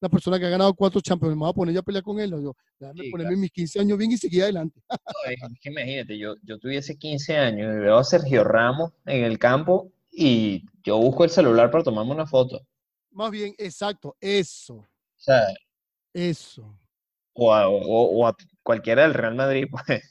la 0.00 0.08
persona 0.08 0.38
que 0.38 0.46
ha 0.46 0.50
ganado 0.50 0.74
cuatro 0.74 1.00
champions, 1.00 1.34
me 1.34 1.40
voy 1.40 1.50
a 1.50 1.52
poner 1.54 1.74
ya 1.74 1.80
a 1.80 1.82
pelear 1.82 2.04
con 2.04 2.20
él. 2.20 2.30
Yo, 2.30 2.54
déjame 2.78 3.02
Sí, 3.04 3.10
ponerme 3.10 3.36
mis 3.36 3.50
15 3.50 3.80
años 3.80 3.96
bien 3.98 4.12
y 4.12 4.16
seguir 4.16 4.42
adelante. 4.42 4.80
No, 5.06 5.30
es 5.30 5.60
que 5.60 5.68
imagínate, 5.70 6.18
yo, 6.18 6.34
yo 6.42 6.58
tuviese 6.58 6.96
15 6.98 7.36
años 7.36 7.74
y 7.74 7.78
veo 7.80 7.96
a 7.98 8.04
Sergio 8.04 8.44
Ramos 8.44 8.92
en 9.06 9.24
el 9.24 9.38
campo 9.38 9.90
y 10.10 10.64
yo 10.82 10.98
busco 10.98 11.24
el 11.24 11.30
celular 11.30 11.70
para 11.70 11.84
tomarme 11.84 12.12
una 12.12 12.26
foto. 12.26 12.56
O 12.58 12.64
Más 13.12 13.30
bien, 13.30 13.54
exacto, 13.58 14.16
eso, 14.20 14.86
sea, 15.16 15.46
eso. 16.12 16.78
o 17.32 17.52
a, 17.54 17.68
o- 17.68 18.10
o 18.18 18.26
a 18.26 18.36
cualquiera 18.62 19.02
del 19.02 19.14
Real 19.14 19.34
Madrid, 19.34 19.66
pues. 19.86 20.02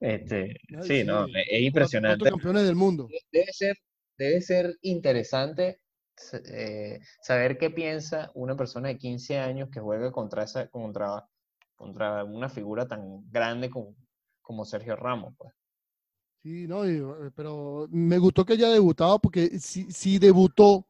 Este, 0.00 0.56
Ay, 0.68 0.82
sí, 0.88 1.04
no, 1.04 1.26
sí, 1.26 1.32
es- 1.50 1.62
impresionante. 1.62 2.30
Campeones 2.30 2.64
del 2.64 2.76
mundo. 2.76 3.08
Debe 3.30 3.52
ser, 3.52 3.76
debe 4.16 4.40
ser 4.40 4.76
interesante 4.82 5.80
eh, 6.46 7.00
saber 7.22 7.58
qué 7.58 7.70
piensa 7.70 8.30
una 8.34 8.56
persona 8.56 8.88
de 8.88 8.98
15 8.98 9.38
años 9.38 9.68
que 9.70 9.80
juega 9.80 10.12
contra 10.12 10.44
esa, 10.44 10.68
contra, 10.68 11.26
contra 11.76 12.24
una 12.24 12.48
figura 12.48 12.86
tan 12.86 13.30
grande 13.30 13.70
como, 13.70 13.94
como 14.42 14.64
Sergio 14.64 14.96
Ramos, 14.96 15.34
pues. 15.38 15.52
Sí, 16.42 16.66
no, 16.66 16.84
eh, 16.86 17.30
pero 17.36 17.86
me 17.90 18.16
gustó 18.18 18.44
que 18.44 18.54
haya 18.54 18.68
debutado 18.70 19.18
porque 19.18 19.58
si, 19.58 19.90
si 19.92 20.18
debutó 20.18 20.86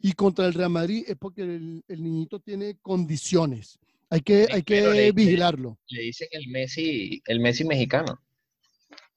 y 0.00 0.12
contra 0.14 0.46
el 0.46 0.54
Real 0.54 0.70
Madrid 0.70 1.04
es 1.08 1.16
porque 1.18 1.42
el, 1.42 1.84
el 1.88 2.02
niñito 2.02 2.40
tiene 2.40 2.76
condiciones. 2.82 3.78
Hay 4.10 4.22
que, 4.22 4.48
hay 4.52 4.62
que 4.62 4.82
le- 4.82 5.12
vigilarlo. 5.12 5.78
Le 5.88 6.02
dicen 6.02 6.28
el 6.32 6.48
Messi, 6.48 7.22
el 7.26 7.40
Messi 7.40 7.64
mexicano. 7.64 8.20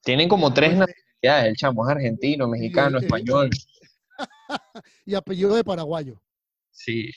Tienen 0.02 0.28
como 0.28 0.52
tres 0.54 0.76
Pues, 0.76 0.88
nacionalidades, 1.22 1.50
el 1.50 1.56
chamo 1.56 1.86
es 1.88 1.92
argentino, 1.96 2.48
mexicano, 2.48 2.98
eh, 2.98 3.00
español. 3.00 3.50
y 5.04 5.14
apellido 5.14 5.54
de 5.54 5.64
paraguayo. 5.64 6.20
Sí. 6.70 7.10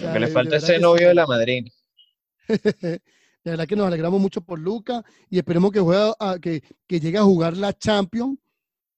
Lo 0.00 0.12
que 0.12 0.20
le 0.20 0.28
falta 0.28 0.56
es 0.56 0.64
que 0.64 0.78
novio 0.78 1.02
sí. 1.02 1.04
de 1.08 1.14
la 1.14 1.26
madrina. 1.26 1.70
De 3.44 3.50
verdad 3.50 3.66
que 3.66 3.76
nos 3.76 3.86
alegramos 3.86 4.18
mucho 4.18 4.40
por 4.40 4.58
Luca 4.58 5.04
y 5.28 5.36
esperemos 5.36 5.70
que, 5.70 5.78
juega 5.78 6.14
a- 6.18 6.38
que, 6.38 6.62
que 6.86 6.98
llegue 6.98 7.18
a 7.18 7.22
jugar 7.24 7.54
la 7.58 7.74
Champions, 7.74 8.38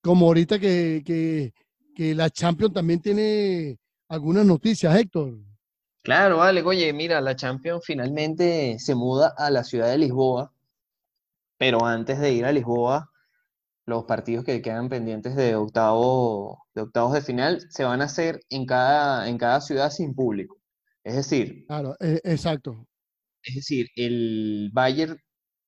como 0.00 0.26
ahorita 0.26 0.60
que, 0.60 1.02
que, 1.04 1.52
que 1.96 2.14
la 2.14 2.30
Champions 2.30 2.72
también 2.72 3.00
tiene 3.02 3.76
algunas 4.08 4.46
noticias, 4.46 4.94
Héctor. 4.94 5.34
Claro, 6.04 6.36
vale, 6.36 6.62
oye, 6.62 6.92
mira, 6.92 7.20
la 7.20 7.34
Champions 7.34 7.82
finalmente 7.84 8.78
se 8.78 8.94
muda 8.94 9.34
a 9.36 9.50
la 9.50 9.64
ciudad 9.64 9.88
de 9.90 9.98
Lisboa, 9.98 10.52
pero 11.58 11.84
antes 11.84 12.20
de 12.20 12.32
ir 12.32 12.44
a 12.44 12.52
Lisboa, 12.52 13.10
los 13.86 14.04
partidos 14.04 14.44
que 14.44 14.60
quedan 14.62 14.88
pendientes 14.88 15.36
de 15.36 15.54
octavo, 15.54 16.66
de 16.74 16.82
octavos 16.82 17.12
de 17.14 17.22
final 17.22 17.60
se 17.70 17.84
van 17.84 18.02
a 18.02 18.04
hacer 18.06 18.40
en 18.50 18.66
cada, 18.66 19.28
en 19.28 19.38
cada 19.38 19.60
ciudad 19.60 19.90
sin 19.90 20.14
público. 20.14 20.58
Es 21.04 21.14
decir, 21.16 21.64
Claro, 21.68 21.96
eh, 22.00 22.20
exacto. 22.24 22.86
es 23.42 23.54
decir, 23.54 23.86
el 23.96 24.70
Bayern 24.72 25.16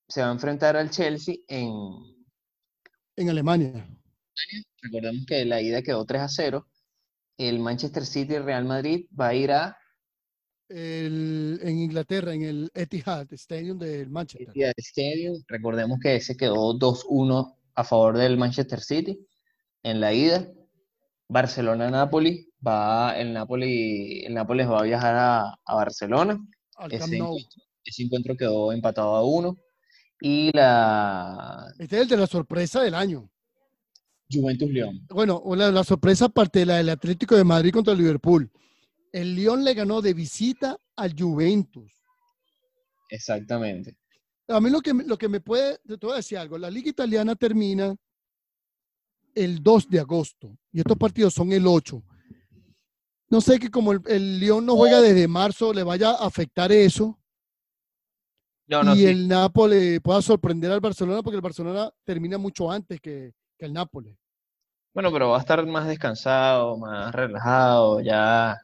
se 0.09 0.21
va 0.23 0.29
a 0.31 0.33
enfrentar 0.33 0.77
al 0.77 0.91
Chelsea 0.91 1.37
en, 1.47 1.71
En 3.16 3.31
Alemania. 3.31 3.87
recordemos 4.83 5.25
que 5.27 5.45
la 5.45 5.61
ida 5.61 5.83
quedó 5.83 6.05
3 6.05 6.23
a 6.23 6.29
0. 6.29 6.66
El 7.37 7.61
Manchester 7.61 8.05
City 8.05 8.35
y 8.35 8.39
Real 8.39 8.64
Madrid 8.64 9.07
va 9.19 9.29
a 9.29 9.35
ir 9.35 9.53
a 9.53 9.77
El- 10.69 11.61
en 11.62 11.79
Inglaterra, 11.79 12.35
en 12.35 12.43
el 12.43 12.71
Etihad 12.75 13.33
Stadium 13.33 13.79
del 13.79 14.11
Manchester. 14.11 14.49
Etihad 14.51 14.73
Stadium. 14.77 15.43
Recordemos 15.47 15.99
que 16.03 16.16
ese 16.16 16.37
quedó 16.37 16.75
2-1 16.75 17.58
a 17.79 17.85
favor 17.85 18.18
del 18.18 18.37
Manchester 18.37 18.81
City 18.81 19.24
en 19.85 20.01
la 20.01 20.12
ida. 20.12 20.51
Barcelona-Napoli. 21.29 22.53
Va, 22.66 23.16
el 23.16 23.33
Napoli, 23.33 24.24
el 24.24 24.35
Nápoles 24.35 24.68
va 24.68 24.81
a 24.81 24.83
viajar 24.83 25.14
a, 25.14 25.59
a 25.64 25.74
Barcelona. 25.76 26.37
Ese 26.91 27.05
encuentro, 27.05 27.37
ese 27.85 28.03
encuentro 28.03 28.37
quedó 28.37 28.72
empatado 28.72 29.14
a 29.14 29.24
1. 29.24 29.57
Y 30.20 30.51
la 30.57 31.72
Este 31.79 31.97
es 31.97 32.03
el 32.03 32.09
de 32.09 32.16
la 32.16 32.26
sorpresa 32.26 32.83
del 32.83 32.95
año. 32.95 33.31
Juventus 34.29 34.70
León. 34.70 35.07
Bueno, 35.11 35.41
la, 35.55 35.70
la 35.70 35.85
sorpresa 35.85 36.24
aparte 36.24 36.59
de 36.61 36.66
la 36.66 36.76
del 36.79 36.89
Atlético 36.89 37.37
de 37.37 37.45
Madrid 37.45 37.72
contra 37.72 37.93
el 37.93 38.01
Liverpool. 38.01 38.51
El 39.12 39.37
Lyon 39.37 39.62
le 39.62 39.74
ganó 39.74 40.03
de 40.03 40.14
visita 40.14 40.76
al 40.97 41.14
Juventus. 41.16 41.93
Exactamente. 43.09 43.97
A 44.49 44.61
mí 44.61 44.70
lo 44.70 44.80
que, 44.80 44.94
me- 44.94 45.05
lo 45.05 45.16
que 45.18 45.28
me 45.28 45.40
puede, 45.40 45.78
te 45.78 45.96
voy 46.01 46.12
a 46.12 46.16
decir 46.16 46.38
algo, 46.38 46.57
la 46.59 46.70
liga 46.70 46.88
italiana 46.90 47.34
termina 47.36 47.94
el 49.34 49.62
2 49.62 49.88
de 49.88 50.01
agosto 50.01 50.57
y 50.72 50.78
estos 50.80 50.96
partidos 50.96 51.34
son 51.34 51.53
el 51.53 51.66
8. 51.66 52.03
No 53.30 53.40
sé 53.42 53.59
que 53.59 53.70
como 53.70 53.92
el, 53.92 54.01
el 54.07 54.40
Lyon 54.40 54.64
no 54.64 54.74
juega 54.74 55.01
desde 55.03 55.28
marzo, 55.28 55.72
le 55.74 55.82
vaya 55.82 56.11
a 56.12 56.26
afectar 56.26 56.72
eso 56.72 57.18
No, 58.68 58.82
no, 58.82 58.94
y 58.94 59.01
sí. 59.01 59.05
el 59.07 59.28
Nápoles 59.28 60.01
pueda 60.01 60.22
sorprender 60.22 60.72
al 60.72 60.80
Barcelona 60.80 61.22
porque 61.22 61.36
el 61.36 61.42
Barcelona 61.42 61.90
termina 62.05 62.38
mucho 62.38 62.70
antes 62.70 63.01
que, 63.01 63.32
que 63.59 63.66
el 63.66 63.72
Nápoles. 63.74 64.16
Bueno, 64.94 65.12
pero 65.12 65.28
va 65.28 65.36
a 65.36 65.40
estar 65.40 65.64
más 65.66 65.86
descansado, 65.86 66.78
más 66.78 67.14
relajado, 67.14 68.01
ya. 68.01 68.57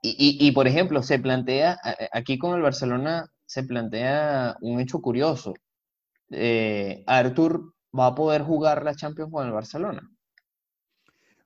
Y, 0.00 0.10
y, 0.40 0.46
y, 0.48 0.52
por 0.52 0.68
ejemplo, 0.68 1.02
se 1.02 1.18
plantea, 1.18 1.78
aquí 2.12 2.38
con 2.38 2.54
el 2.54 2.62
Barcelona 2.62 3.26
se 3.48 3.62
plantea 3.64 4.56
un 4.60 4.78
hecho 4.78 5.00
curioso. 5.00 5.54
Eh, 6.30 7.02
Arthur 7.06 7.72
va 7.98 8.08
a 8.08 8.14
poder 8.14 8.42
jugar 8.42 8.84
la 8.84 8.94
Champions 8.94 9.32
con 9.32 9.46
el 9.46 9.52
Barcelona. 9.52 10.08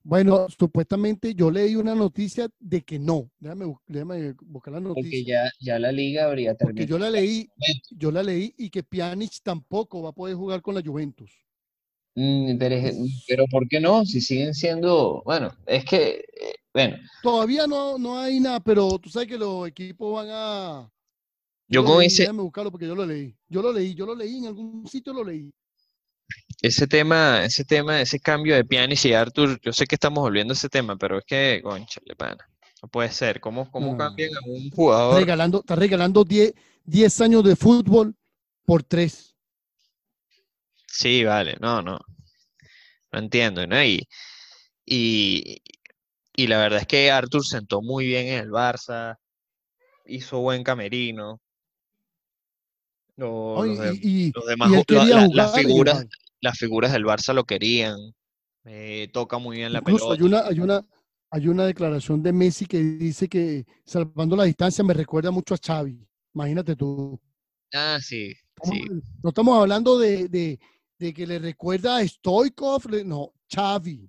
Bueno, 0.04 0.48
supuestamente 0.58 1.32
yo 1.32 1.48
leí 1.48 1.76
una 1.76 1.94
noticia 1.94 2.48
de 2.58 2.82
que 2.82 2.98
no. 2.98 3.30
Déjame, 3.38 3.72
déjame 3.86 4.34
buscar 4.42 4.74
la 4.74 4.80
Porque 4.80 5.02
noticia. 5.02 5.44
ya, 5.44 5.50
ya 5.60 5.78
la 5.78 5.92
liga 5.92 6.24
habría 6.24 6.56
Porque 6.56 6.86
yo 6.86 6.98
terminado. 6.98 7.12
la 7.12 7.20
leí, 7.20 7.48
yo 7.92 8.10
la 8.10 8.22
leí 8.24 8.52
y 8.58 8.68
que 8.68 8.82
Pjanic 8.82 9.30
tampoco 9.44 10.02
va 10.02 10.08
a 10.10 10.12
poder 10.12 10.34
jugar 10.34 10.60
con 10.60 10.74
la 10.74 10.82
Juventus. 10.84 11.30
Mm, 12.16 12.58
pero, 12.58 12.76
pero 13.28 13.44
¿por 13.46 13.68
qué 13.68 13.80
no? 13.80 14.04
Si 14.04 14.20
siguen 14.20 14.54
siendo, 14.54 15.22
bueno, 15.24 15.50
es 15.66 15.84
que, 15.84 16.16
eh, 16.18 16.54
bueno, 16.74 16.96
Todavía 17.22 17.66
no, 17.68 17.96
no 17.96 18.18
hay 18.18 18.40
nada, 18.40 18.60
pero 18.60 18.98
tú 18.98 19.08
sabes 19.08 19.28
que 19.28 19.38
los 19.38 19.68
equipos 19.68 20.12
van 20.14 20.28
a. 20.30 20.91
Yo 21.72 21.82
lo 21.82 21.88
con 21.88 21.98
leí, 22.00 22.06
ese- 22.06 22.22
Déjame 22.24 22.42
buscarlo 22.42 22.70
porque 22.70 22.86
yo 22.86 22.94
lo 22.94 23.06
leí. 23.06 23.34
Yo 23.48 23.62
lo 23.62 23.72
leí, 23.72 23.94
yo 23.94 24.06
lo 24.06 24.14
leí, 24.14 24.36
en 24.38 24.46
algún 24.46 24.86
sitio 24.86 25.12
lo 25.12 25.24
leí. 25.24 25.50
ese 26.62 26.86
tema, 26.86 27.44
ese 27.44 27.64
tema, 27.64 28.00
ese 28.00 28.20
cambio 28.20 28.54
de 28.54 28.64
Pjanic 28.64 29.04
y 29.04 29.12
Arthur, 29.14 29.60
yo 29.60 29.72
sé 29.72 29.86
que 29.86 29.96
estamos 29.96 30.22
volviendo 30.22 30.52
a 30.52 30.56
ese 30.56 30.68
tema, 30.68 30.96
pero 30.96 31.18
es 31.18 31.24
que, 31.24 31.60
conchale, 31.62 32.14
pana, 32.16 32.44
no 32.82 32.88
puede 32.88 33.10
ser. 33.10 33.40
¿Cómo, 33.40 33.70
cómo 33.70 33.92
No, 33.92 33.98
cambian 33.98 34.30
a 34.36 34.40
un 34.46 34.64
Está 34.64 34.76
jugador? 34.76 35.20
regalando, 35.20 35.58
está 35.60 35.76
regalando 35.76 36.24
10, 36.24 36.54
10 36.84 37.20
años 37.20 37.42
de 37.44 37.56
fútbol 37.56 38.14
por 38.64 38.82
3. 38.82 39.34
Sí, 40.86 41.24
vale, 41.24 41.56
no, 41.60 41.82
no. 41.82 41.98
No 43.12 43.18
entiendo, 43.18 43.66
¿no? 43.66 43.82
Y, 43.84 44.08
y, 44.86 45.62
y 46.36 46.48
la 46.48 46.58
verdad 46.58 46.80
es 46.82 46.88
que 46.88 47.10
Arthur 47.10 47.44
sentó 47.46 47.82
muy 47.82 48.06
bien 48.06 48.28
en 48.28 48.40
el 48.40 48.50
Barça, 48.50 49.16
hizo 50.06 50.40
buen 50.40 50.64
camerino. 50.64 51.41
Los, 53.16 53.78
de- 53.78 53.98
y, 54.02 54.32
los 54.34 54.46
demás, 54.46 54.70
la- 54.88 55.04
la- 55.04 55.28
las 55.32 55.54
figuras, 55.54 55.94
igual. 55.96 56.08
las 56.40 56.58
figuras 56.58 56.92
del 56.92 57.04
Barça 57.04 57.32
lo 57.34 57.44
querían. 57.44 57.96
eh, 58.64 59.08
toca 59.12 59.38
muy 59.38 59.56
bien 59.56 59.72
la 59.72 59.80
Incluso 59.80 60.12
hay 60.12 60.18
pelota. 60.18 60.38
una, 60.42 60.48
hay 60.48 60.60
una, 60.60 60.86
hay 61.30 61.48
una 61.48 61.66
declaración 61.66 62.22
de 62.22 62.32
Messi 62.32 62.64
que 62.66 62.78
dice 62.78 63.28
que 63.28 63.66
salvando 63.84 64.36
la 64.36 64.44
distancia 64.44 64.84
me 64.84 64.94
recuerda 64.94 65.30
mucho 65.32 65.54
a 65.54 65.58
Xavi. 65.58 66.06
Imagínate 66.34 66.76
tú. 66.76 67.20
Ah, 67.74 67.98
sí, 68.00 68.32
sí. 68.62 68.84
No 69.22 69.30
estamos 69.30 69.58
hablando 69.58 69.98
de, 69.98 70.28
de- 70.28 70.60
de 70.98 71.12
que 71.12 71.26
le 71.26 71.40
recuerda 71.40 71.96
a 71.96 72.06
Stoikov, 72.06 72.84
no, 73.04 73.32
Xavi. 73.52 74.08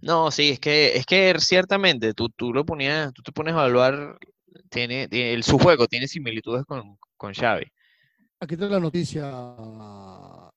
No, 0.00 0.30
sí, 0.30 0.50
es 0.50 0.60
que, 0.60 0.94
es 0.96 1.06
que 1.06 1.34
ciertamente 1.38 2.12
tú, 2.12 2.28
tú 2.28 2.52
lo 2.52 2.66
ponías, 2.66 3.12
tú 3.14 3.22
te 3.22 3.32
pones 3.32 3.54
a 3.54 3.58
evaluar, 3.60 4.18
tiene, 4.68 5.08
tiene- 5.08 5.32
el, 5.32 5.44
su 5.44 5.58
juego 5.58 5.86
tiene 5.86 6.08
similitudes 6.08 6.64
con, 6.66 6.98
con 7.16 7.32
Xavi. 7.32 7.64
Aquí 8.42 8.54
está 8.54 8.66
la 8.66 8.80
noticia, 8.80 9.22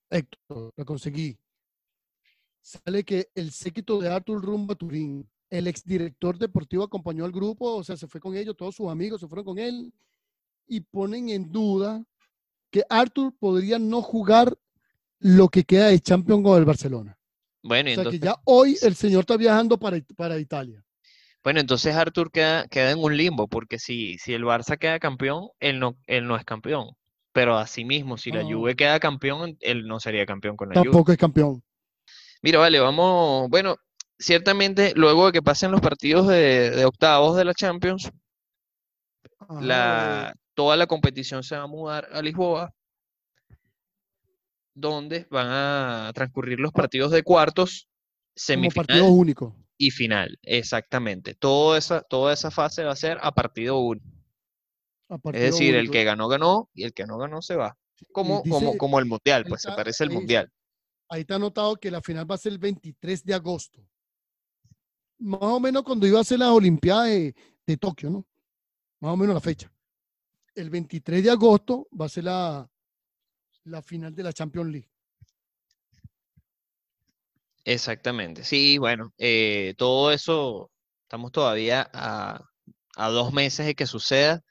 Héctor, 0.09 0.73
la 0.75 0.83
conseguí. 0.83 1.37
Sale 2.59 3.03
que 3.03 3.29
el 3.35 3.51
séquito 3.51 3.99
de 3.99 4.09
Artur 4.09 4.43
rumba 4.43 4.73
Turín, 4.73 5.29
el 5.51 5.67
exdirector 5.67 6.39
deportivo 6.39 6.83
acompañó 6.83 7.25
al 7.25 7.31
grupo, 7.31 7.75
o 7.75 7.83
sea, 7.83 7.95
se 7.95 8.07
fue 8.07 8.19
con 8.19 8.35
ellos, 8.35 8.57
todos 8.57 8.73
sus 8.73 8.89
amigos 8.89 9.21
se 9.21 9.27
fueron 9.27 9.45
con 9.45 9.59
él 9.59 9.93
y 10.67 10.79
ponen 10.79 11.29
en 11.29 11.51
duda 11.51 12.03
que 12.71 12.81
Artur 12.89 13.35
podría 13.37 13.77
no 13.77 14.01
jugar 14.01 14.57
lo 15.19 15.47
que 15.49 15.63
queda 15.63 15.89
de 15.89 15.99
Champions 15.99 16.41
con 16.41 16.57
el 16.57 16.65
Barcelona. 16.65 17.15
Bueno, 17.61 17.91
y 17.91 17.93
O 17.93 17.97
sea, 17.97 18.09
que 18.09 18.15
entonces, 18.15 18.21
ya 18.21 18.41
hoy 18.45 18.77
el 18.81 18.95
señor 18.95 19.19
está 19.19 19.37
viajando 19.37 19.77
para, 19.77 20.01
para 20.17 20.39
Italia. 20.39 20.83
bueno, 21.43 21.59
entonces 21.59 21.93
Arthur 21.93 22.31
queda, 22.31 22.67
queda 22.67 22.89
en 22.89 22.97
un 22.97 23.15
limbo, 23.15 23.47
porque 23.47 23.77
si, 23.77 24.17
si 24.17 24.33
el 24.33 24.43
Barça 24.43 24.75
queda 24.75 24.97
campeón, 24.97 25.49
él 25.59 25.79
no, 25.79 25.95
él 26.07 26.25
no 26.25 26.35
es 26.35 26.43
campeón. 26.43 26.95
Pero 27.35 27.57
asimismo, 27.57 28.17
si 28.17 28.31
la 28.31 28.43
No. 28.43 28.49
Juve 28.49 28.77
queda 28.77 28.97
campeón, 28.97 29.57
él 29.59 29.85
no 29.85 29.99
sería 29.99 30.25
campeón 30.25 30.55
con 30.55 30.69
la 30.69 30.75
Juve. 30.75 30.85
Tampoco 30.85 31.11
es 31.11 31.17
campeón. 31.17 31.61
Mira, 32.41 32.59
vale, 32.59 32.79
vamos, 32.79 33.49
bueno, 33.49 33.75
ciertamente 34.17 34.93
luego 34.95 35.25
de 35.25 35.31
que 35.33 35.41
pasen 35.41 35.69
los 35.71 35.81
partidos 35.81 36.27
de, 36.29 36.71
de 36.71 36.85
octavos 36.85 37.35
de 37.35 37.43
la 37.43 37.53
Champions, 37.53 38.09
Ajá, 39.39 39.61
la, 39.61 40.31
eh, 40.33 40.39
toda 40.53 40.77
la 40.77 40.87
competición 40.87 41.43
se 41.43 41.57
va 41.57 41.63
a 41.63 41.67
mudar 41.67 42.07
a 42.13 42.21
Lisboa, 42.21 42.71
donde 44.73 45.27
van 45.29 45.47
a 45.49 46.11
transcurrir 46.15 46.57
los 46.61 46.69
Ah. 46.73 46.77
partidos 46.77 47.11
de 47.11 47.21
cuartos, 47.23 47.89
como 47.89 48.31
semifinal 48.35 49.01
únicos. 49.01 49.53
y 49.77 49.91
final. 49.91 50.39
Exactamente. 50.41 51.33
Toda 51.35 51.77
esa, 51.77 51.99
toda 52.01 52.31
esa 52.31 52.49
fase 52.49 52.85
va 52.85 52.93
a 52.93 52.95
ser 52.95 53.17
a 53.21 53.33
partido 53.33 53.77
único. 53.79 54.07
Es 55.09 55.41
decir, 55.51 55.75
el 55.75 55.91
que 55.91 56.03
ganó, 56.03 56.27
ganó, 56.27 56.69
y 56.73 56.83
el 56.83 56.93
que 56.93 57.05
no 57.05 57.17
ganó 57.17 57.41
se 57.41 57.55
va. 57.55 57.77
Como, 58.11 58.41
como, 58.43 58.59
dice- 58.59 58.77
como 58.77 58.99
el 58.99 59.05
Mundial, 59.05 59.45
pues 59.47 59.61
se 59.61 59.69
parece 59.71 60.03
al 60.03 60.09
Mundial. 60.11 60.51
Ahí 61.09 61.21
está 61.21 61.35
anotado 61.35 61.75
que 61.75 61.91
la 61.91 62.01
final 62.01 62.29
va 62.29 62.35
a 62.35 62.37
ser 62.39 62.51
el 62.53 62.57
23 62.59 63.23
de 63.23 63.33
agosto. 63.33 63.79
Más 65.19 65.39
o 65.41 65.59
menos 65.59 65.83
cuando 65.83 66.05
iba 66.07 66.19
a 66.19 66.23
ser 66.23 66.39
las 66.39 66.49
Olimpiadas 66.49 67.07
de, 67.07 67.35
de 67.65 67.77
Tokio, 67.77 68.09
¿no? 68.09 68.25
Más 68.99 69.13
o 69.13 69.17
menos 69.17 69.33
la 69.35 69.41
fecha. 69.41 69.71
El 70.55 70.69
23 70.69 71.23
de 71.23 71.29
agosto 71.31 71.87
va 71.99 72.05
a 72.05 72.09
ser 72.09 72.23
la, 72.25 72.69
la 73.65 73.81
final 73.81 74.13
de 74.15 74.23
la 74.23 74.33
Champions 74.33 74.71
League. 74.71 74.89
Exactamente. 77.63 78.43
Sí, 78.43 78.77
bueno, 78.77 79.13
eh, 79.17 79.73
todo 79.77 80.11
eso, 80.11 80.71
estamos 81.03 81.31
todavía 81.31 81.89
a, 81.93 82.39
a 82.95 83.09
dos 83.09 83.33
meses 83.33 83.65
de 83.65 83.75
que 83.75 83.87
suceda. 83.87 84.43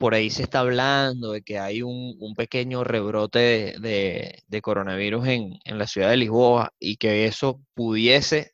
Por 0.00 0.14
ahí 0.16 0.30
se 0.30 0.44
está 0.44 0.60
hablando 0.60 1.32
de 1.32 1.42
que 1.42 1.60
hay 1.60 1.82
un, 1.82 2.16
un 2.20 2.34
pequeño 2.36 2.84
rebrote 2.84 3.38
de, 3.40 3.76
de- 3.80 4.42
de 4.48 4.62
coronavirus 4.62 5.28
en, 5.28 5.54
en 5.64 5.78
la 5.78 5.86
ciudad 5.88 6.10
de 6.10 6.18
Lisboa 6.18 6.72
y 6.80 6.98
que 6.98 7.26
eso 7.26 7.62
pudiese 7.74 8.52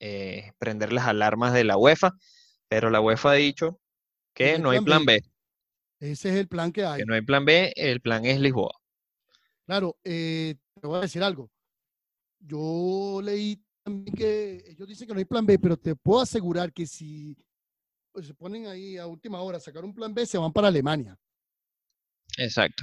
eh, 0.00 0.52
prender 0.58 0.92
las 0.92 1.06
alarmas 1.08 1.54
de 1.54 1.64
la 1.64 1.76
UEFA, 1.78 2.12
pero 2.68 2.90
la 2.90 3.00
UEFA 3.02 3.32
ha 3.32 3.34
dicho 3.34 3.80
que 4.34 4.58
no 4.60 4.70
hay 4.70 4.80
plan 4.80 4.84
plan 4.84 5.04
B. 5.06 5.20
B, 5.20 5.22
Ese 6.00 6.30
es 6.30 6.36
el 6.36 6.48
plan 6.48 6.72
que 6.72 6.84
hay. 6.84 7.00
que 7.00 7.04
no 7.06 7.14
hay 7.14 7.22
plan 7.22 7.44
B, 7.44 7.72
el 7.76 8.00
plan 8.00 8.24
es 8.24 8.40
Lisboa. 8.40 8.72
Claro, 9.66 9.96
eh, 10.04 10.54
te 10.80 10.86
voy 10.86 10.98
a 10.98 11.02
decir 11.02 11.22
algo. 11.22 11.50
Yo 12.40 13.20
leí 13.22 13.60
también 13.84 14.14
que 14.16 14.64
ellos 14.68 14.88
dicen 14.88 15.08
que 15.08 15.14
no 15.14 15.18
hay 15.20 15.24
plan 15.24 15.46
B, 15.46 15.58
pero 15.58 15.76
te 15.76 15.96
puedo 15.96 16.20
asegurar 16.22 16.72
que 16.72 16.86
si 16.86 17.36
pues, 18.16 18.28
se 18.28 18.34
ponen 18.34 18.66
ahí 18.66 18.96
a 18.96 19.06
última 19.06 19.42
hora 19.42 19.58
a 19.58 19.60
sacar 19.60 19.84
un 19.84 19.92
plan 19.92 20.14
B, 20.14 20.24
se 20.24 20.38
van 20.38 20.50
para 20.50 20.68
Alemania. 20.68 21.18
Exacto. 22.38 22.82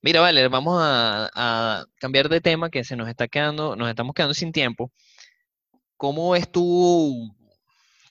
Mira, 0.00 0.20
vale, 0.20 0.48
vamos 0.48 0.76
a, 0.82 1.30
a 1.32 1.86
cambiar 2.00 2.28
de 2.28 2.40
tema 2.40 2.68
que 2.68 2.82
se 2.82 2.96
nos 2.96 3.08
está 3.08 3.28
quedando, 3.28 3.76
nos 3.76 3.88
estamos 3.88 4.12
quedando 4.12 4.34
sin 4.34 4.50
tiempo. 4.50 4.90
¿Cómo 5.96 6.30
ves 6.30 6.50
tú, 6.50 7.32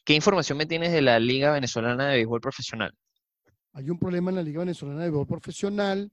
qué 0.05 0.13
información 0.13 0.57
me 0.57 0.65
tienes 0.65 0.93
de 0.93 1.01
la 1.01 1.19
Liga 1.19 1.51
Venezolana 1.51 2.07
de 2.07 2.15
Béisbol 2.15 2.39
Profesional? 2.39 2.93
Hay 3.73 3.89
un 3.89 3.99
problema 3.99 4.31
en 4.31 4.37
la 4.37 4.43
Liga 4.43 4.59
Venezolana 4.59 5.01
de 5.01 5.09
Béisbol 5.09 5.27
Profesional 5.27 6.09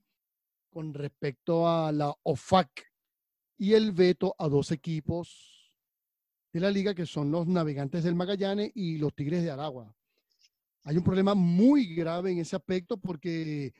con 0.71 0.93
respecto 0.93 1.69
a 1.69 1.93
la 1.93 2.13
OFAC 2.25 2.85
y 3.59 3.75
el 3.75 3.93
veto 3.93 4.35
a 4.37 4.49
dos 4.49 4.73
equipos 4.73 5.79
de 6.53 6.59
la 6.59 6.73
liga 6.73 6.97
que 6.97 7.07
son 7.07 7.31
los 7.31 7.47
Navegantes 7.47 8.03
del 8.03 8.17
Magallanes 8.17 8.73
y 8.75 8.99
los 8.99 9.15
Tigres 9.15 9.45
de 9.45 9.53
Aragua. 9.53 9.95
Hay 10.85 10.97
un 10.97 11.05
problema 11.05 11.35
muy 11.35 11.95
grave 11.95 12.33
en 12.33 12.39
ese 12.39 12.57
aspecto 12.57 12.97
porque 12.97 13.73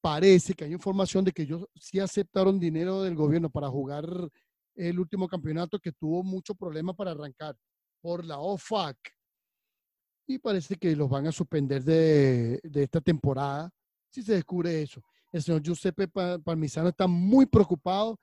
parece 0.00 0.54
que 0.54 0.64
hay 0.64 0.72
información 0.72 1.24
de 1.24 1.32
que 1.32 1.42
ellos 1.42 1.66
sí 1.74 2.00
aceptaron 2.00 2.58
dinero 2.58 3.02
del 3.02 3.14
gobierno 3.14 3.50
para 3.50 3.68
jugar 3.68 4.06
el 4.74 4.98
último 4.98 5.28
campeonato 5.28 5.78
que 5.78 5.92
tuvo 5.92 6.22
mucho 6.22 6.54
problema 6.54 6.94
para 6.94 7.10
arrancar 7.10 7.56
por 8.00 8.24
la 8.24 8.38
OFAC 8.38 8.96
y 10.26 10.38
parece 10.38 10.76
que 10.76 10.94
los 10.96 11.08
van 11.08 11.26
a 11.26 11.32
suspender 11.32 11.82
de, 11.84 12.60
de 12.62 12.82
esta 12.82 13.00
temporada 13.00 13.70
si 14.08 14.22
se 14.22 14.34
descubre 14.34 14.82
eso. 14.82 15.02
El 15.32 15.42
señor 15.42 15.62
Giuseppe 15.62 16.08
Pa- 16.08 16.38
Parmisano 16.38 16.88
está 16.88 17.06
muy 17.06 17.46
preocupado 17.46 18.18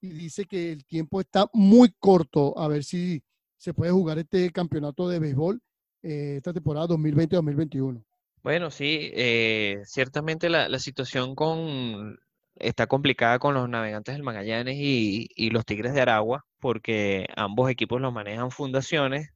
y 0.00 0.08
dice 0.08 0.44
que 0.46 0.72
el 0.72 0.84
tiempo 0.86 1.20
está 1.20 1.48
muy 1.52 1.92
corto 1.98 2.58
a 2.58 2.66
ver 2.66 2.82
si 2.82 3.22
se 3.58 3.74
puede 3.74 3.92
jugar 3.92 4.18
este 4.18 4.50
campeonato 4.50 5.08
de 5.08 5.18
béisbol 5.18 5.60
eh, 6.02 6.36
esta 6.36 6.52
temporada 6.52 6.86
2020-2021. 6.88 8.04
Bueno, 8.42 8.70
sí, 8.70 9.10
eh, 9.14 9.82
ciertamente 9.84 10.48
la, 10.48 10.68
la 10.68 10.78
situación 10.78 11.34
con, 11.34 12.18
está 12.54 12.86
complicada 12.86 13.38
con 13.38 13.52
los 13.54 13.68
Navegantes 13.68 14.14
del 14.14 14.22
Magallanes 14.22 14.76
y, 14.78 15.28
y 15.34 15.50
los 15.50 15.66
Tigres 15.66 15.92
de 15.92 16.00
Aragua, 16.00 16.44
porque 16.58 17.26
ambos 17.36 17.70
equipos 17.70 18.00
los 18.00 18.12
manejan 18.14 18.50
fundaciones 18.50 19.28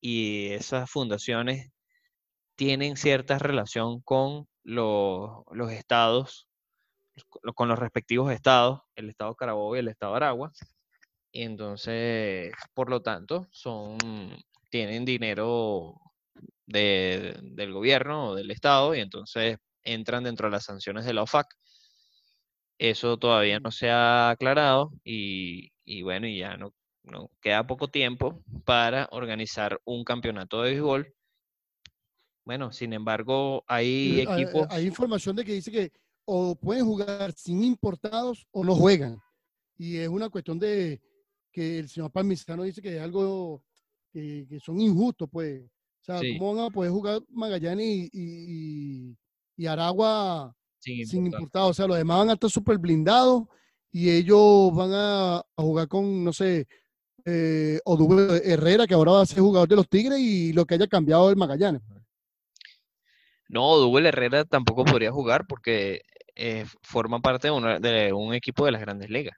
y 0.00 0.48
esas 0.52 0.90
fundaciones 0.90 1.70
tienen 2.56 2.96
cierta 2.96 3.38
relación 3.38 4.00
con 4.02 4.48
los, 4.64 5.44
los 5.52 5.72
estados, 5.72 6.48
co- 7.28 7.40
con 7.54 7.68
los 7.68 7.78
respectivos 7.78 8.32
estados, 8.32 8.80
el 8.96 9.10
estado 9.10 9.34
Carabobo 9.34 9.76
y 9.76 9.80
el 9.80 9.88
estado 9.88 10.14
Aragua. 10.16 10.52
Y 11.32 11.42
entonces, 11.44 12.52
por 12.74 12.90
lo 12.90 13.02
tanto, 13.02 13.48
son, 13.52 13.98
tienen 14.72 15.04
dinero 15.04 16.00
de- 16.66 17.38
del 17.42 17.72
gobierno 17.74 18.30
o 18.30 18.34
del 18.34 18.50
estado 18.50 18.94
y 18.94 19.00
entonces 19.00 19.58
entran 19.84 20.24
dentro 20.24 20.46
de 20.48 20.52
las 20.52 20.64
sanciones 20.64 21.04
de 21.04 21.12
la 21.12 21.22
OFAC. 21.24 21.46
Eso 22.78 23.18
todavía 23.18 23.60
no 23.60 23.70
se 23.70 23.90
ha 23.90 24.30
aclarado 24.30 24.92
y, 25.04 25.70
y 25.84 26.02
bueno, 26.02 26.26
y 26.26 26.38
ya 26.38 26.56
no, 26.56 26.72
no 27.04 27.30
queda 27.42 27.66
poco 27.66 27.88
tiempo 27.88 28.42
para 28.64 29.08
organizar 29.12 29.78
un 29.84 30.04
campeonato 30.04 30.62
de 30.62 30.70
béisbol. 30.70 31.14
Bueno, 32.46 32.72
sin 32.72 32.94
embargo, 32.94 33.62
hay 33.68 34.20
Eh, 34.20 34.24
hay- 34.26 34.42
equipos. 34.42 34.66
Hay 34.70 34.86
información 34.86 35.36
de 35.36 35.44
que 35.44 35.52
dice 35.52 35.70
que 35.70 35.92
o 36.24 36.54
pueden 36.56 36.86
jugar 36.86 37.32
sin 37.32 37.62
importados 37.62 38.46
o 38.52 38.64
no 38.64 38.74
juegan. 38.74 39.20
Y 39.76 39.98
es 39.98 40.08
una 40.08 40.30
cuestión 40.30 40.58
de 40.58 40.98
que 41.52 41.78
el 41.78 41.88
señor 41.90 42.10
Parmisano 42.10 42.62
dice 42.62 42.80
que 42.80 42.96
es 42.96 43.02
algo 43.02 43.62
que, 44.12 44.46
que 44.48 44.60
son 44.60 44.80
injustos, 44.80 45.28
pues. 45.30 45.62
O 45.64 46.04
sea, 46.04 46.18
Sí. 46.18 46.36
¿cómo 46.38 46.54
van 46.56 46.66
a 46.66 46.70
poder 46.70 46.90
jugar 46.90 47.20
Magallanes 47.30 47.86
y, 48.12 49.16
y- 49.56 49.66
Aragua 49.66 50.52
sin 50.80 51.06
sin 51.06 51.18
importar. 51.26 51.40
importados? 51.40 51.70
O 51.70 51.74
sea, 51.74 51.86
los 51.86 51.96
demás 51.96 52.18
van 52.18 52.30
a 52.30 52.32
estar 52.32 52.50
súper 52.50 52.78
blindados 52.78 53.44
y 53.92 54.10
ellos 54.10 54.74
van 54.74 54.90
a, 54.92 55.36
a 55.38 55.44
jugar 55.62 55.86
con, 55.86 56.24
no 56.24 56.32
sé, 56.32 56.66
eh, 57.24 57.78
Odubel 57.84 58.40
Herrera, 58.44 58.86
que 58.88 58.94
ahora 58.94 59.12
va 59.12 59.22
a 59.22 59.26
ser 59.26 59.38
jugador 59.38 59.68
de 59.68 59.76
los 59.76 59.88
Tigres 59.88 60.18
y 60.18 60.52
lo 60.52 60.64
que 60.66 60.74
haya 60.74 60.88
cambiado 60.88 61.30
el 61.30 61.36
Magallanes. 61.36 61.80
pues. 61.86 62.02
No, 63.48 63.76
Duvel 63.76 64.06
Herrera 64.06 64.44
tampoco 64.44 64.84
podría 64.84 65.12
jugar 65.12 65.46
porque 65.46 66.00
eh, 66.34 66.64
forma 66.82 67.20
parte 67.20 67.48
de, 67.48 67.52
una- 67.52 67.78
de 67.78 68.12
un 68.12 68.34
equipo 68.34 68.64
de 68.64 68.72
las 68.72 68.80
grandes 68.80 69.10
ligas. 69.10 69.36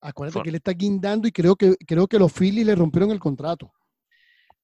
Acuérdate 0.00 0.32
For- 0.34 0.42
que 0.42 0.48
él 0.48 0.54
está 0.56 0.72
guindando 0.72 1.28
y 1.28 1.32
creo 1.32 1.54
que, 1.56 1.76
creo 1.86 2.06
que 2.08 2.18
los 2.18 2.32
Phillies 2.32 2.64
le 2.66 2.74
rompieron 2.74 3.10
el 3.10 3.20
contrato. 3.20 3.70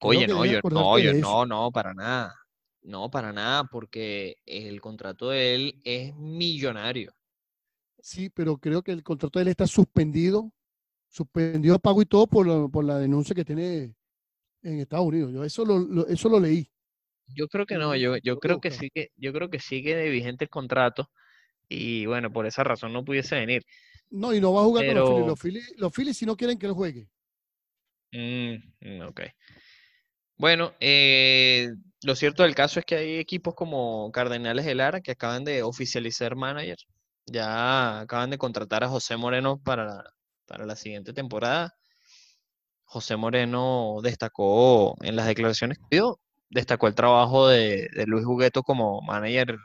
Oye, 0.00 0.26
no, 0.28 0.44
yo, 0.44 0.60
no, 0.70 0.98
yo, 0.98 1.12
no, 1.14 1.46
no, 1.46 1.72
para 1.72 1.94
nada. 1.94 2.34
No, 2.82 3.10
para 3.10 3.32
nada, 3.32 3.64
porque 3.64 4.36
el 4.46 4.80
contrato 4.80 5.30
de 5.30 5.54
él 5.54 5.80
es 5.84 6.14
millonario. 6.14 7.12
Sí, 8.00 8.30
pero 8.30 8.58
creo 8.58 8.82
que 8.82 8.92
el 8.92 9.02
contrato 9.02 9.38
de 9.38 9.44
él 9.44 9.48
está 9.48 9.66
suspendido, 9.66 10.52
suspendido 11.08 11.74
a 11.74 11.78
pago 11.78 12.02
y 12.02 12.06
todo 12.06 12.26
por, 12.26 12.46
lo- 12.46 12.68
por 12.68 12.84
la 12.84 12.98
denuncia 12.98 13.34
que 13.34 13.44
tiene 13.44 13.94
en 14.62 14.80
Estados 14.80 15.06
Unidos. 15.06 15.32
Yo 15.32 15.42
eso 15.44 15.64
lo, 15.64 15.78
lo- 15.78 16.06
eso 16.06 16.28
lo 16.28 16.38
leí. 16.38 16.70
Yo 17.34 17.48
creo 17.48 17.66
que 17.66 17.76
no, 17.76 17.96
yo, 17.96 18.16
yo 18.18 18.38
creo 18.38 18.60
que 18.60 18.70
sigue, 18.70 19.10
yo 19.16 19.32
creo 19.32 19.50
que 19.50 19.58
sigue 19.58 19.96
de 19.96 20.10
vigente 20.10 20.44
el 20.44 20.50
contrato 20.50 21.10
y 21.68 22.06
bueno, 22.06 22.32
por 22.32 22.46
esa 22.46 22.62
razón 22.62 22.92
no 22.92 23.04
pudiese 23.04 23.34
venir. 23.34 23.62
No, 24.10 24.32
y 24.32 24.40
no 24.40 24.52
va 24.52 24.60
a 24.62 24.64
jugar 24.64 24.84
con 24.86 24.94
los 25.26 25.40
Phillies. 25.40 25.74
Los 25.78 25.92
Phillies, 25.92 26.16
si 26.16 26.26
no 26.26 26.36
quieren 26.36 26.58
que 26.58 26.66
él 26.66 26.72
juegue. 26.72 27.08
Mm, 28.12 29.02
ok. 29.02 29.20
Bueno, 30.38 30.74
eh, 30.80 31.70
lo 32.02 32.14
cierto 32.14 32.42
del 32.42 32.54
caso 32.54 32.78
es 32.78 32.84
que 32.86 32.96
hay 32.96 33.16
equipos 33.18 33.54
como 33.54 34.10
Cardenales 34.12 34.66
de 34.66 34.74
Lara 34.74 35.00
que 35.00 35.12
acaban 35.12 35.44
de 35.44 35.62
oficializar 35.62 36.36
manager. 36.36 36.76
Ya 37.26 38.00
acaban 38.00 38.30
de 38.30 38.38
contratar 38.38 38.84
a 38.84 38.88
José 38.88 39.16
Moreno 39.16 39.58
para 39.62 39.84
la, 39.86 40.04
para 40.46 40.66
la 40.66 40.76
siguiente 40.76 41.12
temporada. 41.14 41.74
José 42.84 43.16
Moreno 43.16 43.98
destacó 44.02 44.96
en 45.02 45.16
las 45.16 45.26
declaraciones 45.26 45.78
que 45.78 45.96
dio, 45.96 46.20
destacó 46.50 46.86
el 46.88 46.94
trabajo 46.94 47.48
de, 47.48 47.88
Luis 48.06 48.24
Jugueto 48.24 48.62
como 48.62 49.02
manager 49.02 49.58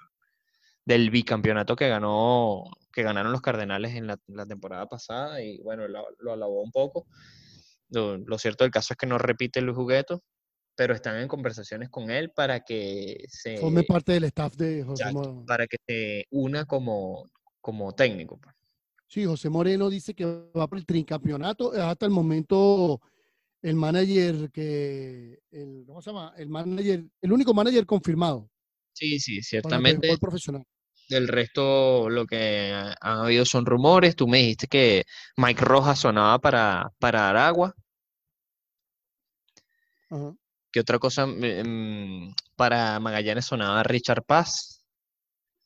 del 0.85 1.11
bicampeonato 1.11 1.75
que 1.75 1.89
ganó, 1.89 2.63
que 2.93 3.03
ganaron 3.03 3.31
los 3.31 3.41
Cardenales 3.41 3.95
en 3.95 4.07
la, 4.07 4.17
temporada 4.47 4.87
pasada 4.87 5.41
y 5.43 5.59
bueno, 5.61 5.87
lo, 5.87 6.07
lo 6.19 6.33
alabó 6.33 6.61
un 6.63 6.71
poco. 6.71 7.07
Lo, 7.89 8.17
lo 8.17 8.37
cierto 8.39 8.63
del 8.63 8.71
caso 8.71 8.93
es 8.93 8.97
que 8.97 9.07
no 9.07 9.17
repite 9.17 9.61
Luis 9.61 9.75
Jugueto, 9.77 10.23
pero 10.81 10.95
están 10.95 11.17
en 11.21 11.27
conversaciones 11.27 11.91
con 11.91 12.09
él 12.09 12.31
para 12.31 12.61
que 12.61 13.23
se, 13.27 13.59
Forme 13.59 13.83
parte 13.83 14.13
del 14.13 14.23
staff 14.23 14.55
de 14.55 14.83
José 14.83 15.03
exacto, 15.03 15.31
Mo- 15.35 15.45
para 15.45 15.67
que 15.67 15.77
se 15.85 16.25
una 16.31 16.65
como, 16.65 17.29
como 17.59 17.93
técnico. 17.93 18.39
pues. 18.39 18.55
Sí, 19.07 19.23
José 19.23 19.47
Moreno 19.51 19.91
dice 19.91 20.15
que 20.15 20.25
va 20.25 20.67
por 20.67 20.79
el 20.79 20.85
tricampeonato. 20.87 21.75
Es 21.75 21.81
hasta 21.81 22.07
el 22.07 22.11
momento 22.11 22.99
el 23.61 23.75
manager 23.75 24.49
que, 24.49 25.37
el, 25.51 25.83
¿cómo 25.85 26.01
se 26.01 26.09
llama? 26.09 26.33
El 26.35 26.49
manager, 26.49 27.03
el 27.21 27.31
único 27.31 27.53
manager 27.53 27.85
confirmado 27.85 28.49
Sí, 28.93 29.19
sí, 29.19 29.35
el 29.37 29.43
ciertamente. 29.43 29.99
béisbol 30.07 30.19
profesional. 30.19 30.63
Del 31.09 31.27
resto, 31.27 32.09
lo 32.09 32.25
que 32.25 32.71
ha- 32.73 32.95
han 32.99 33.19
habido 33.19 33.45
son 33.45 33.67
rumores. 33.67 34.15
Tú 34.15 34.27
me 34.27 34.39
dijiste 34.39 34.65
que 34.65 35.03
Mike 35.37 35.63
Rojas 35.63 35.99
sonaba 35.99 36.39
para, 36.39 36.91
para 36.97 37.29
Aragua. 37.29 37.75
Ajá. 40.09 40.35
¿Qué 40.71 40.79
otra 40.79 40.99
cosa? 40.99 41.25
Mm, 41.25 41.41
mm, 41.65 42.35
para 42.55 42.99
Magallanes 42.99 43.45
sonaba 43.45 43.83
Richard 43.83 44.23
Paz. 44.23 44.85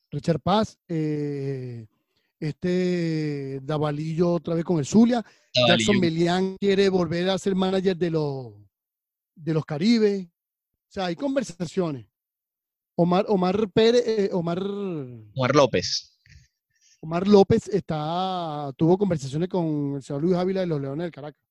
Richard 0.10 0.40
Paz, 0.40 0.78
eh, 0.88 1.86
este 2.40 3.60
Davalillo 3.62 4.34
otra 4.34 4.56
vez 4.56 4.64
con 4.64 4.80
el 4.80 4.86
Zulia. 4.86 5.24
Jackson. 5.54 6.00
Melián 6.00 6.58
quiere 6.60 6.90
volver 6.90 7.30
a 7.30 7.38
ser 7.38 7.56
manager 7.56 7.96
de 7.96 8.10
los, 8.10 8.54
de 9.36 9.54
los 9.54 9.66
Caribe. 9.66 10.30
O 10.90 10.92
sea, 10.92 11.06
hay 11.06 11.16
conversaciones. 11.16 12.08
Omar, 12.96 13.26
Omar 13.28 13.70
Pérez, 13.72 14.04
eh, 14.08 14.30
Omar, 14.32 14.60
Omar 14.62 15.56
López. 15.56 16.18
Omar 17.02 17.28
López 17.28 17.68
está, 17.68 18.72
tuvo 18.78 18.98
conversaciones 18.98 19.50
con 19.50 19.96
el 19.96 20.02
señor 20.04 20.24
Luis 20.24 20.36
Ávila 20.36 20.62
de 20.62 20.68
los 20.68 20.82
Leones 20.82 21.04
del 21.04 21.12
Caracas. 21.12 21.42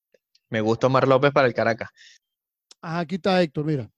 Me 0.49 0.61
gusta 0.61 0.87
Omar 0.87 1.07
López 1.07 1.33
para 1.33 1.47
el 1.47 1.55
Caracas. 1.55 1.91
Ah, 2.87 2.99
aquí 2.99 3.15
está 3.15 3.43
Héctor, 3.43 3.65
mira. 3.65 3.91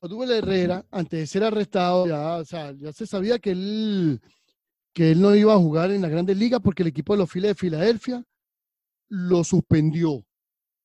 Odubel 0.00 0.30
Herrera, 0.30 0.86
antes 0.92 1.18
de 1.18 1.26
ser 1.26 1.42
arrestado, 1.42 2.06
ya, 2.06 2.36
o 2.36 2.44
sea, 2.44 2.72
ya 2.72 2.92
se 2.92 3.08
sabía 3.08 3.40
que 3.40 3.50
él, 3.50 4.20
que 4.92 5.10
él 5.10 5.20
no 5.20 5.34
iba 5.34 5.52
a 5.52 5.58
jugar 5.58 5.90
en 5.90 6.02
la 6.02 6.08
Grandes 6.08 6.36
Ligas 6.36 6.60
porque 6.62 6.84
el 6.84 6.90
equipo 6.90 7.12
de 7.12 7.18
los 7.18 7.28
Phillies 7.28 7.50
de 7.50 7.54
Filadelfia 7.56 8.24
lo 9.08 9.42
suspendió. 9.42 10.24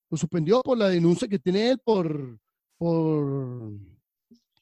Lo 0.10 0.18
suspendió 0.18 0.64
por 0.64 0.76
la 0.76 0.90
denuncia 0.90 1.28
que 1.28 1.38
tiene 1.38 1.70
él 1.70 1.78
por, 1.86 2.40
por 2.80 3.74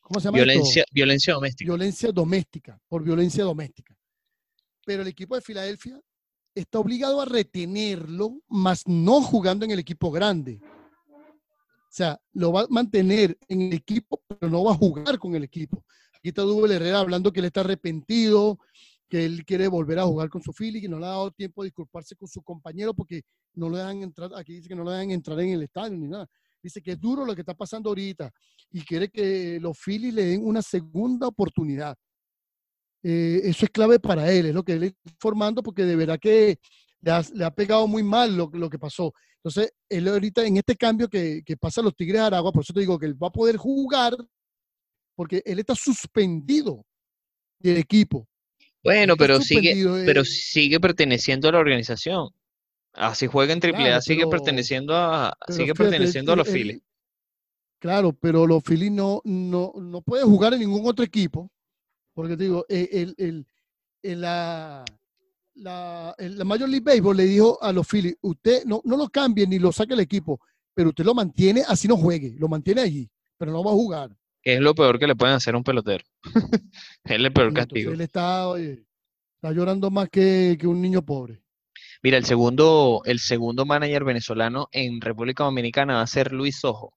¿cómo 0.02 0.20
se 0.20 0.26
llama 0.26 0.39
esto? 0.39 0.52
Violencia, 0.52 0.84
violencia 0.91 1.34
doméstica. 1.34 1.70
Violencia 1.70 2.12
doméstica, 2.12 2.80
por 2.89 3.02
violencia 3.02 3.43
doméstica. 3.45 3.97
Pero 4.86 5.04
el 5.04 5.08
equipo 5.08 5.36
de 5.36 5.41
Filadelfia 5.41 6.02
está 6.54 6.80
obligado 6.80 7.22
a 7.22 7.26
retenerlo, 7.26 8.41
más 8.49 8.86
no 8.86 9.22
jugando 9.22 9.64
en 9.64 9.72
el 9.72 9.80
equipo 9.80 10.12
grande. 10.12 10.60
O 11.92 11.94
sea, 11.94 12.18
lo 12.32 12.54
va 12.54 12.62
a 12.62 12.68
mantener 12.70 13.38
en 13.50 13.64
el 13.64 13.74
equipo, 13.74 14.22
pero 14.26 14.50
no 14.50 14.64
va 14.64 14.72
a 14.72 14.76
jugar 14.78 15.20
con 15.20 15.36
el 15.36 15.44
equipo. 15.44 15.84
Aquí 16.16 16.30
está 16.30 16.44
Dubel 16.44 16.72
Herrera 16.72 17.00
hablando 17.00 17.34
que 17.34 17.42
él 17.42 17.48
está 17.48 17.60
arrepentido, 17.60 18.58
que 19.10 19.26
él 19.26 19.44
quiere 19.44 19.68
volver 19.68 20.00
a 20.00 20.06
jugar 20.06 20.30
con 20.30 20.42
su 20.42 20.54
Philly, 20.54 20.80
que 20.80 20.88
no 20.88 21.00
le 21.00 21.06
ha 21.06 21.10
dado 21.10 21.32
tiempo 21.32 21.64
de 21.64 21.68
disculparse 21.68 22.16
con 22.16 22.30
su 22.30 22.42
compañero 22.44 22.94
porque 22.94 23.24
no 23.56 23.68
lo 23.68 23.76
dejan 23.76 24.04
entrar, 24.04 24.32
aquí 24.38 24.54
dice 24.54 24.70
que 24.70 24.76
no 24.76 24.86
lo 24.86 24.92
dejan 24.92 25.12
entrar 25.12 25.38
en 25.42 25.50
el 25.50 25.64
estadio 25.64 25.98
ni 25.98 26.08
nada. 26.08 26.30
Dice 26.64 26.82
que 26.82 26.92
es 26.92 27.00
duro 27.02 27.26
lo 27.26 27.36
que 27.36 27.42
está 27.42 27.56
pasando 27.56 27.89
ahorita 27.89 28.32
y 28.70 28.86
quiere 28.86 29.10
que 29.10 29.60
los 29.60 29.78
Phillies 29.78 30.14
le 30.14 30.24
den 30.28 30.46
una 30.46 30.62
segunda 30.62 31.28
oportunidad. 31.28 31.98
Eh, 33.04 33.42
eso 33.44 33.66
es 33.66 33.70
clave 33.70 34.00
para 34.00 34.32
él, 34.32 34.46
es 34.46 34.56
lo 34.56 34.64
que 34.64 34.74
él 34.74 34.84
está 34.84 35.10
informando 35.10 35.62
porque 35.62 35.84
de 35.84 35.98
verdad 35.98 36.18
que 36.18 36.58
le 37.02 37.12
ha, 37.12 37.22
le 37.34 37.52
pegado 37.52 37.86
muy 37.86 38.04
mal 38.04 38.38
lo 38.38 38.70
que 38.70 38.80
pasó. 38.80 39.14
Entonces, 39.44 39.74
él 39.89 40.08
ahorita 40.08 40.46
en 40.46 40.58
este 40.58 40.76
cambio 40.76 41.08
que, 41.10 41.42
que 41.44 41.58
pasa 41.58 41.82
a 41.82 41.84
los 41.84 41.96
Tigres 41.96 42.22
de 42.22 42.28
Aragua, 42.28 42.52
por 42.52 42.64
eso 42.64 42.74
te 42.74 42.80
digo 42.82 43.00
que 43.00 43.08
él 43.08 43.22
va 43.22 43.28
a 43.28 43.32
poder 43.32 43.58
jugar 43.58 44.16
porque 45.16 45.42
él 45.46 45.60
está 45.60 45.74
suspendido 45.76 46.86
del 47.60 47.78
equipo. 47.78 48.28
Bueno, 48.84 49.16
pero 49.18 49.39
sigue, 49.42 49.76
pero 50.06 50.22
eh, 50.22 50.26
sigue 50.26 50.80
perteneciendo 50.80 51.50
a 51.50 51.52
la 51.54 51.60
organización. 51.60 52.30
Así 52.94 53.28
juega 53.28 53.54
en 53.54 53.60
AAA, 53.64 53.72
Claro, 53.74 54.02
sigue 54.02 54.20
pero- 54.20 54.30
perteneciendo 54.32 54.96
a, 54.96 55.36
sigue 55.48 55.64
fíjate, 55.66 55.78
perteneciendo 55.84 56.34
a 56.34 56.36
los 56.36 56.48
él- 56.48 56.54
Phillies. 56.54 56.82
Claro, 57.80 58.14
pero 58.14 58.46
los 58.46 58.64
Phillies 58.64 58.92
no, 58.92 59.22
no, 59.24 59.74
no 59.76 60.02
puede 60.02 60.24
jugar 60.24 60.54
en 60.54 60.60
ningún 60.60 60.86
otro 60.88 61.04
equipo, 61.04 61.50
porque 62.14 62.38
te 62.38 62.44
digo, 62.44 62.66
eh, 62.70 62.89
el, 62.92 63.16
el, 63.18 63.48
el- 64.04 64.22
la, 64.22 64.86
la, 65.56 66.14
el- 66.18 66.38
la 66.38 66.43
Major 66.45 66.68
League 66.70 66.84
Baseball 66.84 67.18
le 67.18 67.24
dijo 67.26 67.62
a 67.62 67.72
los 67.72 67.88
Phillies, 67.88 68.16
usted 68.22 68.64
no, 68.66 68.82
no 68.86 68.97
lo 68.97 69.10
cambie 69.10 69.45
ni 69.47 69.60
lo 69.60 69.72
saque 69.72 69.89
del 69.91 69.99
equipo, 70.02 70.39
pero 70.74 70.89
usted 70.89 71.04
lo 71.06 71.14
mantiene 71.14 71.64
así 71.68 71.88
no 71.88 71.97
juegue, 71.97 72.36
lo 72.38 72.47
mantiene 72.47 72.82
allí, 72.82 73.10
pero 73.38 73.52
no 73.52 73.64
va 73.64 73.72
a 73.72 73.76
jugar. 73.76 74.16
que 74.41 74.56
es 74.56 74.62
lo 74.62 74.74
peor 74.74 74.97
que 74.99 75.08
le 75.08 75.16
pueden 75.16 75.36
hacer 75.36 75.54
a 75.54 75.58
un 75.58 75.64
pelotero. 75.64 76.04
es 77.04 77.12
el 77.12 77.32
peor 77.34 77.47
Y 77.47 77.49
entonces 77.49 77.66
castigo. 77.68 77.91
él 77.91 78.02
está, 78.02 78.47
oye, 78.47 78.86
está 79.36 79.52
llorando 79.52 79.89
más 79.91 80.10
que, 80.10 80.58
que 80.60 80.68
un 80.68 80.82
niño 80.82 81.02
pobre. 81.04 81.41
Mira, 82.04 82.18
el 82.18 82.26
segundo, 82.26 83.02
el 83.06 83.20
segundo 83.20 83.66
manager 83.66 84.04
venezolano 84.04 84.68
en 84.72 84.99
República 85.02 85.43
Dominicana 85.43 85.95
va 85.95 86.02
a 86.02 86.08
ser 86.08 86.32
Luis 86.32 86.64
Ojo. 86.66 86.93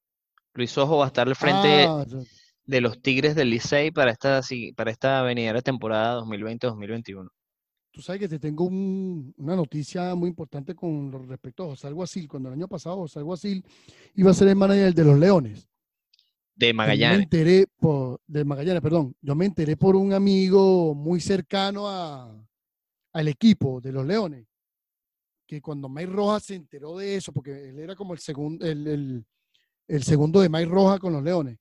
Luis 0.55 0.76
Ojo 0.78 0.98
va 0.98 1.05
a 1.05 1.09
estar 1.09 1.26
al 1.28 1.36
frente 1.36 1.84
Ah, 1.86 2.05
ya. 2.09 2.18
de 2.64 2.80
los 2.80 3.02
Tigres 3.02 3.34
del 3.34 3.50
Licey 3.50 3.90
para 3.90 4.11
esta, 4.12 4.40
para 4.76 4.90
esta 4.90 5.20
venidera 5.22 5.61
temporada 5.61 6.20
2020-2021. 6.20 7.28
Tú 7.95 8.03
sabes 8.03 8.20
que 8.22 8.28
te 8.28 8.40
tengo 8.40 8.64
un- 8.64 9.32
una 9.36 9.55
noticia 9.55 10.16
muy 10.16 10.28
importante 10.28 10.74
con 10.74 11.12
respecto 11.28 11.62
a 11.62 11.66
José 11.68 11.86
Alguacil. 11.86 12.26
Cuando 12.26 12.49
el 12.49 12.55
año 12.57 12.66
pasado 12.66 12.97
José 12.97 13.20
Alguacil 13.20 13.64
iba 14.16 14.32
a 14.32 14.34
ser 14.34 14.49
el 14.49 14.57
manager 14.57 14.92
de 14.92 15.05
los 15.05 15.16
Leones. 15.16 15.68
De 16.57 16.66
Yo 16.68 16.74
me 16.74 16.74
Magallanes. 16.78 17.20
enteré 17.22 17.66
por, 17.78 18.20
de 18.26 18.45
Magallanes, 18.45 18.82
perdón. 18.82 19.14
Yo 19.20 19.36
me 19.36 19.47
enteré 19.47 19.76
por 19.76 19.95
un 19.95 20.12
amigo 20.12 20.92
muy 20.92 21.20
cercano 21.20 21.88
a, 21.88 22.36
al 23.12 23.28
equipo 23.28 23.80
de 23.80 23.92
los 23.92 24.05
Leones, 24.05 24.45
que 25.47 25.61
cuando 25.62 25.88
Mike 25.88 26.11
Rojas 26.11 26.42
se 26.47 26.57
enteró 26.57 26.97
de 26.99 27.14
eso, 27.14 27.32
porque 27.32 27.68
él 27.68 27.78
era 27.78 27.95
como 27.95 28.12
el 28.12 28.18
segundo, 28.18 28.66
el, 28.66 28.86
el- 28.88 29.24
el 29.86 30.03
segundo 30.03 30.40
de 30.40 30.49
Mike 30.49 30.64
Rojas 30.66 30.99
con 30.99 31.12
los 31.12 31.22
Leones, 31.22 31.59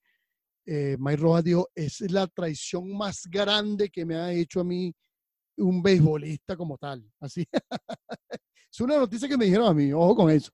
eh, 0.65 0.97
Rojas 0.99 1.43
dijo, 1.43 1.69
es 1.75 2.01
la 2.09 2.25
traición 2.25 2.95
más 2.97 3.27
grande 3.29 3.89
que 3.89 4.03
me 4.05 4.15
ha 4.15 4.31
hecho 4.34 4.61
a 4.61 4.63
mí 4.63 4.91
un 5.57 5.81
beisbolista 5.81 6.55
como 6.57 6.77
tal. 6.77 7.03
Así. 7.19 7.45
es 8.71 8.81
una 8.81 8.97
noticia 8.97 9.27
que 9.27 9.37
me 9.37 9.45
dijeron 9.45 9.67
a 9.67 9.73
mí, 9.73 9.91
ojo 9.93 10.15
con 10.15 10.29
eso. 10.31 10.51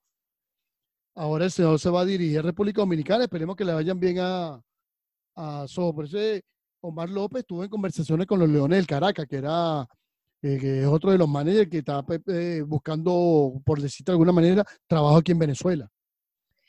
Ahora 1.15 1.45
el 1.45 1.51
señor 1.51 1.79
se 1.79 1.89
va 1.89 2.01
a 2.01 2.05
dirigir 2.05 2.39
a 2.39 2.43
República 2.43 2.81
Dominicana, 2.81 3.23
esperemos 3.23 3.55
que 3.55 3.65
le 3.65 3.73
vayan 3.73 3.99
bien 3.99 4.17
a, 4.19 4.61
a 5.35 5.67
Sojo. 5.67 5.93
Por 5.95 6.05
eso 6.05 6.17
eh, 6.17 6.41
Omar 6.81 7.09
López 7.09 7.41
estuvo 7.41 7.63
en 7.63 7.69
conversaciones 7.69 8.25
con 8.25 8.39
los 8.39 8.47
Leones 8.49 8.77
del 8.77 8.87
Caracas, 8.87 9.25
que 9.27 9.35
era 9.37 9.85
eh, 10.41 10.57
que 10.59 10.79
es 10.81 10.85
otro 10.87 11.11
de 11.11 11.17
los 11.17 11.27
managers 11.27 11.69
que 11.69 11.79
está 11.79 12.01
pe- 12.05 12.21
eh, 12.27 12.61
buscando, 12.61 13.61
por 13.65 13.81
decirte 13.81 14.11
de 14.11 14.13
alguna 14.13 14.31
manera, 14.31 14.63
trabajo 14.87 15.17
aquí 15.17 15.33
en 15.33 15.39
Venezuela. 15.39 15.89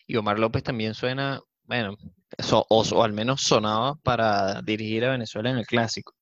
Y 0.07 0.17
Omar 0.17 0.41
López 0.41 0.65
también 0.65 0.95
suena, 0.95 1.41
bueno, 1.65 1.97
so- 2.39 2.67
o 2.69 3.03
al 3.05 3.13
menos 3.13 3.43
sonaba 3.43 3.95
para 4.03 4.61
dirigir 4.63 5.05
a 5.05 5.11
Venezuela 5.13 5.51
en 5.51 5.59
el 5.59 5.67
clásico. 5.67 6.15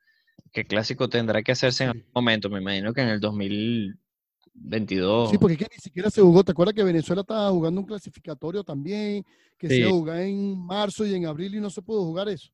Que 0.53 0.61
el 0.62 0.66
clásico 0.66 1.09
tendrá 1.09 1.42
que 1.42 1.53
hacerse 1.53 1.84
en 1.84 1.90
algún 1.90 2.05
momento, 2.14 2.49
me 2.51 2.59
imagino 2.61 2.92
que 2.92 3.01
en 3.03 3.09
el 3.09 3.20
2022. 3.20 5.30
Sí, 5.30 5.38
porque 5.38 5.55
es 5.55 5.59
que 5.61 5.68
ni 5.76 5.80
siquiera 5.80 6.11
se 6.11 6.20
jugó. 6.20 6.42
¿Te 6.44 6.53
acuerdas 6.53 6.74
que 6.74 6.82
Venezuela 6.84 7.22
estaba 7.22 7.51
jugando 7.51 7.80
un 7.80 7.86
clasificatorio 7.86 8.62
también? 8.64 9.24
Que 9.59 9.68
se 9.68 9.78
iba 9.78 9.88
a 9.88 9.90
Sí. 9.90 9.96
jugar 9.99 10.20
en 10.20 10.59
marzo 10.59 11.07
y 11.07 11.14
en 11.14 11.26
abril 11.26 11.55
y 11.55 11.61
no 11.61 11.70
se 11.70 11.82
pudo 11.82 12.05
jugar 12.05 12.28
eso. 12.28 12.51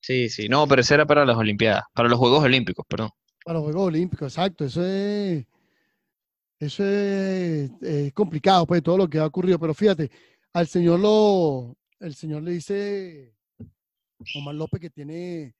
Sí, 0.00 0.28
sí, 0.28 0.48
no, 0.48 0.66
pero 0.68 0.80
ese 0.82 0.94
era 0.94 1.06
para 1.06 1.24
las 1.24 1.36
Olimpiadas, 1.36 1.84
para 1.92 2.08
los 2.08 2.18
Juegos 2.18 2.44
Olímpicos, 2.44 2.84
perdón. 2.88 3.10
Para 3.44 3.58
los 3.58 3.64
Juegos 3.64 3.88
Olímpicos, 3.88 4.32
exacto. 4.32 4.64
Eso 4.64 4.84
es, 4.86 5.44
eso 6.60 6.84
es, 6.84 7.70
es 7.82 8.12
complicado, 8.12 8.64
pues, 8.66 8.82
todo 8.82 8.96
lo 8.98 9.08
que 9.08 9.18
ha 9.18 9.26
ocurrido. 9.26 9.58
Pero 9.58 9.74
fíjate, 9.74 10.10
al 10.52 10.66
señor 10.68 11.00
lo, 11.00 11.76
el 12.00 12.14
señor 12.14 12.42
le 12.42 12.52
dice 12.52 13.32
Omar 14.36 14.54
López 14.54 14.80
que 14.80 14.90
tiene 14.90 15.54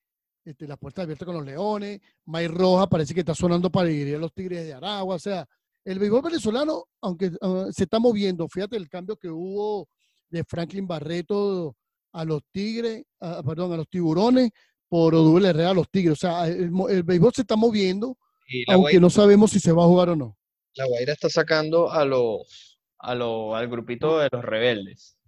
este, 0.51 0.67
la 0.67 0.77
puerta 0.77 1.03
abierta 1.03 1.25
con 1.25 1.35
los 1.37 1.45
Leones. 1.45 2.01
May 2.27 2.49
Roja 2.49 2.87
parece 2.89 3.15
que 3.15 3.21
está 3.21 3.35
sonando 3.35 3.71
para 3.71 3.91
ir 3.91 4.15
a 4.15 4.19
los 4.19 4.33
Tigres 4.33 4.65
de 4.65 4.75
Aragua. 4.75 5.17
O 5.17 5.19
sea, 5.19 5.47
el 5.85 5.99
béisbol 5.99 6.23
venezolano, 6.23 6.85
aunque 7.01 7.31
ah, 7.41 7.67
se 7.71 7.85
está 7.85 7.99
moviendo, 7.99 8.49
fíjate 8.49 8.77
el 8.77 8.89
cambio 8.89 9.17
que 9.17 9.29
hubo 9.29 9.89
de 10.31 10.45
Franklin 10.45 10.87
Barreto 10.87 11.77
a 12.13 12.25
los 12.25 12.43
Tigres, 12.53 13.05
ah, 13.21 13.43
perdón, 13.45 13.73
a 13.73 13.77
los 13.77 13.89
Tiburones 13.89 14.51
por 14.89 15.15
Odubel 15.15 15.45
Herrera 15.47 15.71
a 15.71 15.75
los 15.75 15.91
Tigres. 15.91 16.13
O 16.13 16.17
sea, 16.17 16.47
el, 16.49 16.71
el 16.91 17.03
béisbol 17.03 17.33
se 17.35 17.43
está 17.43 17.57
moviendo, 17.57 18.17
aunque 18.69 18.81
Guaira, 18.81 19.01
no 19.01 19.11
sabemos 19.11 19.51
si 19.51 19.61
se 19.61 19.73
va 19.73 19.85
a 19.85 19.87
jugar 19.87 20.11
o 20.11 20.17
no. 20.17 20.37
la 20.75 20.87
Guaira 20.87 21.13
está 21.13 21.29
sacando 21.29 21.91
a 21.91 22.05
los, 22.05 22.79
a 22.99 23.15
lo- 23.15 23.55
al 23.55 23.69
grupito 23.69 24.19
de 24.19 24.29
los 24.33 24.43
rebeldes, 24.43 25.19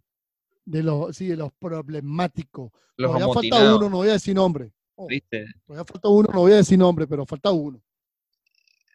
De 0.64 0.82
los, 0.82 1.14
sí, 1.16 1.26
de 1.26 1.36
los 1.36 1.50
problemáticos. 1.58 2.70
los 2.96 3.12
Todavía 3.12 3.34
falta 3.34 3.76
uno, 3.76 3.90
no 3.90 3.96
voy 3.98 4.08
a 4.08 4.12
decir 4.12 4.34
nombre. 4.34 4.72
Oh, 5.03 5.07
¿viste? 5.07 5.46
todavía 5.66 5.84
falta 5.86 6.09
uno, 6.09 6.28
no 6.32 6.40
voy 6.40 6.53
a 6.53 6.57
decir 6.57 6.78
nombre, 6.78 7.07
pero 7.07 7.24
falta 7.24 7.51
uno. 7.51 7.80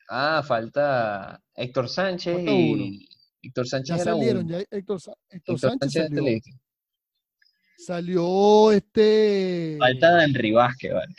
Ah, 0.07 0.43
falta 0.47 1.41
Héctor 1.55 1.89
Sánchez 1.89 2.35
Falta 2.35 2.51
y 2.51 3.09
Héctor 3.41 3.67
Sánchez 3.67 3.95
Ya 3.97 4.01
era 4.03 4.11
salieron, 4.13 4.45
uno. 4.45 4.59
ya 4.59 4.65
Héctor, 4.69 5.01
Sa- 5.01 5.13
Héctor 5.29 5.55
Héctor 5.55 5.69
Sánchez 5.79 6.07
salió. 6.09 6.39
Salió 7.77 8.71
este. 8.71 9.77
Falta 9.79 10.23
Henry 10.23 10.51
Vázquez, 10.51 10.93
vale. 10.93 11.15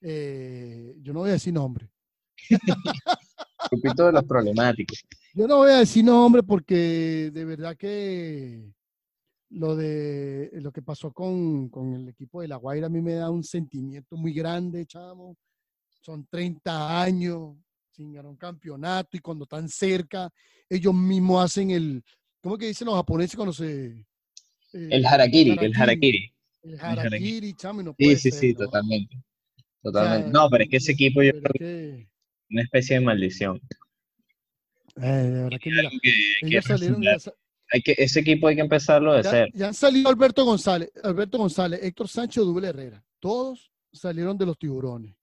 eh, 0.00 0.94
yo 1.00 1.12
no 1.12 1.20
voy 1.20 1.30
a 1.30 1.34
decir 1.34 1.52
nombre. 1.54 1.88
grupito 3.70 4.06
de 4.06 4.12
los 4.12 4.24
problemáticos. 4.24 5.04
Yo 5.34 5.46
no 5.46 5.58
voy 5.58 5.70
a 5.70 5.78
decir 5.78 6.04
nombre 6.04 6.42
porque 6.42 7.30
de 7.32 7.44
verdad 7.44 7.76
que 7.76 8.72
lo 9.54 9.76
de 9.76 10.50
lo 10.54 10.72
que 10.72 10.82
pasó 10.82 11.12
con, 11.12 11.68
con 11.68 11.94
el 11.94 12.08
equipo 12.08 12.40
de 12.42 12.48
La 12.48 12.56
Guaira 12.56 12.86
a 12.86 12.90
mí 12.90 13.00
me 13.00 13.14
da 13.14 13.30
un 13.30 13.44
sentimiento 13.44 14.16
muy 14.16 14.32
grande, 14.32 14.86
chamo. 14.86 15.36
Son 16.00 16.26
30 16.26 17.02
años 17.02 17.56
sin 17.92 18.12
ganar 18.12 18.30
un 18.30 18.36
campeonato 18.36 19.16
y 19.16 19.20
cuando 19.20 19.44
están 19.44 19.68
cerca, 19.68 20.28
ellos 20.68 20.92
mismos 20.94 21.44
hacen 21.44 21.70
el, 21.70 22.02
¿cómo 22.42 22.58
que 22.58 22.66
dicen 22.66 22.86
los 22.86 22.96
japoneses 22.96 23.36
cuando 23.36 23.52
se... 23.52 23.86
eh, 23.86 24.04
El 24.72 25.06
harakiri, 25.06 25.50
el 25.60 25.74
harakiri. 25.76 26.32
El 26.62 26.80
harakiri. 26.80 27.16
harakiri, 27.16 27.54
chamo, 27.54 27.80
y 27.80 27.84
no 27.84 27.94
Sí, 27.96 28.04
puede 28.04 28.16
sí, 28.16 28.30
ser, 28.30 28.40
sí, 28.40 28.54
¿no? 28.54 28.58
totalmente. 28.58 29.16
O 29.82 29.92
Totalmente. 29.92 30.30
sea, 30.30 30.32
No, 30.32 30.50
pero 30.50 30.64
es 30.64 30.70
que 30.70 30.76
ese 30.78 30.92
equipo 30.92 31.22
yo 31.22 31.30
creo 31.32 31.52
que 31.58 32.08
una 32.50 32.62
especie 32.62 32.98
de 32.98 33.04
maldición. 33.04 33.60
eh, 34.96 35.06
de 35.06 35.42
verdad 35.42 35.58
que 35.60 35.70
mira, 35.70 35.90
que 36.02 36.12
que 36.50 36.62
salieron, 36.62 37.00
Hay 37.74 37.82
que, 37.82 37.92
ese 37.98 38.20
equipo 38.20 38.46
hay 38.46 38.54
que 38.54 38.60
empezarlo 38.60 39.14
de 39.14 39.22
ya- 39.24 39.30
cero. 39.30 39.46
ya 39.52 39.66
han 39.66 39.74
salido 39.74 40.08
Alberto 40.08 40.44
González, 40.44 40.92
Alberto 41.02 41.38
González, 41.38 41.80
Héctor 41.82 42.06
Sánchez, 42.08 42.44
Duble 42.44 42.68
Herrera. 42.68 43.04
Todos 43.18 43.72
salieron 43.92 44.38
de 44.38 44.46
los 44.46 44.56
tiburones. 44.56 45.16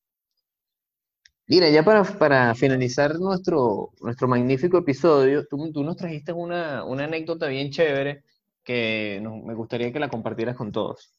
Mira, 1.48 1.70
ya 1.70 1.82
para, 1.84 2.04
para 2.04 2.54
finalizar 2.54 3.18
nuestro, 3.20 3.92
nuestro 4.02 4.28
magnífico 4.28 4.78
episodio, 4.80 5.46
tú, 5.48 5.72
tú 5.72 5.82
nos 5.82 5.96
trajiste 5.96 6.34
una, 6.34 6.84
una 6.84 7.06
anécdota 7.06 7.48
bien 7.48 7.72
chévere 7.72 8.24
que 8.64 9.20
nos- 9.24 9.42
me 9.44 9.54
gustaría 9.54 9.94
que 9.94 10.00
la 10.00 10.10
compartieras 10.10 10.58
con 10.58 10.74
todos. 10.74 11.10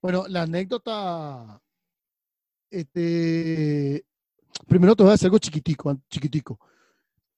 Bueno, 0.00 0.26
la 0.28 0.42
anécdota, 0.42 1.60
este, 2.70 4.04
primero 4.68 4.94
te 4.94 5.02
voy 5.02 5.10
a 5.10 5.12
decir 5.14 5.26
algo 5.26 5.38
chiquitico, 5.38 5.96
chiquitico. 6.08 6.60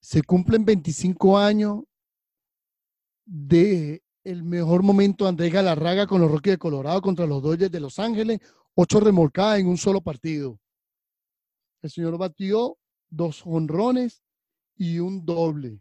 Se 0.00 0.22
cumplen 0.22 0.64
25 0.64 1.38
años 1.38 1.80
de 3.26 4.02
el 4.24 4.42
mejor 4.42 4.82
momento 4.82 5.24
de 5.24 5.30
Andrés 5.30 5.52
Galarraga 5.52 6.06
con 6.06 6.20
los 6.20 6.30
Rockies 6.30 6.54
de 6.54 6.58
Colorado 6.58 7.00
contra 7.02 7.26
los 7.26 7.42
Dodgers 7.42 7.70
de 7.70 7.80
Los 7.80 7.98
Ángeles, 7.98 8.40
ocho 8.74 9.00
remolcadas 9.00 9.58
en 9.60 9.66
un 9.68 9.76
solo 9.76 10.00
partido. 10.00 10.58
El 11.82 11.90
señor 11.90 12.16
batió 12.18 12.78
dos 13.10 13.42
honrones 13.44 14.22
y 14.76 14.98
un 14.98 15.24
doble. 15.24 15.80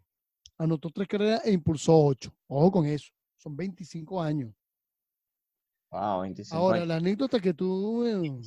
Anotó 0.58 0.90
tres 0.90 1.08
carreras 1.08 1.44
e 1.44 1.52
impulsó 1.52 1.98
ocho. 1.98 2.32
Ojo 2.46 2.70
con 2.70 2.86
eso. 2.86 3.10
Son 3.36 3.56
25 3.56 4.22
años. 4.22 4.54
Wow, 5.90 6.22
25 6.22 6.56
Ahora, 6.56 6.76
años. 6.78 6.88
la 6.88 6.96
anécdota 6.96 7.40
que 7.40 7.54
tú, 7.54 8.04
eh, 8.06 8.40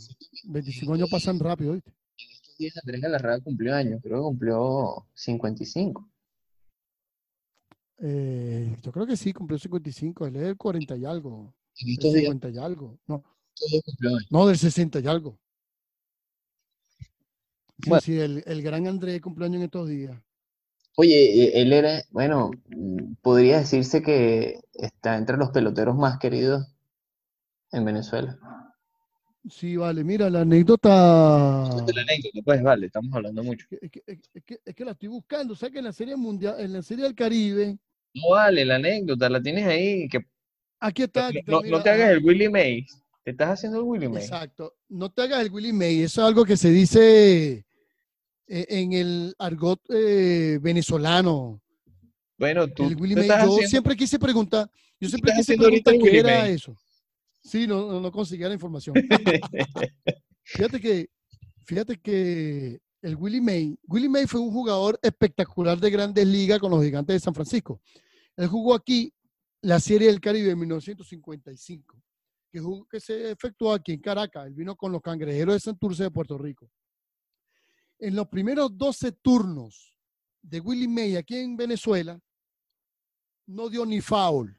25 0.45 0.93
años 0.93 1.09
pasan 1.09 1.39
rápido, 1.39 1.73
¿viste? 1.73 1.91
En 1.91 2.31
estos 2.31 2.57
días 2.57 2.77
Andrés 2.77 3.01
Galarraga 3.01 3.39
cumplió 3.43 3.75
años, 3.75 4.01
creo 4.03 4.17
que 4.17 4.23
cumplió 4.23 5.07
55. 5.13 6.09
Eh, 8.01 8.77
yo 8.81 8.91
creo 8.91 9.05
que 9.05 9.17
sí, 9.17 9.33
cumplió 9.33 9.57
55, 9.59 10.27
él 10.27 10.35
es 10.37 10.41
del 10.43 10.57
40 10.57 10.95
y 10.95 11.05
algo, 11.05 11.53
En 11.79 11.85
del 11.87 11.93
estos 11.93 12.13
días, 12.13 12.23
50 12.31 12.49
y 12.49 12.57
algo, 12.57 12.97
no, 13.07 13.23
días 13.69 13.83
no, 14.29 14.47
del 14.47 14.57
60 14.57 14.99
y 14.99 15.07
algo. 15.07 15.37
Sí, 17.81 17.89
Bueno. 17.89 18.01
sí, 18.01 18.19
el, 18.19 18.43
el 18.45 18.61
gran 18.61 18.87
Andrés 18.87 19.21
cumpleaños 19.21 19.57
en 19.57 19.63
estos 19.63 19.87
días. 19.89 20.17
Oye, 20.95 21.43
e- 21.45 21.61
él 21.61 21.71
era, 21.71 22.01
bueno, 22.11 22.51
podría 23.21 23.59
decirse 23.59 24.01
que 24.01 24.59
está 24.73 25.17
entre 25.17 25.37
los 25.37 25.49
peloteros 25.51 25.95
más 25.95 26.19
queridos 26.19 26.67
en 27.71 27.85
Venezuela. 27.85 28.37
Sí, 29.49 29.77
vale, 29.77 30.03
mira, 30.03 30.29
la 30.29 30.41
anécdota, 30.41 30.89
la 30.89 32.01
anécdota, 32.01 32.39
pues 32.43 32.61
vale, 32.61 32.87
estamos 32.87 33.13
hablando 33.15 33.43
mucho. 33.43 33.65
es 33.69 33.89
que, 33.91 34.03
es 34.05 34.19
que- 34.19 34.19
es 34.33 34.43
que- 34.43 34.59
es 34.65 34.75
que 34.75 34.85
la 34.85 34.91
estoy 34.91 35.07
buscando, 35.07 35.53
o 35.53 35.55
sea 35.55 35.69
que 35.69 35.79
en 35.79 35.85
la 35.85 35.93
serie 35.93 36.15
mundial, 36.17 36.55
en 36.59 36.73
la 36.73 36.81
serie 36.81 37.05
del 37.05 37.15
Caribe, 37.15 37.77
No 38.13 38.29
vale, 38.31 38.65
la 38.65 38.75
anécdota, 38.75 39.29
la 39.29 39.41
tienes 39.41 39.65
ahí, 39.65 40.07
que 40.07 40.19
aquí 40.79 41.03
está, 41.03 41.29
no, 41.45 41.61
te 41.61 41.89
hagas 41.89 42.05
ajá. 42.05 42.11
el 42.11 42.23
Willie 42.23 42.49
Mays, 42.49 43.03
te 43.23 43.31
estás 43.31 43.49
haciendo 43.49 43.79
el 43.79 43.83
Willie 43.83 44.09
Mays. 44.09 44.25
Exacto. 44.25 44.75
No 44.87 45.11
te 45.11 45.21
hagas 45.21 45.41
el 45.41 45.51
Willy 45.51 45.73
May. 45.73 46.01
Eso 46.01 46.21
es 46.21 46.27
algo 46.27 46.45
que 46.45 46.57
se 46.57 46.71
dice 46.71 47.65
eh, 48.47 48.65
en 48.69 48.93
el 48.93 49.35
argot 49.37 49.81
eh, 49.89 50.57
venezolano. 50.61 51.61
Bueno, 52.37 52.67
tú, 52.67 52.87
el 52.87 52.95
Willy 52.95 53.15
tú 53.15 53.19
May. 53.19 53.27
Yo 53.27 53.35
haciendo, 53.35 53.67
siempre 53.67 53.95
quise 53.95 54.17
preguntar. 54.17 54.69
Yo 54.99 55.09
siempre 55.09 55.33
quise 55.35 55.57
preguntar 55.57 55.93
qué 55.93 55.99
Willy 55.99 56.17
era 56.17 56.41
May. 56.41 56.53
eso. 56.53 56.75
Sí, 57.43 57.67
no, 57.67 57.87
no, 57.87 57.99
no 57.99 58.11
conseguía 58.11 58.47
la 58.47 58.53
información. 58.53 58.95
Fíjate 60.43 60.79
que, 60.79 61.09
fíjate 61.65 61.97
que 61.97 62.79
el 63.01 63.15
Willie 63.15 63.41
May, 63.41 63.77
Willie 63.87 64.09
May 64.09 64.27
fue 64.27 64.41
un 64.41 64.51
jugador 64.51 64.99
espectacular 65.01 65.79
de 65.79 65.89
grandes 65.89 66.27
ligas 66.27 66.59
con 66.59 66.71
los 66.71 66.83
gigantes 66.83 67.15
de 67.15 67.19
San 67.19 67.33
Francisco. 67.33 67.81
Él 68.35 68.47
jugó 68.47 68.73
aquí 68.73 69.13
la 69.61 69.79
Serie 69.79 70.07
del 70.07 70.19
Caribe 70.19 70.51
en 70.51 70.59
1955, 70.59 72.01
que, 72.51 72.61
que 72.89 72.99
se 72.99 73.31
efectuó 73.31 73.73
aquí 73.73 73.93
en 73.93 74.01
Caracas. 74.01 74.47
Él 74.47 74.53
vino 74.53 74.75
con 74.75 74.91
los 74.91 75.01
cangrejeros 75.01 75.55
de 75.55 75.59
Santurce 75.59 76.03
de 76.03 76.11
Puerto 76.11 76.37
Rico. 76.37 76.69
En 77.97 78.15
los 78.15 78.27
primeros 78.27 78.77
12 78.77 79.13
turnos 79.13 79.95
de 80.41 80.59
Willie 80.59 80.87
May 80.87 81.15
aquí 81.15 81.37
en 81.37 81.57
Venezuela, 81.57 82.19
no 83.45 83.69
dio 83.69 83.85
ni 83.85 83.99
foul. 83.99 84.57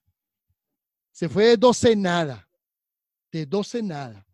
Se 1.12 1.28
fue 1.28 1.44
de 1.44 1.56
12 1.56 1.96
nada. 1.96 2.48
De 3.30 3.46
12 3.46 3.82
nada. 3.82 4.26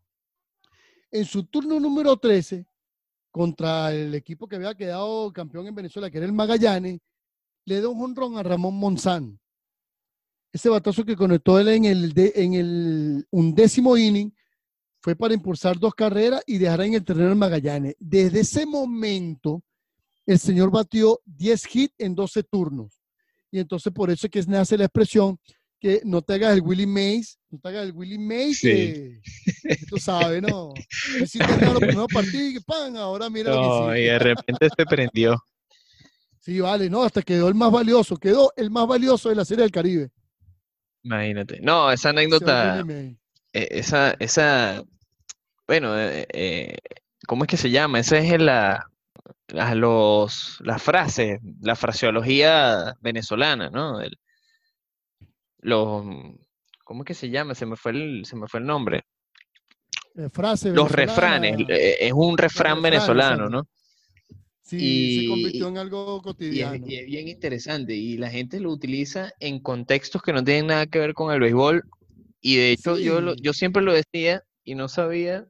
En 1.11 1.25
su 1.25 1.45
turno 1.45 1.79
número 1.79 2.17
13, 2.17 2.67
contra 3.41 3.93
el 3.93 4.15
equipo 4.15 4.49
que 4.49 4.57
había 4.57 4.75
quedado 4.75 5.31
campeón 5.31 5.67
en 5.67 5.75
Venezuela, 5.75 6.11
que 6.11 6.17
era 6.17 6.25
el 6.27 6.33
Magallanes, 6.33 6.99
le 7.67 7.81
dio 7.81 7.91
un 7.91 7.99
jonrón 8.01 8.39
a 8.39 8.43
Ramón 8.43 8.77
Monzán. 8.77 9.39
Ese 10.51 10.71
batazo 10.71 11.05
que 11.05 11.15
conectó 11.17 11.61
él 11.61 11.69
en 11.69 11.85
el, 11.85 12.15
de- 12.15 12.33
en 12.35 12.55
el 12.55 13.27
undécimo 13.31 13.95
inning 13.99 14.33
fue 15.03 15.15
para 15.15 15.35
impulsar 15.35 15.79
dos 15.79 15.95
carreras 15.95 16.43
y 16.47 16.57
dejar 16.57 16.81
en 16.81 16.95
el 16.95 17.05
terreno 17.05 17.29
al 17.29 17.37
Magallanes. 17.37 17.95
Desde 17.99 18.41
ese 18.41 18.65
momento, 18.65 19.63
el 20.25 20.39
señor 20.39 20.71
batió 20.71 21.21
10 21.27 21.77
hits 21.77 21.95
en 21.99 22.15
12 22.15 22.43
turnos. 22.45 23.03
Y 23.51 23.59
entonces 23.59 23.93
por 23.93 24.09
eso 24.11 24.27
es 24.27 24.31
que 24.31 24.43
nace 24.51 24.79
la 24.79 24.85
expresión 24.87 25.39
que 25.87 26.01
no 26.05 26.21
te 26.21 26.35
hagas 26.35 26.55
el 26.55 26.63
Willie 26.63 26.87
Mays, 26.87 27.39
no 27.49 27.61
te 27.61 27.69
hagas 27.69 27.85
el 27.85 27.93
Willie 27.93 28.19
Mays, 28.19 28.59
Sí. 28.59 28.69
que, 28.69 29.21
que 29.63 29.87
tú 29.89 29.99
sabes, 29.99 30.43
¿no? 30.43 30.75
Hiciste 31.23 31.47
nada 31.47 31.75
los 31.75 31.79
primeros 31.79 32.09
partidos 32.13 32.55
y 32.55 32.61
¡pam! 32.61 32.97
Ahora 32.97 33.31
mira 33.31 33.51
lo 33.55 33.61
que 33.61 33.67
No, 33.69 33.97
y 33.97 34.03
de 34.07 34.19
repente 34.19 34.69
se 34.77 34.85
prendió. 34.85 35.37
Sí, 36.41 36.59
vale, 36.61 36.91
no, 36.91 37.05
hasta 37.05 37.23
quedó 37.23 37.47
el 37.49 37.55
más 37.55 37.71
valioso, 37.71 38.17
quedó 38.17 38.53
el 38.57 38.69
más 38.71 38.87
valioso 38.89 39.29
de 39.29 39.37
la 39.37 39.45
Serie 39.45 39.63
del 39.63 39.71
Caribe. 39.71 40.11
Imagínate. 41.05 41.61
No, 41.61 41.93
esa 41.93 42.09
anécdota, 42.09 42.85
eh, 42.89 43.17
esa, 43.53 44.17
esa, 44.19 44.83
bueno, 45.69 45.97
eh, 45.99 46.27
eh, 46.33 46.79
¿cómo 47.29 47.45
es 47.45 47.49
que 47.49 47.57
se 47.57 47.71
llama? 47.71 48.01
Esa 48.01 48.19
es 48.19 48.41
la, 48.41 48.91
la- 49.49 49.75
los, 49.77 50.59
las 50.65 50.83
frases, 50.83 51.39
la 51.61 51.77
fraseología 51.77 52.97
venezolana, 53.01 53.71
¿no? 53.71 54.01
El- 54.01 54.19
los, 55.61 56.05
¿cómo 56.85 57.03
es 57.03 57.07
que 57.07 57.15
se 57.15 57.31
llama? 57.31 57.55
Se 57.55 57.67
me 57.67 57.77
fue 57.77 57.93
el, 57.93 58.25
se 58.25 58.37
me 58.37 58.47
fue 58.49 58.61
el 58.61 58.67
nombre. 58.67 59.05
Eh, 60.15 60.29
frase 60.31 60.71
Los 60.71 60.91
refranes, 60.91 61.59
eh, 61.69 61.97
es 62.01 62.13
un 62.13 62.39
refrán 62.39 62.81
venezolano. 62.83 63.49
¿no? 63.49 63.67
Sí, 64.63 64.77
y- 64.79 65.21
se 65.23 65.29
convirtió 65.29 65.69
en 65.69 65.79
algo 65.79 66.15
Y 66.15 66.19
es, 66.19 66.23
cotidiano. 66.25 66.87
y 66.89 66.97
es 66.97 67.07
bien 67.07 67.29
interesante 67.29 67.95
y 67.95 68.17
la 68.17 68.31
gente 68.31 68.59
lo 68.59 68.71
utiliza 68.73 69.33
en 69.39 69.61
contextos 69.61 70.23
que 70.23 70.33
no 70.33 70.43
tienen 70.43 70.67
nada 70.69 70.87
que 70.87 70.99
ver 70.99 71.15
con 71.15 71.33
el 71.33 71.39
béisbol 71.41 71.85
y 72.41 72.57
de 72.57 72.73
hecho 72.73 72.99
yo, 72.99 73.21
lo- 73.21 73.37
yo 73.37 73.53
siempre 73.53 73.83
lo 73.83 73.93
decía 73.93 74.43
y 74.65 74.75
no 74.75 74.89
sabía 74.89 75.47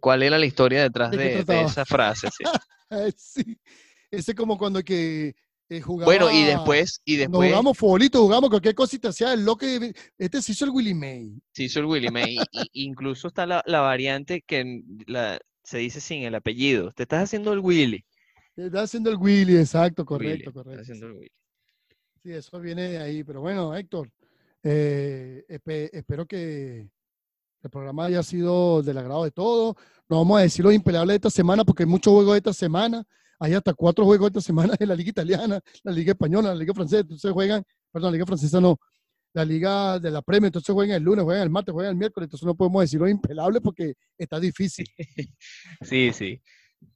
cuál 0.00 0.24
era 0.24 0.36
la 0.38 0.46
historia 0.46 0.82
detrás 0.82 1.12
¿De 1.12 1.38
esa 1.62 1.84
frase. 1.84 2.28
sí. 2.36 2.44
Sí. 3.16 3.58
Ese 4.10 4.34
como 4.34 4.56
cuando 4.56 4.82
que 4.82 5.34
eh, 5.68 5.80
jugaba. 5.80 6.06
Bueno, 6.06 6.30
y 6.30 6.44
después, 6.44 7.00
y 7.04 7.16
después 7.16 7.50
jugamos 7.50 7.76
futbolito, 7.76 8.22
jugamos 8.22 8.50
cualquier 8.50 8.74
cosita, 8.74 9.08
hacía 9.08 9.32
el 9.32 9.44
loco. 9.44 9.66
de- 9.66 9.94
Este 10.16 10.40
se 10.42 10.52
hizo 10.52 10.64
el 10.64 10.70
Willie 10.70 10.94
May. 10.94 11.32
se 11.52 11.64
hizo 11.64 11.80
el 11.80 11.86
Willie 11.86 12.10
May. 12.10 12.36
y- 12.52 12.84
incluso 12.84 13.28
está 13.28 13.44
la, 13.46 13.62
la 13.66 13.80
variante 13.80 14.42
que 14.42 14.82
la, 15.06 15.38
se 15.62 15.78
dice 15.78 16.00
sin 16.00 16.22
el 16.22 16.34
apellido. 16.34 16.92
Te 16.92 17.02
estás 17.04 17.24
haciendo 17.24 17.52
el 17.52 17.58
Willy. 17.60 18.04
Está 18.56 18.82
haciendo 18.82 19.10
el 19.10 19.16
Willy, 19.16 19.56
exacto, 19.56 20.02
Willy, 20.02 20.06
correcto, 20.08 20.50
estás 20.50 20.64
correcto. 20.64 20.82
haciendo 20.82 21.06
el 21.06 21.12
Willy. 21.12 21.32
Sí, 22.22 22.32
eso 22.32 22.58
viene 22.60 22.88
de 22.88 22.98
ahí. 22.98 23.22
Pero 23.22 23.40
bueno, 23.40 23.74
Héctor, 23.76 24.10
eh, 24.62 25.44
espe- 25.48 25.90
espero 25.92 26.26
que 26.26 26.88
el 27.62 27.70
programa 27.70 28.06
haya 28.06 28.22
sido 28.22 28.82
del 28.82 28.98
agrado 28.98 29.24
de 29.24 29.30
todos. 29.30 29.76
No 30.08 30.16
vamos 30.18 30.38
a 30.38 30.42
decir 30.42 30.64
los 30.64 30.74
impeleables 30.74 31.12
de 31.14 31.16
esta 31.16 31.30
semana 31.30 31.64
porque 31.64 31.84
hay 31.84 31.88
muchos 31.88 32.12
juegos 32.12 32.32
de 32.32 32.38
esta 32.38 32.52
semana. 32.52 33.04
Hay 33.40 33.54
hasta 33.54 33.72
cuatro 33.74 34.04
juegos 34.04 34.28
esta 34.28 34.40
semana 34.40 34.74
en 34.78 34.88
la 34.88 34.94
Liga 34.96 35.10
Italiana, 35.10 35.60
la 35.84 35.92
Liga 35.92 36.12
Española, 36.12 36.48
la 36.48 36.54
Liga 36.56 36.74
Francesa. 36.74 37.00
Entonces 37.02 37.30
juegan, 37.32 37.62
perdón, 37.92 38.10
la 38.10 38.16
Liga 38.16 38.26
Francesa 38.26 38.60
no, 38.60 38.78
la 39.32 39.44
Liga 39.44 39.98
de 40.00 40.10
la 40.10 40.22
Premio. 40.22 40.46
Entonces 40.48 40.72
juegan 40.72 40.96
el 40.96 41.02
lunes, 41.02 41.24
juegan 41.24 41.42
el 41.44 41.50
martes, 41.50 41.72
juegan 41.72 41.92
el 41.92 41.96
miércoles. 41.98 42.26
Entonces 42.26 42.46
no 42.46 42.54
podemos 42.54 42.82
decir 42.82 42.98
los 43.00 43.10
impelables 43.10 43.62
porque 43.62 43.94
está 44.16 44.40
difícil. 44.40 44.86
Sí, 45.82 46.12
sí. 46.12 46.40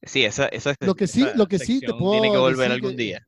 Sí, 0.02 0.24
esa, 0.24 0.46
esa, 0.46 0.74
Lo 0.80 0.94
que 0.94 1.06
sí, 1.08 1.26
lo 1.34 1.46
que 1.46 1.58
sí 1.58 1.80
te 1.80 1.92
puedo 1.92 2.12
tiene 2.12 2.30
que 2.30 2.38
volver 2.38 2.56
decir 2.68 2.72
algún 2.72 2.90
que- 2.92 2.96
día. 3.02 3.26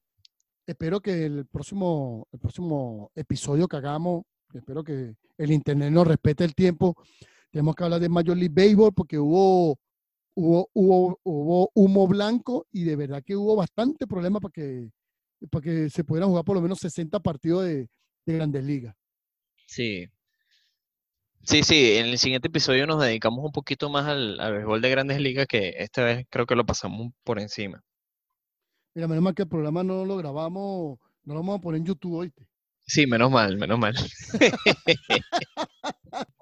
espero 0.67 1.01
que 1.01 1.25
el 1.27 1.47
próximo, 1.47 2.29
el 2.33 2.39
próximo 2.39 3.11
episodio 3.15 3.67
que 3.67 3.77
hagamos, 3.77 4.23
espero 4.53 4.85
que 4.85 5.15
el 5.37 5.51
internet 5.51 5.91
nos 5.93 6.07
respete 6.07 6.45
el 6.45 6.55
tiempo. 6.55 6.97
Tenemos 7.51 7.75
que 7.75 7.85
hablar 7.85 8.01
de 8.01 8.09
Major 8.09 8.37
League 8.37 8.55
Baseball 8.55 8.93
porque 8.95 9.19
hubo, 9.19 9.79
hubo, 10.35 10.71
hubo, 10.73 11.21
hubo 11.23 11.71
humo 11.75 12.07
blanco 12.07 12.67
y 12.73 12.85
de 12.85 12.97
verdad 12.97 13.23
que 13.25 13.37
hubo 13.37 13.57
bastante 13.57 14.07
problema 14.07 14.41
para 14.41 14.53
que, 14.53 14.91
para 15.51 15.63
que 15.63 15.91
se 15.91 16.05
pudieran 16.05 16.29
jugar 16.29 16.45
por 16.45 16.57
lo 16.57 16.63
menos 16.63 16.79
60 16.79 17.21
partidos 17.21 17.65
de, 17.65 17.89
de 18.27 18.35
grandes 18.35 18.65
ligas. 18.65 18.95
Sí. 19.67 20.07
Sí, 21.43 21.63
sí, 21.63 21.97
en 21.97 22.07
el 22.07 22.19
siguiente 22.19 22.49
episodio 22.49 22.87
nos 22.87 23.03
dedicamos 23.03 23.45
un 23.45 23.53
poquito 23.53 23.91
más 23.91 24.07
al, 24.07 24.41
al 24.41 24.55
béisbol 24.55 24.81
de 24.81 24.91
grandes 24.91 25.21
ligas, 25.21 25.47
que 25.47 25.75
esta 25.77 26.03
vez 26.03 26.27
creo 26.31 26.47
que 26.47 26.55
lo 26.55 26.65
pasamos 26.65 27.13
por 27.23 27.39
encima. 27.39 27.83
Mira, 28.95 29.09
menos 29.09 29.25
mal 29.25 29.35
que 29.35 29.43
el 29.43 29.49
programa 29.49 29.85
no 29.85 30.07
lo 30.07 30.17
grabamos, 30.17 30.99
no 31.25 31.35
lo 31.35 31.41
vamos 31.41 31.59
a 31.59 31.61
poner 31.61 31.81
en 31.81 31.87
YouTube, 31.87 32.15
¿oíste? 32.15 32.47
Sí, 32.87 33.07
menos 33.07 33.31
mal, 33.31 33.59
menos 33.59 33.79
mal. 33.79 33.95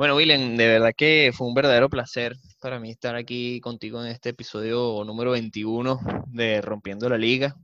Bueno, 0.00 0.16
William, 0.16 0.56
de 0.56 0.66
verdad 0.66 0.94
que 0.96 1.30
fue 1.34 1.46
un 1.46 1.52
verdadero 1.52 1.90
placer 1.90 2.34
para 2.58 2.80
mí 2.80 2.90
estar 2.90 3.16
aquí 3.16 3.60
contigo 3.60 4.02
en 4.02 4.10
este 4.10 4.30
episodio 4.30 5.04
número 5.04 5.32
21 5.32 6.00
de 6.28 6.62
Rompiendo 6.62 7.06
la 7.10 7.18
Liga. 7.18 7.54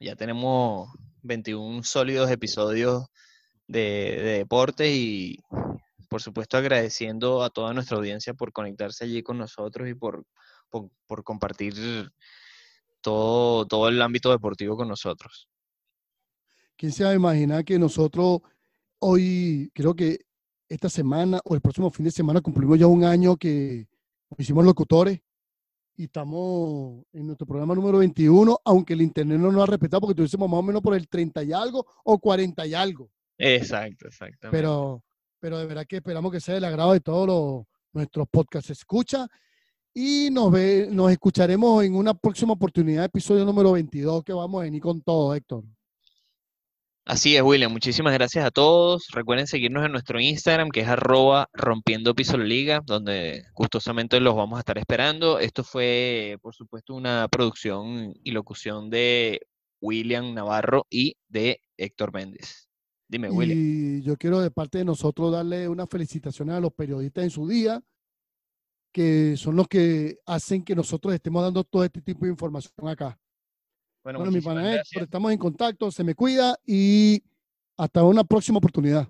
Ya 0.00 0.16
tenemos 0.16 0.88
21 1.20 1.82
sólidos 1.82 2.30
episodios 2.30 3.04
de, 3.66 3.80
de 3.82 4.38
deporte 4.38 4.90
y 4.90 5.38
por 6.08 6.22
supuesto 6.22 6.56
agradeciendo 6.56 7.44
a 7.44 7.50
toda 7.50 7.74
nuestra 7.74 7.98
audiencia 7.98 8.32
por 8.32 8.54
conectarse 8.54 9.04
allí 9.04 9.22
con 9.22 9.36
nosotros 9.36 9.86
y 9.86 9.92
por, 9.92 10.24
por, 10.70 10.88
por 11.06 11.24
compartir 11.24 11.74
todo, 13.02 13.66
todo 13.66 13.90
el 13.90 14.00
ámbito 14.00 14.30
deportivo 14.30 14.78
con 14.78 14.88
nosotros. 14.88 15.46
¿Quién 16.74 16.92
se 16.92 17.04
va 17.04 17.10
a 17.10 17.14
imaginar 17.14 17.66
que 17.66 17.78
nosotros 17.78 18.40
hoy, 18.98 19.70
creo 19.74 19.94
que 19.94 20.25
esta 20.68 20.88
semana 20.88 21.40
o 21.44 21.54
el 21.54 21.60
próximo 21.60 21.90
fin 21.90 22.04
de 22.04 22.10
semana 22.10 22.40
cumplimos 22.40 22.78
ya 22.78 22.86
un 22.86 23.04
año 23.04 23.36
que 23.36 23.86
hicimos 24.38 24.64
locutores 24.64 25.20
y 25.96 26.04
estamos 26.04 27.04
en 27.12 27.26
nuestro 27.26 27.46
programa 27.46 27.74
número 27.74 27.98
21, 27.98 28.58
aunque 28.64 28.92
el 28.92 29.02
internet 29.02 29.38
no 29.38 29.50
nos 29.50 29.62
ha 29.62 29.66
respetado 29.66 30.02
porque 30.02 30.14
tuviésemos 30.14 30.48
más 30.48 30.58
o 30.58 30.62
menos 30.62 30.82
por 30.82 30.94
el 30.94 31.08
30 31.08 31.42
y 31.44 31.52
algo 31.52 31.86
o 32.04 32.18
40 32.18 32.66
y 32.66 32.74
algo. 32.74 33.10
Exacto, 33.38 34.06
exactamente. 34.08 34.56
Pero, 34.56 35.02
pero 35.40 35.58
de 35.58 35.66
verdad 35.66 35.86
que 35.86 35.96
esperamos 35.96 36.30
que 36.30 36.40
sea 36.40 36.54
del 36.54 36.64
agrado 36.64 36.92
de 36.92 37.00
todos 37.00 37.26
los, 37.26 37.66
nuestros 37.92 38.28
podcasts. 38.28 38.70
Escucha 38.70 39.26
y 39.94 40.28
nos, 40.30 40.52
ve, 40.52 40.88
nos 40.90 41.10
escucharemos 41.10 41.82
en 41.82 41.94
una 41.94 42.12
próxima 42.12 42.52
oportunidad, 42.52 43.06
episodio 43.06 43.44
número 43.44 43.72
22, 43.72 44.22
que 44.22 44.34
vamos 44.34 44.60
a 44.60 44.64
venir 44.64 44.82
con 44.82 45.00
todo, 45.00 45.34
Héctor. 45.34 45.64
Así 47.08 47.36
es, 47.36 47.42
William. 47.42 47.70
Muchísimas 47.70 48.12
gracias 48.14 48.44
a 48.44 48.50
todos. 48.50 49.06
Recuerden 49.12 49.46
seguirnos 49.46 49.86
en 49.86 49.92
nuestro 49.92 50.18
Instagram, 50.18 50.70
que 50.70 50.80
es 50.80 50.88
arroba 50.88 51.48
rompiendo 51.52 52.16
piso 52.16 52.36
la 52.36 52.44
liga, 52.44 52.82
donde 52.84 53.44
gustosamente 53.54 54.18
los 54.18 54.34
vamos 54.34 54.56
a 54.56 54.60
estar 54.60 54.76
esperando. 54.76 55.38
Esto 55.38 55.62
fue, 55.62 56.36
por 56.42 56.52
supuesto, 56.56 56.94
una 56.94 57.28
producción 57.28 58.12
y 58.24 58.32
locución 58.32 58.90
de 58.90 59.40
William 59.80 60.34
Navarro 60.34 60.84
y 60.90 61.14
de 61.28 61.60
Héctor 61.76 62.12
Méndez. 62.12 62.68
Dime, 63.06 63.30
William. 63.30 63.56
Y 63.56 64.02
yo 64.02 64.16
quiero 64.16 64.40
de 64.40 64.50
parte 64.50 64.78
de 64.78 64.84
nosotros 64.84 65.30
darle 65.30 65.68
unas 65.68 65.88
felicitaciones 65.88 66.56
a 66.56 66.60
los 66.60 66.72
periodistas 66.72 67.22
en 67.22 67.30
su 67.30 67.46
día, 67.46 67.80
que 68.92 69.36
son 69.36 69.54
los 69.54 69.68
que 69.68 70.18
hacen 70.26 70.64
que 70.64 70.74
nosotros 70.74 71.14
estemos 71.14 71.40
dando 71.40 71.62
todo 71.62 71.84
este 71.84 72.02
tipo 72.02 72.24
de 72.24 72.32
información 72.32 72.88
acá. 72.88 73.16
Bueno, 74.06 74.20
Bueno, 74.20 74.30
mi 74.30 74.38
Héctor, 74.38 74.62
gracias. 74.62 75.02
estamos 75.02 75.32
en 75.32 75.38
contacto, 75.38 75.90
se 75.90 76.04
me 76.04 76.14
cuida 76.14 76.56
y 76.64 77.24
hasta 77.76 78.04
una 78.04 78.22
próxima 78.22 78.58
oportunidad. 78.58 79.08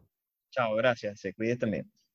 Chao, 0.50 0.74
gracias. 0.74 1.20
Se 1.20 1.34
cuide 1.34 1.54
también. 1.56 1.92